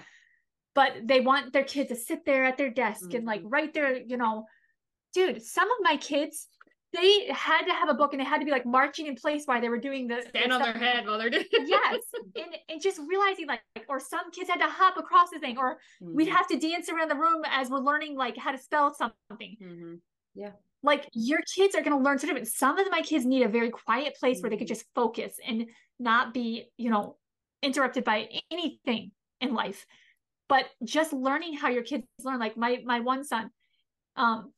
But 0.75 0.93
they 1.05 1.21
want 1.21 1.53
their 1.53 1.65
kids 1.65 1.91
to 1.91 1.97
sit 1.97 2.25
there 2.25 2.45
at 2.45 2.57
their 2.57 2.71
desk 2.71 3.07
mm-hmm. 3.07 3.17
and 3.17 3.27
like 3.27 3.41
mm-hmm. 3.41 3.51
write 3.51 3.75
their, 3.75 3.97
you 3.97 4.17
know, 4.17 4.47
dude, 5.15 5.43
some 5.43 5.71
of 5.71 5.77
my 5.83 5.97
kids 5.97 6.49
they 6.93 7.27
had 7.31 7.63
to 7.63 7.73
have 7.73 7.89
a 7.89 7.95
book 7.95 8.13
and 8.13 8.21
they 8.21 8.25
had 8.25 8.39
to 8.39 8.45
be 8.45 8.51
like 8.51 8.67
marching 8.67 9.07
in 9.07 9.15
place 9.15 9.45
while 9.47 9.61
they 9.61 9.69
were 9.69 9.79
doing 9.79 10.07
the 10.07 10.23
stand 10.29 10.53
on 10.53 10.61
their 10.61 10.75
head 10.75 11.07
while 11.07 11.19
they're 11.19 11.31
doing 11.31 11.45
yes 11.53 12.03
and, 12.37 12.57
and 12.69 12.83
just 12.83 13.01
realizing 13.09 13.47
like 13.47 13.61
or 13.89 13.99
some 13.99 14.31
kids 14.31 14.49
had 14.49 14.59
to 14.59 14.67
hop 14.67 14.97
across 14.99 15.31
the 15.31 15.39
thing 15.39 15.57
or 15.59 15.79
mm-hmm. 16.03 16.15
we'd 16.15 16.29
have 16.29 16.47
to 16.47 16.59
dance 16.59 16.89
around 16.89 17.11
the 17.11 17.17
room 17.17 17.43
as 17.51 17.71
we're 17.71 17.79
learning 17.79 18.17
like 18.17 18.37
how 18.37 18.53
to 18.53 18.59
spell 18.59 18.95
something 18.95 19.57
mm-hmm. 19.63 19.95
yeah 20.35 20.51
like 20.83 21.09
your 21.13 21.41
kids 21.55 21.75
are 21.75 21.83
going 21.83 21.97
to 21.97 22.03
learn 22.03 22.19
so 22.19 22.27
different 22.27 22.49
some 22.49 22.79
of 22.79 22.91
my 22.91 23.01
kids 23.01 23.25
need 23.25 23.43
a 23.43 23.49
very 23.49 23.71
quiet 23.71 24.15
place 24.19 24.37
mm-hmm. 24.37 24.43
where 24.43 24.51
they 24.51 24.57
could 24.57 24.67
mm-hmm. 24.67 24.75
just 24.75 24.87
focus 24.95 25.37
and 25.47 25.67
not 25.99 26.35
be 26.35 26.69
you 26.77 26.91
know 26.91 27.17
interrupted 27.63 28.05
by 28.05 28.29
anything 28.51 29.11
in 29.41 29.55
life 29.55 29.87
but 30.49 30.67
just 30.85 31.13
learning 31.13 31.55
how 31.55 31.69
your 31.69 31.83
kids 31.83 32.05
learn 32.25 32.39
like 32.39 32.57
my 32.57 32.83
my 32.85 33.01
one 33.01 33.25
son 33.25 33.51
um 34.17 34.53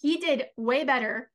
he 0.00 0.16
did 0.16 0.46
way 0.56 0.84
better 0.84 1.30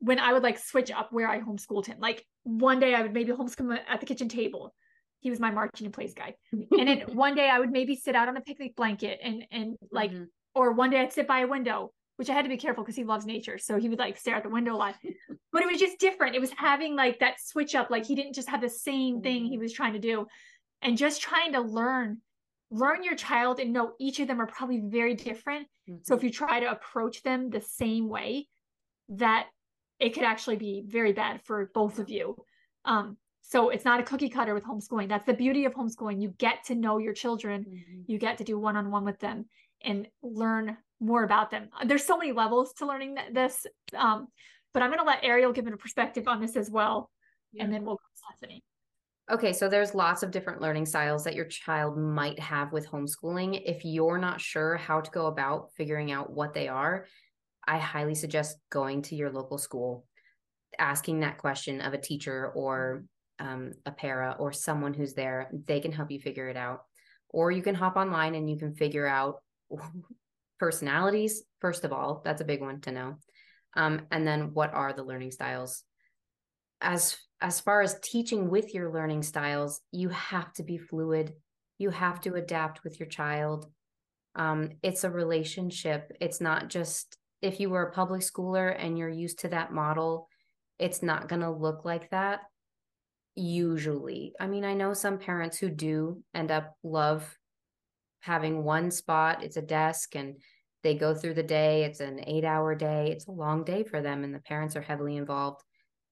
when 0.00 0.18
I 0.18 0.32
would 0.32 0.42
like 0.42 0.58
switch 0.58 0.90
up 0.90 1.12
where 1.12 1.28
I 1.28 1.40
homeschooled 1.40 1.86
him. 1.86 1.98
Like 1.98 2.24
one 2.44 2.78
day 2.78 2.94
I 2.94 3.02
would 3.02 3.12
maybe 3.12 3.32
homeschool 3.32 3.60
him 3.60 3.72
at 3.72 4.00
the 4.00 4.06
kitchen 4.06 4.28
table. 4.28 4.74
He 5.20 5.30
was 5.30 5.40
my 5.40 5.50
marching 5.50 5.86
in 5.86 5.92
place 5.92 6.14
guy. 6.14 6.34
and 6.52 6.88
then 6.88 7.00
one 7.12 7.34
day 7.34 7.48
I 7.48 7.58
would 7.58 7.70
maybe 7.70 7.96
sit 7.96 8.14
out 8.14 8.28
on 8.28 8.36
a 8.36 8.40
picnic 8.40 8.76
blanket 8.76 9.18
and 9.22 9.44
and 9.50 9.76
like 9.90 10.12
mm-hmm. 10.12 10.24
or 10.54 10.72
one 10.72 10.90
day 10.90 11.00
I'd 11.00 11.12
sit 11.12 11.26
by 11.26 11.40
a 11.40 11.48
window, 11.48 11.92
which 12.18 12.28
I 12.28 12.32
had 12.32 12.42
to 12.42 12.48
be 12.48 12.56
careful 12.56 12.82
because 12.82 12.96
he 12.96 13.04
loves 13.04 13.26
nature. 13.26 13.58
So 13.58 13.78
he 13.78 13.88
would 13.88 14.00
like 14.00 14.18
stare 14.18 14.34
at 14.34 14.42
the 14.42 14.48
window 14.48 14.74
a 14.74 14.76
lot. 14.76 14.96
but 15.52 15.62
it 15.62 15.70
was 15.70 15.78
just 15.78 16.00
different. 16.00 16.34
It 16.34 16.40
was 16.40 16.50
having 16.56 16.96
like 16.96 17.20
that 17.20 17.40
switch 17.40 17.76
up. 17.76 17.90
Like 17.90 18.04
he 18.04 18.16
didn't 18.16 18.34
just 18.34 18.48
have 18.48 18.60
the 18.60 18.68
same 18.68 19.22
thing 19.22 19.44
he 19.44 19.52
mm-hmm. 19.52 19.62
was 19.62 19.72
trying 19.72 19.92
to 19.92 20.00
do. 20.00 20.26
And 20.82 20.98
just 20.98 21.22
trying 21.22 21.52
to 21.52 21.60
learn 21.60 22.18
learn 22.70 23.02
your 23.04 23.14
child 23.14 23.60
and 23.60 23.72
know 23.72 23.92
each 23.98 24.18
of 24.20 24.26
them 24.26 24.40
are 24.40 24.46
probably 24.46 24.82
very 24.84 25.14
different. 25.14 25.68
Mm-hmm. 25.88 26.00
So 26.02 26.16
if 26.16 26.24
you 26.24 26.30
try 26.30 26.58
to 26.58 26.70
approach 26.70 27.22
them 27.22 27.50
the 27.50 27.60
same 27.60 28.08
way, 28.08 28.48
that 29.10 29.46
it 30.00 30.10
could 30.10 30.24
actually 30.24 30.56
be 30.56 30.84
very 30.86 31.12
bad 31.12 31.40
for 31.44 31.70
both 31.72 32.00
of 32.00 32.10
you. 32.10 32.36
Um, 32.84 33.16
so 33.42 33.70
it's 33.70 33.84
not 33.84 34.00
a 34.00 34.02
cookie 34.02 34.28
cutter 34.28 34.54
with 34.54 34.64
homeschooling. 34.64 35.08
That's 35.08 35.24
the 35.24 35.32
beauty 35.32 35.64
of 35.64 35.72
homeschooling. 35.72 36.20
You 36.20 36.34
get 36.36 36.64
to 36.64 36.74
know 36.74 36.98
your 36.98 37.14
children, 37.14 37.64
mm-hmm. 37.64 38.00
you 38.06 38.18
get 38.18 38.38
to 38.38 38.44
do 38.44 38.58
one 38.58 38.76
on 38.76 38.90
one 38.90 39.04
with 39.04 39.20
them 39.20 39.46
and 39.82 40.08
learn 40.22 40.76
more 41.00 41.24
about 41.24 41.50
them. 41.50 41.68
There's 41.86 42.04
so 42.04 42.16
many 42.16 42.32
levels 42.32 42.72
to 42.74 42.86
learning 42.86 43.16
this. 43.32 43.66
Um, 43.96 44.28
but 44.74 44.82
I'm 44.82 44.90
going 44.90 45.00
to 45.00 45.04
let 45.04 45.24
Ariel 45.24 45.52
give 45.52 45.66
it 45.66 45.72
a 45.72 45.76
perspective 45.78 46.28
on 46.28 46.40
this 46.40 46.56
as 46.56 46.70
well. 46.70 47.10
Yeah. 47.52 47.64
And 47.64 47.72
then 47.72 47.84
we'll 47.84 47.94
go 47.94 48.00
to 48.00 48.22
Stephanie. 48.38 48.62
Okay, 49.30 49.52
so 49.52 49.68
there's 49.68 49.94
lots 49.94 50.22
of 50.22 50.30
different 50.30 50.62
learning 50.62 50.86
styles 50.86 51.24
that 51.24 51.34
your 51.34 51.44
child 51.44 51.98
might 51.98 52.38
have 52.38 52.72
with 52.72 52.88
homeschooling. 52.88 53.60
If 53.64 53.84
you're 53.84 54.18
not 54.18 54.40
sure 54.40 54.76
how 54.76 55.00
to 55.00 55.10
go 55.10 55.26
about 55.26 55.72
figuring 55.76 56.10
out 56.10 56.32
what 56.32 56.54
they 56.54 56.66
are, 56.68 57.06
I 57.66 57.78
highly 57.78 58.14
suggest 58.14 58.56
going 58.70 59.02
to 59.02 59.16
your 59.16 59.30
local 59.30 59.58
school, 59.58 60.06
asking 60.78 61.20
that 61.20 61.36
question 61.36 61.82
of 61.82 61.92
a 61.92 62.00
teacher 62.00 62.50
or 62.54 63.04
um, 63.38 63.72
a 63.84 63.92
para 63.92 64.36
or 64.38 64.52
someone 64.52 64.94
who's 64.94 65.12
there. 65.12 65.50
They 65.66 65.80
can 65.80 65.92
help 65.92 66.10
you 66.10 66.20
figure 66.20 66.48
it 66.48 66.56
out. 66.56 66.84
Or 67.28 67.50
you 67.50 67.62
can 67.62 67.74
hop 67.74 67.96
online 67.96 68.34
and 68.34 68.48
you 68.48 68.58
can 68.58 68.74
figure 68.74 69.06
out 69.06 69.42
personalities, 70.58 71.42
first 71.60 71.84
of 71.84 71.92
all. 71.92 72.22
That's 72.24 72.40
a 72.40 72.46
big 72.46 72.60
one 72.60 72.80
to 72.82 72.92
know. 72.92 73.16
Um, 73.76 74.02
and 74.10 74.26
then 74.26 74.54
what 74.54 74.72
are 74.74 74.92
the 74.92 75.04
learning 75.04 75.32
styles? 75.32 75.84
As 76.80 77.16
as 77.40 77.60
far 77.60 77.82
as 77.82 78.00
teaching 78.02 78.50
with 78.50 78.74
your 78.74 78.92
learning 78.92 79.22
styles, 79.22 79.80
you 79.92 80.08
have 80.08 80.52
to 80.54 80.64
be 80.64 80.76
fluid. 80.76 81.34
You 81.78 81.90
have 81.90 82.20
to 82.22 82.34
adapt 82.34 82.82
with 82.82 82.98
your 82.98 83.08
child. 83.08 83.70
Um, 84.34 84.70
it's 84.82 85.04
a 85.04 85.10
relationship. 85.10 86.10
It's 86.20 86.40
not 86.40 86.68
just 86.68 87.16
if 87.40 87.60
you 87.60 87.70
were 87.70 87.84
a 87.84 87.92
public 87.92 88.22
schooler 88.22 88.74
and 88.76 88.98
you're 88.98 89.08
used 89.08 89.40
to 89.40 89.48
that 89.48 89.72
model, 89.72 90.28
it's 90.80 91.02
not 91.02 91.28
going 91.28 91.42
to 91.42 91.50
look 91.50 91.84
like 91.84 92.10
that 92.10 92.40
usually. 93.38 94.32
I 94.40 94.48
mean, 94.48 94.64
I 94.64 94.74
know 94.74 94.92
some 94.94 95.18
parents 95.18 95.58
who 95.58 95.70
do 95.70 96.22
end 96.34 96.50
up 96.50 96.74
love 96.82 97.37
having 98.20 98.64
one 98.64 98.90
spot, 98.90 99.42
it's 99.42 99.56
a 99.56 99.62
desk 99.62 100.14
and 100.14 100.36
they 100.82 100.94
go 100.94 101.14
through 101.14 101.34
the 101.34 101.42
day, 101.42 101.84
it's 101.84 102.00
an 102.00 102.18
8-hour 102.18 102.74
day, 102.74 103.10
it's 103.10 103.26
a 103.26 103.32
long 103.32 103.64
day 103.64 103.82
for 103.82 104.00
them 104.00 104.24
and 104.24 104.34
the 104.34 104.40
parents 104.40 104.76
are 104.76 104.82
heavily 104.82 105.16
involved. 105.16 105.62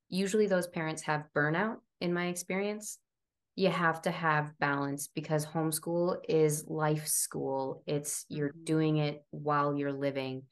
Usually 0.09 0.47
those 0.47 0.67
parents 0.67 1.03
have 1.03 1.25
burnout 1.35 1.77
in 2.01 2.13
my 2.13 2.27
experience. 2.27 2.99
You 3.55 3.71
have 3.71 4.03
to 4.03 4.11
have 4.11 4.53
balance 4.59 5.09
because 5.15 5.47
homeschool 5.47 6.19
is 6.29 6.67
life 6.69 7.07
school. 7.07 7.83
It's 7.87 8.27
you're 8.29 8.51
mm-hmm. 8.51 8.65
doing 8.65 8.97
it 8.99 9.25
while 9.31 9.75
you're 9.75 9.93
living 9.93 10.43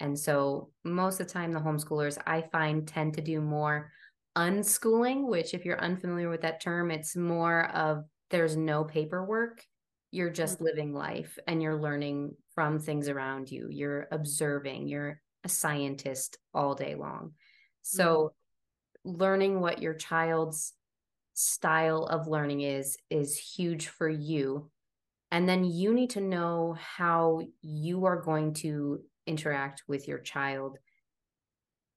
And 0.00 0.18
so 0.18 0.70
most 0.82 1.20
of 1.20 1.26
the 1.26 1.32
time, 1.32 1.52
the 1.52 1.60
homeschoolers 1.60 2.18
I 2.26 2.40
find 2.40 2.88
tend 2.88 3.14
to 3.14 3.20
do 3.20 3.40
more 3.40 3.92
unschooling, 4.36 5.28
which, 5.28 5.52
if 5.54 5.64
you're 5.64 5.80
unfamiliar 5.80 6.30
with 6.30 6.40
that 6.40 6.62
term, 6.62 6.90
it's 6.90 7.14
more 7.14 7.68
of 7.68 8.04
there's 8.30 8.56
no 8.56 8.84
paperwork. 8.84 9.62
You're 10.10 10.30
just 10.30 10.56
mm-hmm. 10.56 10.64
living 10.64 10.92
life 10.94 11.38
and 11.46 11.62
you're 11.62 11.80
learning 11.80 12.34
from 12.54 12.78
things 12.78 13.08
around 13.08 13.50
you. 13.50 13.68
You're 13.70 14.08
observing, 14.10 14.88
you're 14.88 15.20
a 15.44 15.48
scientist 15.48 16.38
all 16.52 16.74
day 16.74 16.94
long. 16.94 17.32
So, 17.82 18.32
mm-hmm. 19.06 19.18
learning 19.18 19.60
what 19.60 19.80
your 19.80 19.94
child's 19.94 20.72
style 21.34 22.04
of 22.04 22.28
learning 22.28 22.60
is 22.60 22.98
is 23.08 23.36
huge 23.36 23.88
for 23.88 24.08
you 24.08 24.70
and 25.30 25.48
then 25.48 25.64
you 25.64 25.94
need 25.94 26.10
to 26.10 26.20
know 26.20 26.76
how 26.78 27.40
you 27.62 28.04
are 28.04 28.20
going 28.20 28.52
to 28.52 29.00
interact 29.26 29.82
with 29.88 30.08
your 30.08 30.18
child 30.18 30.76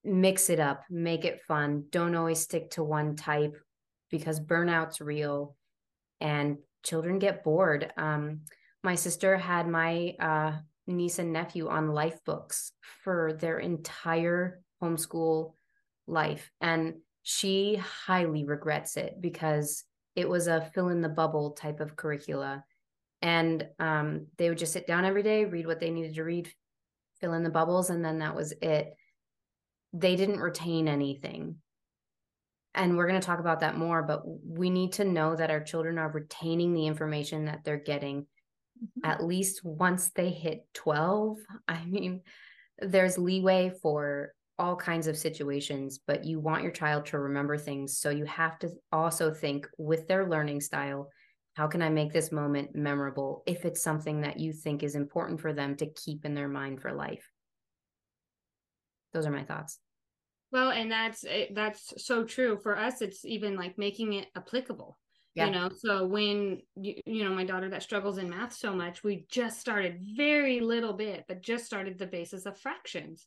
mix 0.03 0.49
it 0.49 0.59
up 0.59 0.83
make 0.89 1.25
it 1.25 1.41
fun 1.47 1.83
don't 1.89 2.15
always 2.15 2.39
stick 2.39 2.69
to 2.69 2.83
one 2.83 3.15
type 3.15 3.55
because 4.09 4.39
burnout's 4.39 5.01
real 5.01 5.55
and 6.21 6.57
children 6.83 7.19
get 7.19 7.43
bored. 7.43 7.91
Um, 7.97 8.41
my 8.83 8.95
sister 8.95 9.37
had 9.37 9.67
my 9.67 10.15
uh, 10.19 10.53
niece 10.87 11.19
and 11.19 11.31
nephew 11.31 11.69
on 11.69 11.93
life 11.93 12.19
books 12.25 12.71
for 13.03 13.33
their 13.33 13.59
entire 13.59 14.61
homeschool 14.81 15.53
life 16.07 16.51
and 16.59 16.95
she 17.23 17.75
highly 17.75 18.43
regrets 18.43 18.97
it 18.97 19.15
because 19.21 19.85
it 20.15 20.27
was 20.27 20.47
a 20.47 20.69
fill 20.73 20.89
in 20.89 21.01
the 21.01 21.09
bubble 21.09 21.51
type 21.51 21.79
of 21.79 21.95
curricula. 21.95 22.63
And 23.21 23.65
um, 23.79 24.27
they 24.37 24.49
would 24.49 24.57
just 24.57 24.73
sit 24.73 24.85
down 24.85 25.05
every 25.05 25.23
day 25.23 25.45
read 25.45 25.65
what 25.65 25.79
they 25.79 25.89
needed 25.89 26.15
to 26.15 26.23
read 26.23 26.51
fill 27.21 27.33
in 27.33 27.43
the 27.43 27.49
bubbles 27.49 27.89
and 27.89 28.03
then 28.03 28.19
that 28.19 28.35
was 28.35 28.51
it. 28.61 28.93
They 29.93 30.17
didn't 30.17 30.41
retain 30.41 30.89
anything 30.89 31.55
and 32.75 32.97
we're 32.97 33.07
going 33.07 33.19
to 33.19 33.25
talk 33.25 33.39
about 33.39 33.59
that 33.59 33.77
more 33.77 34.03
but 34.03 34.21
we 34.25 34.69
need 34.69 34.93
to 34.93 35.05
know 35.05 35.35
that 35.35 35.51
our 35.51 35.61
children 35.63 35.97
are 35.97 36.11
retaining 36.11 36.73
the 36.73 36.87
information 36.87 37.45
that 37.45 37.63
they're 37.63 37.77
getting 37.77 38.21
mm-hmm. 38.21 39.09
at 39.09 39.23
least 39.23 39.63
once 39.63 40.09
they 40.11 40.29
hit 40.29 40.65
12 40.73 41.37
i 41.67 41.83
mean 41.85 42.21
there's 42.79 43.17
leeway 43.17 43.71
for 43.81 44.33
all 44.59 44.75
kinds 44.75 45.07
of 45.07 45.17
situations, 45.17 45.99
but 46.05 46.23
you 46.23 46.39
want 46.39 46.63
your 46.63 46.71
child 46.71 47.05
to 47.07 47.19
remember 47.19 47.57
things. 47.57 47.97
So 47.97 48.09
you 48.09 48.25
have 48.25 48.59
to 48.59 48.69
also 48.91 49.33
think 49.33 49.67
with 49.77 50.07
their 50.07 50.27
learning 50.27 50.61
style, 50.61 51.09
how 51.55 51.67
can 51.67 51.81
I 51.81 51.89
make 51.89 52.13
this 52.13 52.31
moment 52.31 52.75
memorable 52.75 53.43
if 53.45 53.65
it's 53.65 53.81
something 53.81 54.21
that 54.21 54.39
you 54.39 54.53
think 54.53 54.83
is 54.83 54.95
important 54.95 55.41
for 55.41 55.53
them 55.53 55.75
to 55.77 55.87
keep 55.87 56.25
in 56.25 56.33
their 56.33 56.47
mind 56.47 56.81
for 56.81 56.93
life? 56.93 57.29
Those 59.11 59.25
are 59.25 59.31
my 59.31 59.43
thoughts. 59.43 59.79
Well, 60.53 60.71
and 60.71 60.89
that's 60.89 61.25
that's 61.51 62.05
so 62.05 62.23
true 62.23 62.57
for 62.61 62.77
us. 62.77 63.01
It's 63.01 63.25
even 63.25 63.57
like 63.57 63.77
making 63.77 64.13
it 64.13 64.27
applicable. 64.35 64.97
Yeah. 65.35 65.47
You 65.47 65.51
know, 65.51 65.69
so 65.75 66.05
when 66.05 66.61
you, 66.75 67.01
you 67.05 67.23
know 67.23 67.31
my 67.31 67.43
daughter 67.43 67.67
that 67.69 67.83
struggles 67.83 68.19
in 68.19 68.29
math 68.29 68.53
so 68.53 68.73
much, 68.73 69.03
we 69.03 69.25
just 69.29 69.59
started 69.59 69.99
very 70.15 70.59
little 70.61 70.93
bit, 70.93 71.25
but 71.27 71.41
just 71.41 71.65
started 71.65 71.97
the 71.97 72.05
basis 72.05 72.45
of 72.45 72.57
fractions 72.57 73.25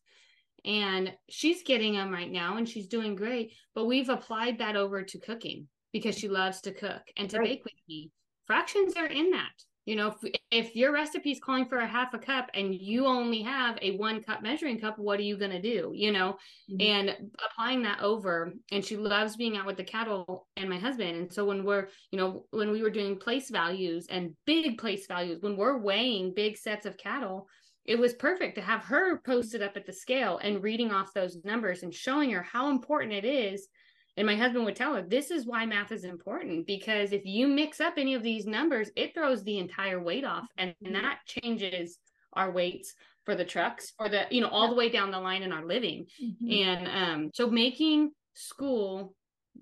and 0.66 1.12
she's 1.28 1.62
getting 1.62 1.94
them 1.94 2.10
right 2.12 2.30
now 2.30 2.56
and 2.56 2.68
she's 2.68 2.88
doing 2.88 3.14
great 3.14 3.52
but 3.74 3.86
we've 3.86 4.08
applied 4.08 4.58
that 4.58 4.76
over 4.76 5.02
to 5.02 5.18
cooking 5.18 5.68
because 5.92 6.18
she 6.18 6.28
loves 6.28 6.60
to 6.60 6.72
cook 6.72 7.02
and 7.16 7.30
to 7.30 7.38
right. 7.38 7.48
bake 7.48 7.64
with 7.64 7.74
me 7.88 8.10
fractions 8.46 8.94
are 8.96 9.06
in 9.06 9.30
that 9.30 9.52
you 9.86 9.96
know 9.96 10.14
if, 10.22 10.32
if 10.50 10.76
your 10.76 10.92
recipe 10.92 11.30
is 11.30 11.40
calling 11.40 11.64
for 11.64 11.78
a 11.78 11.86
half 11.86 12.12
a 12.12 12.18
cup 12.18 12.50
and 12.52 12.74
you 12.74 13.06
only 13.06 13.40
have 13.40 13.78
a 13.80 13.96
one 13.96 14.22
cup 14.22 14.42
measuring 14.42 14.78
cup 14.78 14.98
what 14.98 15.18
are 15.18 15.22
you 15.22 15.38
going 15.38 15.50
to 15.50 15.62
do 15.62 15.92
you 15.94 16.12
know 16.12 16.36
mm-hmm. 16.70 16.80
and 16.80 17.16
applying 17.44 17.82
that 17.82 18.00
over 18.00 18.52
and 18.72 18.84
she 18.84 18.96
loves 18.96 19.36
being 19.36 19.56
out 19.56 19.64
with 19.64 19.76
the 19.76 19.84
cattle 19.84 20.46
and 20.56 20.68
my 20.68 20.78
husband 20.78 21.16
and 21.16 21.32
so 21.32 21.44
when 21.44 21.64
we're 21.64 21.88
you 22.10 22.18
know 22.18 22.44
when 22.50 22.70
we 22.70 22.82
were 22.82 22.90
doing 22.90 23.16
place 23.16 23.48
values 23.48 24.06
and 24.10 24.34
big 24.44 24.76
place 24.76 25.06
values 25.06 25.40
when 25.40 25.56
we're 25.56 25.78
weighing 25.78 26.34
big 26.34 26.56
sets 26.56 26.84
of 26.84 26.98
cattle 26.98 27.48
it 27.86 27.98
was 27.98 28.14
perfect 28.14 28.56
to 28.56 28.60
have 28.60 28.82
her 28.82 29.20
posted 29.20 29.62
up 29.62 29.76
at 29.76 29.86
the 29.86 29.92
scale 29.92 30.38
and 30.42 30.62
reading 30.62 30.90
off 30.90 31.14
those 31.14 31.38
numbers 31.44 31.82
and 31.82 31.94
showing 31.94 32.30
her 32.30 32.42
how 32.42 32.70
important 32.70 33.12
it 33.12 33.24
is. 33.24 33.68
And 34.16 34.26
my 34.26 34.36
husband 34.36 34.64
would 34.64 34.76
tell 34.76 34.94
her, 34.94 35.02
this 35.02 35.30
is 35.30 35.46
why 35.46 35.66
math 35.66 35.92
is 35.92 36.04
important 36.04 36.66
because 36.66 37.12
if 37.12 37.26
you 37.26 37.46
mix 37.46 37.80
up 37.80 37.94
any 37.96 38.14
of 38.14 38.22
these 38.22 38.46
numbers, 38.46 38.90
it 38.96 39.14
throws 39.14 39.42
the 39.42 39.58
entire 39.58 40.02
weight 40.02 40.24
off 40.24 40.46
and, 40.56 40.74
and 40.82 40.94
mm-hmm. 40.94 41.02
that 41.02 41.18
changes 41.26 41.98
our 42.32 42.50
weights 42.50 42.94
for 43.24 43.34
the 43.34 43.44
trucks 43.44 43.92
or 43.98 44.08
the, 44.08 44.24
you 44.30 44.40
know, 44.40 44.48
all 44.48 44.68
the 44.68 44.74
way 44.74 44.88
down 44.88 45.10
the 45.10 45.18
line 45.18 45.42
in 45.42 45.52
our 45.52 45.66
living. 45.66 46.06
Mm-hmm. 46.22 46.50
And 46.50 46.88
um, 46.88 47.30
so 47.34 47.50
making 47.50 48.12
school, 48.34 49.14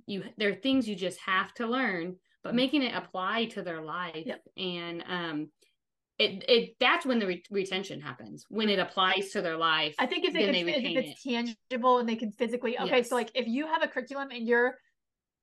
you 0.07 0.25
there 0.37 0.51
are 0.51 0.57
things 0.57 0.89
you 0.89 0.95
just 0.95 1.19
have 1.21 1.53
to 1.55 1.67
learn, 1.67 2.17
but 2.43 2.51
mm-hmm. 2.51 2.57
making 2.57 2.83
it 2.83 2.95
apply 2.95 3.47
to 3.47 3.63
their 3.63 3.83
life. 3.83 4.25
Yep. 4.27 4.43
And 4.57 5.05
um, 5.09 5.51
it 6.19 6.45
it 6.49 6.77
that's 6.79 7.05
when 7.05 7.19
the 7.19 7.27
re- 7.27 7.45
retention 7.51 8.01
happens 8.01 8.47
when 8.49 8.69
it 8.69 8.79
applies 8.79 9.31
to 9.31 9.43
their 9.43 9.57
life 9.57 9.95
i 9.99 10.07
think 10.07 10.25
if, 10.25 10.33
they, 10.33 10.45
can, 10.45 10.53
they 10.53 10.61
if 10.61 11.05
it's 11.05 11.25
it. 11.25 11.55
tangible 11.71 11.99
and 11.99 12.09
they 12.09 12.17
can 12.17 12.31
physically 12.31 12.79
okay 12.79 12.99
yes. 12.99 13.09
so 13.09 13.17
like 13.17 13.31
if 13.35 13.49
you 13.49 13.67
have 13.67 13.83
a 13.83 13.89
curriculum 13.89 14.29
and 14.31 14.47
you're 14.47 14.79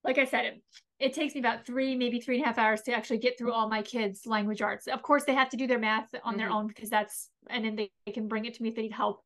like 0.03 0.17
i 0.17 0.25
said 0.25 0.45
it, 0.45 0.63
it 0.99 1.13
takes 1.13 1.33
me 1.33 1.39
about 1.39 1.65
three 1.65 1.95
maybe 1.95 2.21
three 2.21 2.35
and 2.35 2.43
a 2.43 2.47
half 2.47 2.57
hours 2.57 2.81
to 2.81 2.93
actually 2.93 3.17
get 3.17 3.37
through 3.37 3.51
all 3.51 3.67
my 3.67 3.81
kids 3.81 4.25
language 4.25 4.61
arts 4.61 4.87
of 4.87 5.01
course 5.01 5.25
they 5.25 5.33
have 5.33 5.49
to 5.49 5.57
do 5.57 5.67
their 5.67 5.79
math 5.79 6.07
on 6.23 6.33
mm-hmm. 6.33 6.39
their 6.39 6.49
own 6.49 6.67
because 6.67 6.89
that's 6.89 7.29
and 7.49 7.65
then 7.65 7.75
they, 7.75 7.91
they 8.05 8.11
can 8.11 8.27
bring 8.27 8.45
it 8.45 8.53
to 8.53 8.63
me 8.63 8.69
if 8.69 8.75
they 8.75 8.83
need 8.83 8.93
help 8.93 9.21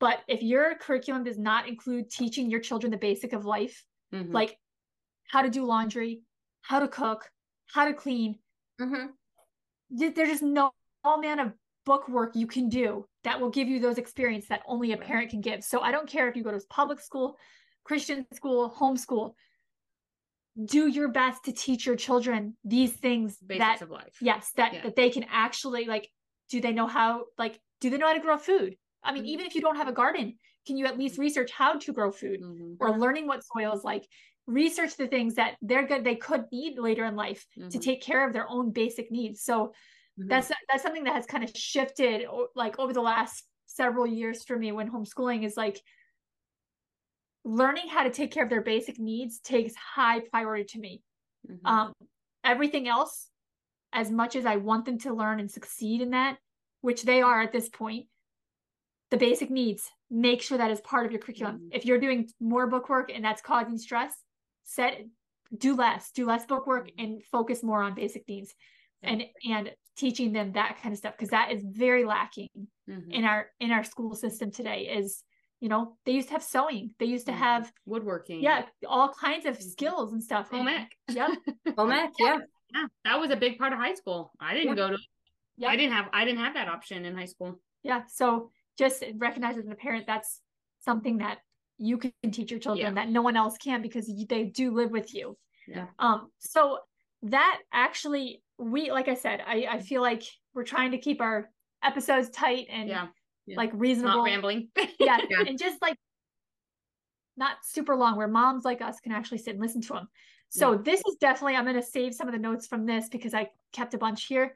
but 0.00 0.18
if 0.28 0.42
your 0.42 0.74
curriculum 0.76 1.24
does 1.24 1.38
not 1.38 1.66
include 1.66 2.10
teaching 2.10 2.50
your 2.50 2.60
children 2.60 2.90
the 2.90 2.98
basic 2.98 3.32
of 3.32 3.46
life 3.46 3.84
mm-hmm. 4.12 4.32
like 4.32 4.58
how 5.28 5.40
to 5.40 5.48
do 5.48 5.64
laundry 5.64 6.20
how 6.60 6.78
to 6.78 6.88
cook 6.88 7.30
how 7.72 7.86
to 7.86 7.94
clean 7.94 8.38
mm-hmm 8.78 9.06
there's 9.94 10.28
just 10.28 10.42
no 10.42 10.72
amount 11.04 11.40
of 11.40 11.52
book 11.84 12.08
work 12.08 12.34
you 12.34 12.46
can 12.46 12.68
do 12.68 13.06
that 13.24 13.40
will 13.40 13.50
give 13.50 13.68
you 13.68 13.78
those 13.78 13.98
experience 13.98 14.46
that 14.48 14.62
only 14.66 14.92
a 14.92 14.96
parent 14.96 15.30
can 15.30 15.40
give. 15.40 15.62
So 15.62 15.80
I 15.80 15.92
don't 15.92 16.08
care 16.08 16.28
if 16.28 16.36
you 16.36 16.42
go 16.42 16.50
to 16.50 16.60
public 16.68 17.00
school, 17.00 17.36
Christian 17.84 18.26
school, 18.32 18.74
homeschool. 18.76 19.34
Do 20.64 20.86
your 20.86 21.08
best 21.08 21.44
to 21.46 21.52
teach 21.52 21.84
your 21.84 21.96
children 21.96 22.56
these 22.64 22.92
things 22.92 23.36
Basics 23.38 23.80
that 23.80 23.82
of 23.82 23.90
life. 23.90 24.16
yes, 24.20 24.52
that 24.56 24.72
yeah. 24.72 24.82
that 24.84 24.94
they 24.94 25.10
can 25.10 25.24
actually 25.28 25.86
like 25.86 26.08
do 26.48 26.60
they 26.60 26.72
know 26.72 26.86
how 26.86 27.24
like 27.38 27.58
do 27.80 27.90
they 27.90 27.98
know 27.98 28.06
how 28.06 28.14
to 28.14 28.20
grow 28.20 28.38
food? 28.38 28.76
I 29.02 29.12
mean, 29.12 29.24
mm-hmm. 29.24 29.30
even 29.30 29.46
if 29.46 29.56
you 29.56 29.60
don't 29.60 29.76
have 29.76 29.88
a 29.88 29.92
garden, 29.92 30.38
can 30.66 30.76
you 30.76 30.86
at 30.86 30.96
least 30.96 31.18
research 31.18 31.50
how 31.50 31.78
to 31.78 31.92
grow 31.92 32.12
food 32.12 32.40
mm-hmm. 32.40 32.74
or 32.78 32.96
learning 32.98 33.26
what 33.26 33.42
soil 33.44 33.72
is 33.74 33.82
like? 33.82 34.06
Research 34.46 34.96
the 34.96 35.06
things 35.06 35.34
that 35.34 35.56
they're 35.62 35.86
good 35.86 36.04
they 36.04 36.16
could 36.16 36.44
need 36.52 36.78
later 36.78 37.04
in 37.04 37.16
life 37.16 37.46
mm-hmm. 37.58 37.68
to 37.68 37.78
take 37.78 38.02
care 38.02 38.26
of 38.26 38.32
their 38.32 38.48
own 38.48 38.70
basic 38.70 39.10
needs 39.10 39.42
so 39.42 39.66
mm-hmm. 39.66 40.28
that's 40.28 40.50
that's 40.68 40.82
something 40.82 41.04
that 41.04 41.14
has 41.14 41.26
kind 41.26 41.42
of 41.42 41.50
shifted 41.54 42.26
like 42.54 42.78
over 42.78 42.92
the 42.92 43.00
last 43.00 43.44
several 43.66 44.06
years 44.06 44.44
for 44.44 44.58
me 44.58 44.70
when 44.72 44.90
homeschooling 44.90 45.44
is 45.44 45.56
like 45.56 45.80
learning 47.44 47.88
how 47.88 48.02
to 48.02 48.10
take 48.10 48.30
care 48.30 48.44
of 48.44 48.50
their 48.50 48.62
basic 48.62 48.98
needs 48.98 49.40
takes 49.40 49.74
high 49.74 50.20
priority 50.30 50.64
to 50.64 50.78
me 50.78 51.02
mm-hmm. 51.50 51.66
um 51.66 51.92
everything 52.44 52.86
else 52.86 53.30
as 53.94 54.10
much 54.10 54.36
as 54.36 54.44
i 54.44 54.56
want 54.56 54.84
them 54.84 54.98
to 54.98 55.14
learn 55.14 55.40
and 55.40 55.50
succeed 55.50 56.02
in 56.02 56.10
that 56.10 56.36
which 56.82 57.02
they 57.04 57.22
are 57.22 57.40
at 57.40 57.52
this 57.52 57.70
point 57.70 58.06
the 59.10 59.16
basic 59.16 59.50
needs 59.50 59.90
make 60.10 60.42
sure 60.42 60.58
that 60.58 60.70
is 60.70 60.82
part 60.82 61.06
of 61.06 61.12
your 61.12 61.20
curriculum 61.20 61.56
mm-hmm. 61.56 61.68
if 61.72 61.86
you're 61.86 61.98
doing 61.98 62.28
more 62.40 62.66
book 62.66 62.90
work 62.90 63.10
and 63.12 63.24
that's 63.24 63.40
causing 63.40 63.78
stress 63.78 64.14
set 64.64 65.04
do 65.56 65.76
less 65.76 66.10
do 66.12 66.26
less 66.26 66.46
book 66.46 66.66
work 66.66 66.88
mm-hmm. 66.88 67.04
and 67.04 67.24
focus 67.24 67.62
more 67.62 67.82
on 67.82 67.94
basic 67.94 68.26
needs 68.28 68.54
and 69.02 69.24
and 69.48 69.70
teaching 69.96 70.32
them 70.32 70.52
that 70.52 70.78
kind 70.82 70.92
of 70.92 70.98
stuff 70.98 71.14
because 71.16 71.30
that 71.30 71.52
is 71.52 71.62
very 71.62 72.04
lacking 72.04 72.48
mm-hmm. 72.88 73.10
in 73.10 73.24
our 73.24 73.46
in 73.60 73.70
our 73.70 73.84
school 73.84 74.14
system 74.14 74.50
today 74.50 74.92
is 74.96 75.22
you 75.60 75.68
know 75.68 75.96
they 76.04 76.12
used 76.12 76.28
to 76.28 76.34
have 76.34 76.42
sewing 76.42 76.90
they 76.98 77.06
used 77.06 77.26
to 77.26 77.32
mm-hmm. 77.32 77.42
have 77.42 77.72
woodworking 77.86 78.42
yeah 78.42 78.64
all 78.88 79.08
kinds 79.08 79.46
of 79.46 79.54
mm-hmm. 79.56 79.68
skills 79.68 80.12
and 80.12 80.22
stuff 80.22 80.50
home 80.50 80.68
ec 80.68 80.88
yeah 81.08 81.28
home 81.76 81.92
ec 81.92 82.10
yeah 82.18 82.38
yeah 82.74 82.86
that 83.04 83.20
was 83.20 83.30
a 83.30 83.36
big 83.36 83.58
part 83.58 83.72
of 83.72 83.78
high 83.78 83.94
school 83.94 84.32
i 84.40 84.54
didn't 84.54 84.70
yeah. 84.70 84.74
go 84.74 84.90
to 84.90 84.98
yeah. 85.56 85.68
i 85.68 85.76
didn't 85.76 85.92
have 85.92 86.06
i 86.12 86.24
didn't 86.24 86.40
have 86.40 86.54
that 86.54 86.68
option 86.68 87.04
in 87.04 87.16
high 87.16 87.24
school 87.24 87.60
yeah 87.82 88.02
so 88.08 88.50
just 88.76 89.04
recognize 89.16 89.56
as 89.56 89.68
a 89.68 89.74
parent 89.74 90.06
that's 90.06 90.40
something 90.80 91.18
that 91.18 91.38
you 91.78 91.98
can 91.98 92.12
teach 92.30 92.50
your 92.50 92.60
children 92.60 92.94
yeah. 92.94 93.02
that 93.02 93.10
no 93.10 93.22
one 93.22 93.36
else 93.36 93.56
can 93.58 93.82
because 93.82 94.10
they 94.28 94.44
do 94.44 94.72
live 94.72 94.90
with 94.90 95.14
you. 95.14 95.36
Yeah. 95.66 95.86
Um. 95.98 96.30
So 96.38 96.78
that 97.22 97.60
actually, 97.72 98.42
we 98.58 98.90
like 98.90 99.08
I 99.08 99.14
said, 99.14 99.40
I 99.46 99.66
I 99.70 99.80
feel 99.80 100.02
like 100.02 100.22
we're 100.54 100.64
trying 100.64 100.92
to 100.92 100.98
keep 100.98 101.20
our 101.20 101.50
episodes 101.82 102.30
tight 102.30 102.66
and 102.70 102.88
yeah. 102.88 103.06
Yeah. 103.46 103.56
like 103.56 103.70
reasonable. 103.74 104.18
Not 104.18 104.24
rambling. 104.24 104.68
yeah. 104.98 105.18
And 105.46 105.58
just 105.58 105.80
like 105.82 105.96
not 107.36 107.56
super 107.64 107.96
long 107.96 108.16
where 108.16 108.28
moms 108.28 108.64
like 108.64 108.80
us 108.80 109.00
can 109.00 109.12
actually 109.12 109.38
sit 109.38 109.50
and 109.50 109.60
listen 109.60 109.80
to 109.82 109.94
them. 109.94 110.08
So 110.50 110.76
this 110.76 111.02
is 111.08 111.16
definitely 111.16 111.56
I'm 111.56 111.64
going 111.64 111.74
to 111.74 111.82
save 111.82 112.14
some 112.14 112.28
of 112.28 112.32
the 112.32 112.38
notes 112.38 112.68
from 112.68 112.86
this 112.86 113.08
because 113.08 113.34
I 113.34 113.48
kept 113.72 113.92
a 113.94 113.98
bunch 113.98 114.26
here. 114.26 114.54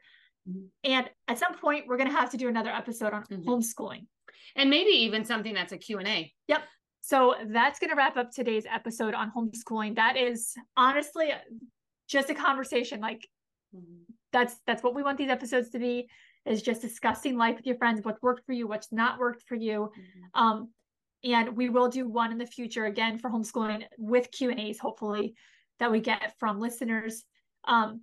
Mm-hmm. 0.49 0.67
And 0.85 1.09
at 1.27 1.37
some 1.37 1.55
point 1.55 1.87
we're 1.87 1.97
going 1.97 2.09
to 2.09 2.15
have 2.15 2.29
to 2.31 2.37
do 2.37 2.47
another 2.47 2.69
episode 2.69 3.11
on 3.11 3.23
mm-hmm. 3.23 3.49
homeschooling 3.49 4.05
and 4.55 4.69
maybe 4.69 4.91
even 4.91 5.25
something 5.25 5.53
that's 5.53 5.71
a 5.71 5.77
q&a 5.77 6.31
yep 6.47 6.61
so 7.01 7.35
that's 7.47 7.79
going 7.79 7.89
to 7.89 7.95
wrap 7.95 8.17
up 8.17 8.31
today's 8.31 8.65
episode 8.71 9.13
on 9.13 9.31
homeschooling. 9.31 9.95
That 9.95 10.17
is 10.17 10.53
honestly 10.75 11.31
just 12.07 12.29
a 12.29 12.33
conversation 12.33 12.99
like 12.99 13.27
mm-hmm. 13.73 14.01
that's 14.33 14.55
that's 14.65 14.83
what 14.83 14.95
we 14.95 15.03
want 15.03 15.17
these 15.17 15.29
episodes 15.29 15.69
to 15.69 15.79
be 15.79 16.09
is 16.45 16.61
just 16.61 16.81
discussing 16.81 17.37
life 17.37 17.55
with 17.55 17.67
your 17.67 17.77
friends 17.77 18.01
what's 18.03 18.21
worked 18.21 18.45
for 18.45 18.53
you 18.53 18.67
what's 18.67 18.91
not 18.91 19.19
worked 19.19 19.43
for 19.47 19.55
you. 19.55 19.91
Mm-hmm. 19.97 20.41
um 20.43 20.69
and 21.23 21.55
we 21.55 21.69
will 21.69 21.89
do 21.89 22.07
one 22.07 22.31
in 22.31 22.37
the 22.37 22.45
future 22.45 22.85
again 22.85 23.17
for 23.19 23.29
homeschooling 23.29 23.83
with 23.97 24.31
q 24.31 24.49
and 24.49 24.59
a's 24.59 24.79
hopefully 24.79 25.35
that 25.79 25.91
we 25.91 26.01
get 26.01 26.33
from 26.39 26.59
listeners. 26.59 27.23
Um 27.65 28.01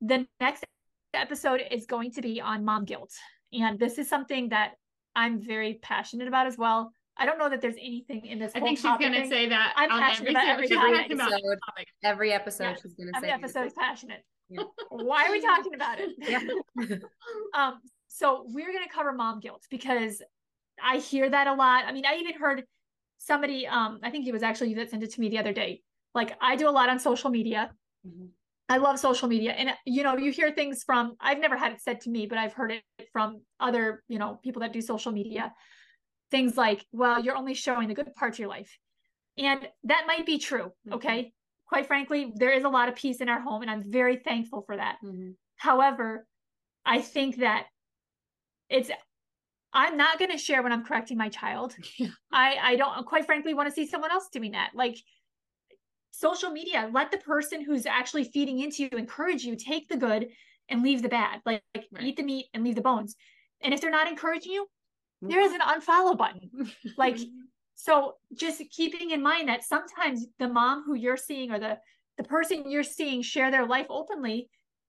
the 0.00 0.26
next 0.40 0.64
episode 1.14 1.62
is 1.70 1.86
going 1.86 2.12
to 2.12 2.22
be 2.22 2.40
on 2.40 2.64
mom 2.64 2.84
guilt. 2.84 3.12
And 3.52 3.78
this 3.78 3.98
is 3.98 4.08
something 4.08 4.48
that 4.48 4.72
i'm 5.14 5.40
very 5.40 5.78
passionate 5.82 6.28
about 6.28 6.46
as 6.46 6.56
well 6.56 6.92
I 7.18 7.26
don't 7.26 7.38
know 7.38 7.48
that 7.48 7.60
there's 7.60 7.76
anything 7.76 8.26
in 8.26 8.38
this. 8.38 8.52
I 8.54 8.60
think 8.60 8.78
she's 8.78 8.98
going 8.98 9.12
to 9.12 9.26
say 9.28 9.48
that. 9.48 9.72
I'm 9.76 9.88
passionate 9.88 10.30
about 10.30 10.48
every, 10.48 10.68
every 10.70 10.98
episode. 10.98 11.58
Every 12.04 12.32
episode, 12.32 12.76
she's 12.82 12.94
going 12.94 13.08
to 13.12 13.20
say. 13.20 13.28
Every 13.28 13.30
episode 13.30 13.66
is 13.66 13.72
passionate. 13.72 14.24
Yeah. 14.48 14.62
Why 14.90 15.26
are 15.26 15.32
we 15.32 15.40
talking 15.40 15.74
about 15.74 15.98
it? 15.98 16.10
Yeah. 16.18 16.96
um. 17.54 17.80
So 18.08 18.44
we're 18.48 18.72
going 18.72 18.84
to 18.84 18.92
cover 18.92 19.12
mom 19.12 19.40
guilt 19.40 19.64
because 19.70 20.22
I 20.82 20.98
hear 20.98 21.28
that 21.28 21.46
a 21.46 21.54
lot. 21.54 21.84
I 21.86 21.92
mean, 21.92 22.04
I 22.06 22.16
even 22.16 22.34
heard 22.34 22.64
somebody. 23.18 23.66
Um. 23.66 23.98
I 24.02 24.10
think 24.10 24.26
it 24.26 24.32
was 24.32 24.42
actually 24.42 24.70
you 24.70 24.76
that 24.76 24.90
sent 24.90 25.02
it 25.02 25.12
to 25.14 25.20
me 25.20 25.30
the 25.30 25.38
other 25.38 25.52
day. 25.52 25.82
Like 26.14 26.36
I 26.40 26.56
do 26.56 26.68
a 26.68 26.70
lot 26.70 26.90
on 26.90 26.98
social 26.98 27.30
media. 27.30 27.70
Mm-hmm. 28.06 28.26
I 28.68 28.78
love 28.78 28.98
social 28.98 29.28
media, 29.28 29.52
and 29.52 29.70
you 29.84 30.02
know, 30.02 30.16
you 30.16 30.32
hear 30.32 30.50
things 30.50 30.82
from. 30.84 31.14
I've 31.20 31.38
never 31.38 31.56
had 31.56 31.72
it 31.72 31.80
said 31.80 32.00
to 32.02 32.10
me, 32.10 32.26
but 32.26 32.36
I've 32.36 32.52
heard 32.52 32.72
it 32.72 32.82
from 33.12 33.42
other, 33.60 34.02
you 34.08 34.18
know, 34.18 34.40
people 34.42 34.60
that 34.62 34.72
do 34.72 34.80
social 34.80 35.12
media 35.12 35.52
things 36.30 36.56
like, 36.56 36.84
well, 36.92 37.22
you're 37.22 37.36
only 37.36 37.54
showing 37.54 37.88
the 37.88 37.94
good 37.94 38.14
parts 38.14 38.36
of 38.36 38.40
your 38.40 38.48
life. 38.48 38.76
And 39.38 39.66
that 39.84 40.04
might 40.06 40.26
be 40.26 40.38
true. 40.38 40.72
Mm-hmm. 40.86 40.94
Okay. 40.94 41.32
Quite 41.68 41.86
frankly, 41.86 42.32
there 42.36 42.52
is 42.52 42.64
a 42.64 42.68
lot 42.68 42.88
of 42.88 42.94
peace 42.94 43.20
in 43.20 43.28
our 43.28 43.40
home, 43.40 43.62
and 43.62 43.70
I'm 43.70 43.82
very 43.90 44.16
thankful 44.16 44.62
for 44.62 44.76
that. 44.76 44.96
Mm-hmm. 45.04 45.30
However, 45.56 46.26
I 46.84 47.00
think 47.00 47.38
that 47.38 47.66
it's 48.68 48.90
I'm 49.72 49.96
not 49.96 50.18
going 50.18 50.30
to 50.30 50.38
share 50.38 50.62
when 50.62 50.72
I'm 50.72 50.84
correcting 50.84 51.18
my 51.18 51.28
child. 51.28 51.74
Yeah. 51.98 52.08
I 52.32 52.56
I 52.62 52.76
don't 52.76 53.06
quite 53.06 53.26
frankly 53.26 53.54
want 53.54 53.68
to 53.68 53.74
see 53.74 53.86
someone 53.86 54.12
else 54.12 54.28
doing 54.32 54.52
that. 54.52 54.70
Like 54.74 54.96
social 56.12 56.50
media, 56.50 56.88
let 56.92 57.10
the 57.10 57.18
person 57.18 57.62
who's 57.62 57.84
actually 57.84 58.24
feeding 58.24 58.60
into 58.60 58.84
you 58.84 58.90
encourage 58.92 59.44
you, 59.44 59.56
take 59.56 59.88
the 59.88 59.96
good 59.96 60.28
and 60.68 60.82
leave 60.82 61.02
the 61.02 61.08
bad. 61.08 61.40
Like, 61.44 61.62
like 61.74 61.86
right. 61.92 62.04
eat 62.04 62.16
the 62.16 62.22
meat 62.22 62.46
and 62.54 62.64
leave 62.64 62.74
the 62.74 62.80
bones. 62.80 63.16
And 63.60 63.74
if 63.74 63.80
they're 63.80 63.90
not 63.90 64.08
encouraging 64.08 64.52
you, 64.52 64.66
there 65.22 65.40
is 65.40 65.52
an 65.52 65.60
unfollow 65.60 66.16
button. 66.16 66.50
like, 66.96 67.16
mm-hmm. 67.16 67.30
so 67.74 68.14
just 68.34 68.62
keeping 68.70 69.10
in 69.10 69.22
mind 69.22 69.48
that 69.48 69.64
sometimes 69.64 70.26
the 70.38 70.48
mom 70.48 70.84
who 70.84 70.94
you're 70.94 71.16
seeing 71.16 71.50
or 71.50 71.58
the 71.58 71.78
the 72.18 72.24
person 72.24 72.70
you're 72.70 72.82
seeing 72.82 73.20
share 73.20 73.50
their 73.50 73.66
life 73.66 73.86
openly, 73.90 74.48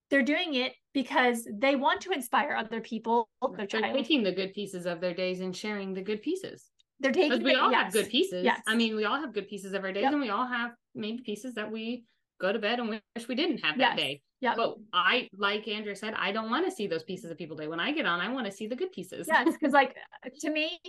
they're 0.10 0.24
doing 0.24 0.56
it 0.56 0.74
because 0.94 1.48
they 1.52 1.76
want 1.76 2.02
to 2.02 2.12
inspire 2.12 2.56
other 2.56 2.80
people. 2.80 3.30
Their 3.42 3.68
they're 3.68 3.94
taking 3.94 4.24
the 4.24 4.32
good 4.32 4.54
pieces 4.54 4.86
of 4.86 5.02
their 5.02 5.14
days 5.14 5.42
and 5.42 5.56
sharing 5.56 5.94
the 5.94 6.02
good 6.02 6.22
pieces. 6.22 6.70
They're 7.00 7.12
taking. 7.12 7.44
we 7.44 7.56
all 7.56 7.70
yes. 7.70 7.84
have 7.84 7.94
good 7.94 8.10
pieces. 8.10 8.44
Yes. 8.44 8.62
I 8.66 8.76
mean, 8.76 8.96
we 8.96 9.06
all 9.06 9.20
have 9.20 9.34
good 9.34 9.48
pieces 9.48 9.74
of 9.74 9.84
our 9.84 9.92
days, 9.92 10.04
yep. 10.04 10.14
and 10.14 10.22
we 10.22 10.30
all 10.30 10.48
have 10.48 10.72
maybe 10.96 11.22
pieces 11.24 11.54
that 11.56 11.72
we 11.72 12.06
go 12.40 12.52
to 12.52 12.60
bed 12.60 12.80
and 12.80 12.90
wish 12.90 13.28
we 13.28 13.36
didn't 13.36 13.60
have 13.60 13.78
that 13.78 13.98
yes. 13.98 13.98
day. 13.98 14.22
Yeah. 14.40 14.54
But 14.56 14.78
I, 14.94 15.28
like 15.36 15.68
Andrea 15.68 15.96
said, 15.96 16.14
I 16.16 16.32
don't 16.32 16.50
want 16.50 16.66
to 16.66 16.72
see 16.72 16.88
those 16.88 17.04
pieces 17.04 17.32
of 17.32 17.38
people 17.38 17.58
day. 17.58 17.68
When 17.68 17.80
I 17.80 17.92
get 17.92 18.06
on, 18.06 18.20
I 18.22 18.32
want 18.32 18.46
to 18.46 18.52
see 18.52 18.68
the 18.68 18.76
good 18.76 18.92
pieces. 18.92 19.28
Yes. 19.28 19.56
Cause 19.58 19.72
like 19.72 19.96
to 20.42 20.52
me, 20.52 20.80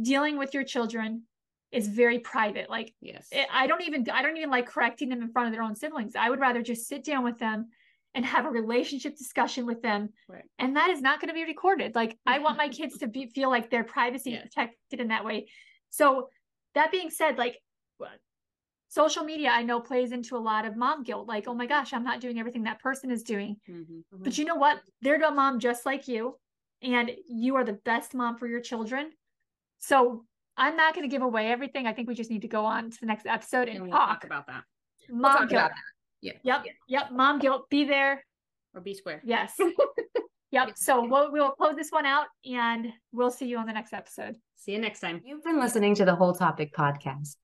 dealing 0.00 0.38
with 0.38 0.54
your 0.54 0.64
children 0.64 1.22
is 1.70 1.88
very 1.88 2.18
private. 2.18 2.68
Like, 2.68 2.92
yes, 3.00 3.28
it, 3.30 3.46
I 3.52 3.66
don't 3.66 3.82
even, 3.82 4.06
I 4.12 4.22
don't 4.22 4.36
even 4.36 4.50
like 4.50 4.66
correcting 4.66 5.08
them 5.08 5.22
in 5.22 5.30
front 5.30 5.48
of 5.48 5.52
their 5.52 5.62
own 5.62 5.76
siblings. 5.76 6.14
I 6.16 6.30
would 6.30 6.40
rather 6.40 6.62
just 6.62 6.88
sit 6.88 7.04
down 7.04 7.24
with 7.24 7.38
them 7.38 7.68
and 8.14 8.24
have 8.24 8.46
a 8.46 8.50
relationship 8.50 9.16
discussion 9.16 9.66
with 9.66 9.82
them. 9.82 10.10
Right. 10.28 10.44
And 10.58 10.76
that 10.76 10.90
is 10.90 11.00
not 11.00 11.20
going 11.20 11.28
to 11.28 11.34
be 11.34 11.44
recorded. 11.44 11.94
Like 11.94 12.16
I 12.26 12.38
want 12.38 12.58
my 12.58 12.68
kids 12.68 12.98
to 12.98 13.08
be, 13.08 13.26
feel 13.26 13.50
like 13.50 13.70
their 13.70 13.84
privacy 13.84 14.30
yeah. 14.32 14.42
protected 14.42 15.00
in 15.00 15.08
that 15.08 15.24
way. 15.24 15.48
So 15.90 16.28
that 16.74 16.92
being 16.92 17.10
said, 17.10 17.38
like 17.38 17.60
social 18.94 19.24
media 19.24 19.50
i 19.50 19.62
know 19.62 19.80
plays 19.80 20.12
into 20.12 20.36
a 20.36 20.38
lot 20.38 20.64
of 20.64 20.76
mom 20.76 21.02
guilt 21.02 21.26
like 21.26 21.48
oh 21.48 21.54
my 21.54 21.66
gosh 21.66 21.92
i'm 21.92 22.04
not 22.04 22.20
doing 22.20 22.38
everything 22.38 22.62
that 22.62 22.78
person 22.78 23.10
is 23.10 23.24
doing. 23.24 23.56
Mm-hmm, 23.68 23.80
mm-hmm. 23.80 24.22
but 24.22 24.38
you 24.38 24.44
know 24.44 24.54
what? 24.54 24.78
They're 25.02 25.20
a 25.20 25.30
mom 25.32 25.58
just 25.58 25.84
like 25.84 26.06
you 26.06 26.38
and 26.80 27.10
you 27.28 27.56
are 27.56 27.64
the 27.64 27.78
best 27.84 28.14
mom 28.14 28.38
for 28.38 28.46
your 28.46 28.60
children. 28.60 29.10
So 29.78 30.24
i'm 30.56 30.76
not 30.76 30.94
going 30.94 31.08
to 31.08 31.12
give 31.12 31.22
away 31.22 31.48
everything. 31.50 31.86
I 31.86 31.92
think 31.92 32.06
we 32.06 32.14
just 32.14 32.30
need 32.30 32.42
to 32.42 32.48
go 32.48 32.64
on 32.64 32.90
to 32.90 33.00
the 33.00 33.06
next 33.06 33.26
episode 33.26 33.68
and, 33.68 33.78
and 33.78 33.82
we'll 33.82 33.92
talk, 33.92 34.20
talk, 34.20 34.24
about 34.24 34.46
that. 34.46 34.62
Mom 35.10 35.34
we'll 35.40 35.48
guilt. 35.48 35.62
that. 35.62 35.72
yeah. 36.20 36.32
Yep 36.44 36.62
yeah. 36.64 36.72
yep 36.86 37.12
mom 37.12 37.40
guilt. 37.40 37.68
Be 37.70 37.84
there. 37.84 38.24
Or 38.74 38.80
be 38.80 38.94
square. 38.94 39.20
Yes. 39.24 39.58
Yep 40.50 40.74
so 40.76 41.04
we'll, 41.04 41.32
we'll 41.32 41.50
close 41.50 41.74
this 41.74 41.90
one 41.90 42.06
out 42.06 42.26
and 42.46 42.92
we'll 43.10 43.32
see 43.32 43.46
you 43.46 43.58
on 43.58 43.66
the 43.66 43.72
next 43.72 43.92
episode. 43.92 44.36
See 44.54 44.70
you 44.70 44.78
next 44.78 45.00
time. 45.00 45.20
You've 45.24 45.42
been 45.42 45.58
listening 45.58 45.96
to 45.96 46.04
the 46.04 46.14
whole 46.14 46.32
topic 46.32 46.72
podcast 46.72 47.34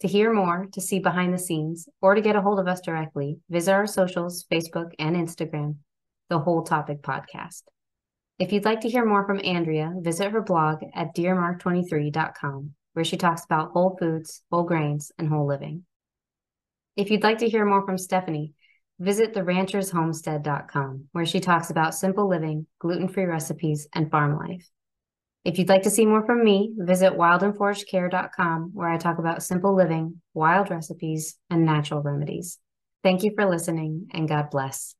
to 0.00 0.08
hear 0.08 0.32
more, 0.32 0.66
to 0.72 0.80
see 0.80 0.98
behind 0.98 1.32
the 1.32 1.38
scenes, 1.38 1.88
or 2.00 2.14
to 2.14 2.20
get 2.20 2.36
a 2.36 2.40
hold 2.40 2.58
of 2.58 2.66
us 2.66 2.80
directly, 2.80 3.38
visit 3.48 3.72
our 3.72 3.86
socials, 3.86 4.46
Facebook 4.50 4.92
and 4.98 5.14
Instagram, 5.14 5.76
The 6.28 6.38
Whole 6.38 6.62
Topic 6.62 7.02
Podcast. 7.02 7.62
If 8.38 8.52
you'd 8.52 8.64
like 8.64 8.80
to 8.80 8.88
hear 8.88 9.04
more 9.04 9.26
from 9.26 9.40
Andrea, 9.44 9.92
visit 9.98 10.32
her 10.32 10.40
blog 10.40 10.82
at 10.94 11.14
dearmark23.com, 11.14 12.70
where 12.94 13.04
she 13.04 13.18
talks 13.18 13.44
about 13.44 13.72
whole 13.72 13.96
foods, 14.00 14.42
whole 14.50 14.62
grains, 14.62 15.12
and 15.18 15.28
whole 15.28 15.46
living. 15.46 15.84
If 16.96 17.10
you'd 17.10 17.22
like 17.22 17.38
to 17.38 17.48
hear 17.48 17.66
more 17.66 17.84
from 17.84 17.98
Stephanie, 17.98 18.54
visit 18.98 19.34
theranchershomestead.com, 19.34 21.08
where 21.12 21.26
she 21.26 21.40
talks 21.40 21.68
about 21.68 21.94
simple 21.94 22.26
living, 22.26 22.66
gluten 22.78 23.08
free 23.08 23.24
recipes, 23.24 23.86
and 23.94 24.10
farm 24.10 24.38
life. 24.38 24.66
If 25.44 25.58
you'd 25.58 25.68
like 25.70 25.82
to 25.84 25.90
see 25.90 26.04
more 26.04 26.24
from 26.26 26.44
me, 26.44 26.74
visit 26.76 27.14
wildandforagedcare.com 27.14 28.72
where 28.74 28.88
I 28.88 28.98
talk 28.98 29.18
about 29.18 29.42
simple 29.42 29.74
living, 29.74 30.20
wild 30.34 30.70
recipes, 30.70 31.36
and 31.48 31.64
natural 31.64 32.02
remedies. 32.02 32.58
Thank 33.02 33.22
you 33.22 33.32
for 33.34 33.46
listening 33.48 34.08
and 34.12 34.28
God 34.28 34.50
bless. 34.50 34.94